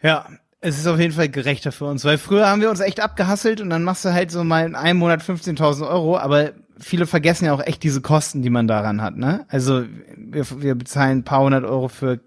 ja, 0.00 0.28
es 0.60 0.78
ist 0.78 0.86
auf 0.86 1.00
jeden 1.00 1.14
Fall 1.14 1.28
gerechter 1.28 1.72
für 1.72 1.86
uns, 1.86 2.04
weil 2.04 2.18
früher 2.18 2.46
haben 2.46 2.60
wir 2.60 2.70
uns 2.70 2.80
echt 2.80 3.00
abgehasselt 3.00 3.60
und 3.60 3.68
dann 3.68 3.82
machst 3.82 4.04
du 4.04 4.12
halt 4.12 4.30
so 4.30 4.44
mal 4.44 4.64
in 4.64 4.76
einem 4.76 5.00
Monat 5.00 5.22
15.000 5.22 5.88
Euro, 5.88 6.18
aber 6.18 6.52
viele 6.84 7.06
vergessen 7.06 7.46
ja 7.46 7.54
auch 7.54 7.64
echt 7.64 7.82
diese 7.82 8.00
Kosten, 8.00 8.42
die 8.42 8.50
man 8.50 8.68
daran 8.68 9.00
hat, 9.00 9.16
ne? 9.16 9.46
Also 9.48 9.84
wir, 10.16 10.44
wir 10.62 10.74
bezahlen 10.74 11.18
ein 11.18 11.24
paar 11.24 11.40
hundert 11.40 11.64
Euro 11.64 11.88
für 11.88 12.20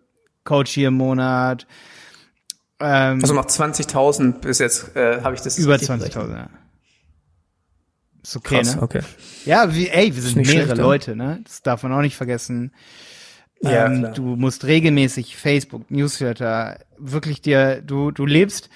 Coach 0.43 0.71
hier 0.71 0.87
im 0.87 0.95
Monat. 0.95 1.67
Ähm, 2.79 3.19
also 3.21 3.33
noch 3.33 3.45
20.000 3.45 4.39
bis 4.39 4.59
jetzt 4.59 4.95
äh, 4.95 5.21
habe 5.21 5.35
ich 5.35 5.41
das 5.41 5.57
über 5.57 5.75
20.000. 5.75 6.31
Ja. 6.31 6.49
Ist 8.23 8.35
okay, 8.35 8.57
Krass, 8.57 8.75
ne? 8.75 8.81
Okay. 8.81 9.01
Ja, 9.45 9.73
wie, 9.73 9.89
ey, 9.89 10.15
wir 10.15 10.21
sind 10.21 10.35
mehrere 10.37 10.65
schlecht, 10.65 10.77
Leute, 10.77 11.15
ne? 11.15 11.39
Das 11.43 11.61
darf 11.61 11.83
man 11.83 11.93
auch 11.93 12.01
nicht 12.01 12.17
vergessen. 12.17 12.73
Ja, 13.61 13.87
ähm, 13.87 14.09
du 14.13 14.35
musst 14.35 14.65
regelmäßig 14.65 15.35
Facebook, 15.35 15.89
Newsletter, 15.89 16.79
wirklich 16.97 17.41
dir, 17.41 17.81
du, 17.81 18.11
du 18.11 18.25
lebst 18.25 18.69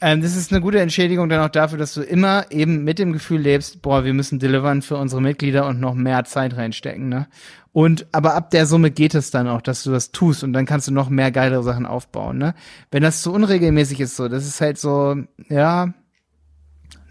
ähm, 0.00 0.22
das 0.22 0.36
ist 0.36 0.52
eine 0.52 0.60
gute 0.60 0.80
Entschädigung 0.80 1.28
dann 1.28 1.40
auch 1.40 1.50
dafür, 1.50 1.78
dass 1.78 1.94
du 1.94 2.02
immer 2.02 2.46
eben 2.50 2.84
mit 2.84 2.98
dem 2.98 3.12
Gefühl 3.12 3.40
lebst, 3.40 3.82
boah, 3.82 4.04
wir 4.04 4.14
müssen 4.14 4.38
delivern 4.38 4.82
für 4.82 4.96
unsere 4.96 5.20
Mitglieder 5.20 5.66
und 5.66 5.80
noch 5.80 5.94
mehr 5.94 6.24
Zeit 6.24 6.56
reinstecken, 6.56 7.08
ne? 7.08 7.26
Und 7.72 8.06
aber 8.12 8.34
ab 8.34 8.50
der 8.50 8.66
Summe 8.66 8.90
geht 8.90 9.14
es 9.14 9.30
dann 9.30 9.46
auch, 9.46 9.60
dass 9.60 9.82
du 9.82 9.90
das 9.90 10.10
tust 10.10 10.42
und 10.42 10.52
dann 10.52 10.66
kannst 10.66 10.88
du 10.88 10.92
noch 10.92 11.10
mehr 11.10 11.30
geilere 11.30 11.62
Sachen 11.62 11.84
aufbauen, 11.84 12.38
ne? 12.38 12.54
Wenn 12.90 13.02
das 13.02 13.22
zu 13.22 13.32
unregelmäßig 13.32 14.00
ist, 14.00 14.16
so, 14.16 14.28
das 14.28 14.46
ist 14.46 14.60
halt 14.60 14.78
so, 14.78 15.16
ja, 15.48 15.92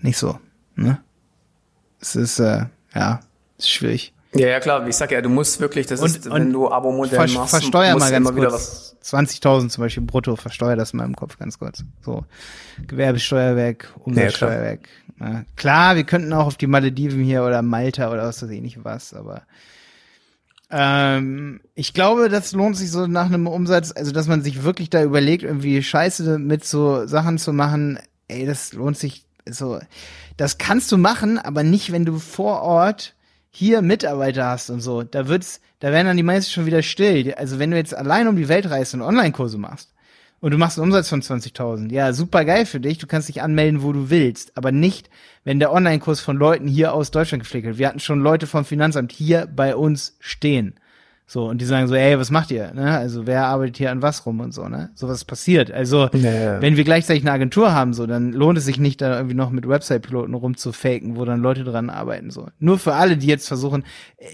nicht 0.02 0.18
so, 0.18 0.40
ne? 0.76 1.00
Es 2.00 2.16
ist, 2.16 2.40
äh, 2.40 2.66
ja, 2.94 3.20
ist 3.58 3.70
schwierig. 3.70 4.14
Ja, 4.40 4.48
ja, 4.48 4.60
klar. 4.60 4.88
Ich 4.88 4.96
sag 4.96 5.12
ja, 5.12 5.22
du 5.22 5.30
musst 5.30 5.60
wirklich, 5.60 5.88
das 5.88 6.00
Und- 6.02 6.08
ist, 6.10 6.28
und 6.28 6.34
wenn 6.34 6.54
du 6.54 6.70
Abo-Modell 6.72 7.28
Ver 7.28 7.40
machst, 7.40 7.50
versteuer 7.52 7.94
musst 7.94 8.06
mal 8.06 8.12
ganz 8.12 8.28
immer 8.30 8.36
wieder 8.38 8.52
was. 8.52 8.96
kurz. 9.02 9.12
20.000 9.14 9.70
zum 9.70 9.84
Beispiel 9.84 10.04
brutto, 10.04 10.36
versteuer 10.36 10.76
das 10.76 10.94
mal 10.94 11.06
im 11.06 11.16
Kopf 11.16 11.38
ganz 11.38 11.60
kurz. 11.60 11.84
So, 12.02 12.26
Gewerbesteuer 12.88 13.56
weg, 13.56 13.90
Umsatzsteuer 14.00 14.50
klar. 14.50 14.64
weg. 14.64 14.90
Na, 15.18 15.46
klar, 15.56 15.96
wir 15.96 16.04
könnten 16.04 16.34
auch 16.34 16.46
auf 16.48 16.58
die 16.58 16.68
Malediven 16.68 17.24
hier 17.24 17.44
oder 17.44 17.62
Malta 17.62 18.12
oder 18.12 18.24
was 18.24 18.42
weiß 18.44 18.50
ich 18.50 18.62
nicht 18.62 18.84
was, 18.84 19.14
aber 19.14 19.44
ähm, 20.70 21.62
ich 21.76 21.94
glaube, 21.94 22.28
das 22.30 22.52
lohnt 22.52 22.76
sich 22.76 22.92
so 22.92 23.08
nach 23.08 23.28
einem 23.28 23.48
Umsatz, 23.48 23.94
also 23.96 24.12
dass 24.12 24.28
man 24.28 24.42
sich 24.42 24.64
wirklich 24.64 24.90
da 24.90 25.02
überlegt, 25.02 25.44
irgendwie 25.44 25.82
Scheiße 25.82 26.38
mit 26.40 26.66
so 26.66 27.08
Sachen 27.08 27.38
zu 27.38 27.54
machen, 27.54 28.00
ey, 28.28 28.46
das 28.46 28.74
lohnt 28.74 28.98
sich 28.98 29.26
so. 29.50 29.80
Das 30.36 30.58
kannst 30.58 30.92
du 30.92 30.98
machen, 30.98 31.40
aber 31.40 31.64
nicht, 31.64 31.94
wenn 31.94 32.04
du 32.06 32.20
vor 32.20 32.62
Ort 32.62 33.16
hier 33.50 33.82
Mitarbeiter 33.82 34.46
hast 34.46 34.70
und 34.70 34.82
so. 34.82 35.04
Da 35.04 35.28
wird's, 35.28 35.62
da 35.80 35.92
werden 35.92 36.08
dann 36.08 36.18
die 36.18 36.24
meisten 36.24 36.52
schon 36.52 36.66
wieder 36.66 36.82
still. 36.82 37.34
Also 37.34 37.60
wenn 37.60 37.72
du 37.72 37.78
jetzt 37.78 37.96
allein 37.96 38.28
um 38.28 38.36
die 38.36 38.48
Welt 38.48 38.70
reist 38.70 38.94
und 38.94 39.02
Online-Kurse 39.02 39.58
machst 39.58 39.94
und 40.40 40.52
du 40.52 40.58
machst 40.58 40.78
einen 40.78 40.86
Umsatz 40.86 41.10
von 41.10 41.22
20.000, 41.22 41.92
ja, 41.92 42.14
super 42.14 42.46
geil 42.46 42.66
für 42.66 42.80
dich. 42.80 42.98
Du 42.98 43.08
kannst 43.08 43.30
dich 43.30 43.42
anmelden, 43.42 43.82
wo 43.82 43.94
du 43.94 44.10
willst, 44.10 44.56
aber 44.58 44.72
nicht, 44.72 45.10
wenn 45.44 45.60
der 45.60 45.72
Online-Kurs 45.72 46.20
von 46.20 46.38
Leuten 46.38 46.68
hier 46.68 46.94
aus 46.94 47.12
Deutschland 47.12 47.44
gepflegt 47.44 47.66
wird. 47.66 47.78
Wir 47.78 47.88
hatten 47.88 48.00
schon 48.00 48.20
Leute 48.20 48.48
vom 48.48 48.66
Finanzamt 48.66 49.12
hier 49.12 49.48
bei 49.48 49.76
uns 49.76 50.18
stehen. 50.20 50.76
So, 51.30 51.46
und 51.50 51.60
die 51.60 51.66
sagen 51.66 51.90
so, 51.90 51.96
ey, 51.96 52.18
was 52.18 52.32
macht 52.32 52.52
ihr? 52.52 52.72
Ne? 52.74 52.98
Also 52.98 53.28
wer 53.28 53.48
arbeitet 53.48 53.76
hier 53.76 53.92
an 53.92 54.02
was 54.02 54.26
rum 54.26 54.40
und 54.40 54.54
so, 54.54 54.70
ne? 54.70 54.92
Sowas 54.96 55.26
passiert. 55.26 55.70
Also, 55.70 56.08
Ja, 56.14 56.32
ja. 56.32 56.62
wenn 56.62 56.78
wir 56.78 56.86
gleichzeitig 56.86 57.24
eine 57.24 57.34
Agentur 57.34 57.74
haben, 57.74 57.94
so, 57.94 58.08
dann 58.08 58.32
lohnt 58.32 58.58
es 58.58 58.64
sich 58.64 58.80
nicht, 58.80 59.02
da 59.02 59.18
irgendwie 59.18 59.36
noch 59.36 59.50
mit 59.50 59.68
Website-Piloten 59.68 60.34
rumzufaken, 60.34 61.18
wo 61.18 61.26
dann 61.26 61.42
Leute 61.42 61.66
dran 61.66 61.90
arbeiten. 61.90 62.32
so. 62.32 62.48
Nur 62.60 62.80
für 62.80 62.94
alle, 62.94 63.18
die 63.18 63.28
jetzt 63.28 63.46
versuchen, 63.46 63.84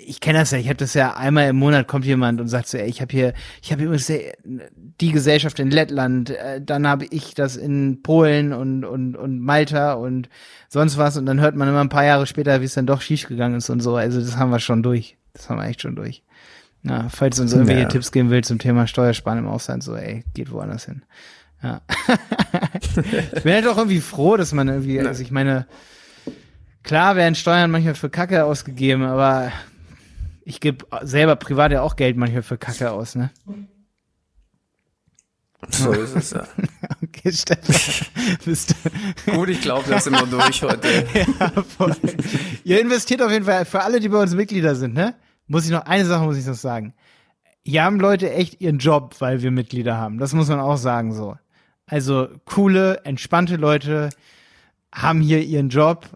ich 0.05 0.19
kenne 0.19 0.37
das 0.37 0.51
ja, 0.51 0.59
ich 0.59 0.67
habe 0.67 0.75
das 0.75 0.93
ja 0.93 1.15
einmal 1.17 1.49
im 1.49 1.55
Monat 1.55 1.87
kommt 1.87 2.05
jemand 2.05 2.39
und 2.39 2.47
sagt 2.47 2.67
so, 2.67 2.77
ey, 2.77 2.87
ich 2.87 3.01
habe 3.01 3.11
hier, 3.11 3.33
ich 3.63 3.71
habe 3.71 3.81
übrigens 3.81 4.11
die 4.45 5.11
Gesellschaft 5.11 5.59
in 5.59 5.71
Lettland, 5.71 6.29
äh, 6.29 6.61
dann 6.61 6.87
habe 6.87 7.05
ich 7.09 7.33
das 7.33 7.55
in 7.55 8.03
Polen 8.03 8.53
und, 8.53 8.85
und, 8.85 9.15
und 9.15 9.39
Malta 9.39 9.93
und 9.93 10.29
sonst 10.69 10.99
was 10.99 11.17
und 11.17 11.25
dann 11.25 11.41
hört 11.41 11.55
man 11.55 11.67
immer 11.67 11.81
ein 11.81 11.89
paar 11.89 12.05
Jahre 12.05 12.27
später, 12.27 12.61
wie 12.61 12.65
es 12.65 12.75
dann 12.75 12.85
doch 12.85 13.01
schief 13.01 13.27
gegangen 13.27 13.55
ist 13.55 13.71
und 13.71 13.79
so. 13.79 13.95
Also 13.95 14.19
das 14.19 14.37
haben 14.37 14.51
wir 14.51 14.59
schon 14.59 14.83
durch. 14.83 15.17
Das 15.33 15.49
haben 15.49 15.59
wir 15.59 15.65
echt 15.65 15.81
schon 15.81 15.95
durch. 15.95 16.21
Ja, 16.83 17.07
falls 17.09 17.37
du 17.37 17.43
uns 17.43 17.53
irgendwelche 17.53 17.83
Ja. 17.83 17.87
Tipps 17.87 18.11
geben 18.11 18.29
willst 18.29 18.49
zum 18.49 18.59
Thema 18.59 18.87
Steuersparen 18.87 19.39
im 19.39 19.47
Ausland, 19.47 19.83
so, 19.83 19.95
ey, 19.95 20.23
geht 20.33 20.51
woanders 20.51 20.85
hin. 20.85 21.03
Ja. 21.61 21.81
ich 23.35 23.43
bin 23.43 23.53
halt 23.53 23.67
auch 23.67 23.77
irgendwie 23.77 24.01
froh, 24.01 24.35
dass 24.35 24.51
man 24.51 24.67
irgendwie, 24.67 24.99
also 24.99 25.21
ich 25.21 25.31
meine, 25.31 25.65
klar 26.83 27.15
werden 27.15 27.35
Steuern 27.35 27.71
manchmal 27.71 27.95
für 27.95 28.09
Kacke 28.09 28.43
ausgegeben, 28.43 29.03
aber 29.03 29.51
ich 30.43 30.59
gebe 30.59 30.85
selber 31.03 31.37
privat 31.37 31.71
ja 31.71 31.81
auch 31.81 31.95
Geld 31.95 32.17
manchmal 32.17 32.43
für 32.43 32.57
Kacke 32.57 32.91
aus, 32.91 33.15
ne? 33.15 33.31
So 35.69 35.93
ist 35.93 36.15
es 36.15 36.31
ja. 36.31 36.45
Okay, 37.01 37.31
Stefan, 37.31 38.07
bist 38.43 38.75
du, 39.25 39.31
Gut, 39.31 39.49
ich 39.49 39.61
glaube, 39.61 39.89
das 39.89 40.03
sind 40.05 40.13
wir 40.13 40.25
durch 40.25 40.61
heute. 40.63 40.87
ja, 41.13 41.51
voll. 41.77 41.95
Ihr 42.65 42.81
investiert 42.81 43.21
auf 43.21 43.31
jeden 43.31 43.45
Fall, 43.45 43.63
für 43.63 43.81
alle, 43.81 43.99
die 44.01 44.09
bei 44.09 44.21
uns 44.21 44.33
Mitglieder 44.33 44.75
sind, 44.75 44.93
ne? 44.93 45.15
Muss 45.47 45.65
ich 45.65 45.71
noch, 45.71 45.85
eine 45.85 46.05
Sache 46.05 46.23
muss 46.23 46.37
ich 46.37 46.45
noch 46.45 46.53
sagen. 46.53 46.93
Hier 47.63 47.83
haben 47.83 47.99
Leute 47.99 48.31
echt 48.31 48.61
ihren 48.61 48.77
Job, 48.77 49.15
weil 49.19 49.41
wir 49.41 49.51
Mitglieder 49.51 49.97
haben. 49.97 50.17
Das 50.17 50.33
muss 50.33 50.49
man 50.49 50.59
auch 50.59 50.77
sagen, 50.77 51.13
so. 51.13 51.37
Also, 51.85 52.27
coole, 52.45 53.01
entspannte 53.05 53.55
Leute 53.55 54.09
haben 54.93 55.21
hier 55.21 55.41
ihren 55.41 55.69
Job 55.69 56.09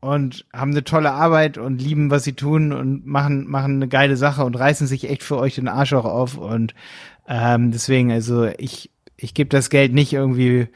und 0.00 0.44
haben 0.52 0.72
eine 0.72 0.84
tolle 0.84 1.12
Arbeit 1.12 1.56
und 1.56 1.80
lieben, 1.80 2.10
was 2.10 2.24
sie 2.24 2.34
tun 2.34 2.72
und 2.72 3.06
machen, 3.06 3.48
machen 3.48 3.76
eine 3.76 3.88
geile 3.88 4.16
Sache 4.16 4.44
und 4.44 4.58
reißen 4.58 4.86
sich 4.86 5.08
echt 5.08 5.22
für 5.22 5.38
euch 5.38 5.54
den 5.54 5.68
Arsch 5.68 5.92
auch 5.94 6.04
auf 6.04 6.36
und, 6.36 6.74
ähm, 7.26 7.70
deswegen, 7.70 8.12
also, 8.12 8.46
ich, 8.58 8.90
ich 9.16 9.32
gebe 9.34 9.48
das 9.48 9.70
Geld 9.70 9.94
nicht 9.94 10.12
irgendwie, 10.12 10.68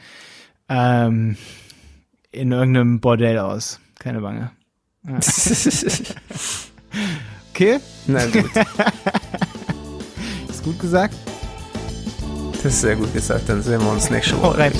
ähm, 0.69 1.37
in 2.33 2.53
irgendeinem 2.53 3.01
Bordell 3.01 3.39
aus. 3.39 3.81
Keine 3.99 4.21
Bange. 4.21 4.51
Okay, 7.59 7.81
Na 8.07 8.25
gut, 8.27 8.45
ist 10.49 10.63
gut 10.63 10.79
gesagt. 10.79 11.17
das 12.63 12.73
ist 12.73 12.83
sehr 12.83 12.95
gut 12.95 13.13
gesagt. 13.13 13.49
Dann 13.49 13.65
sehen 13.65 13.81
wir 13.81 13.91
uns 13.91 14.11
nächste 14.11 14.41
Woche. 14.41 14.59
rein, 14.59 14.73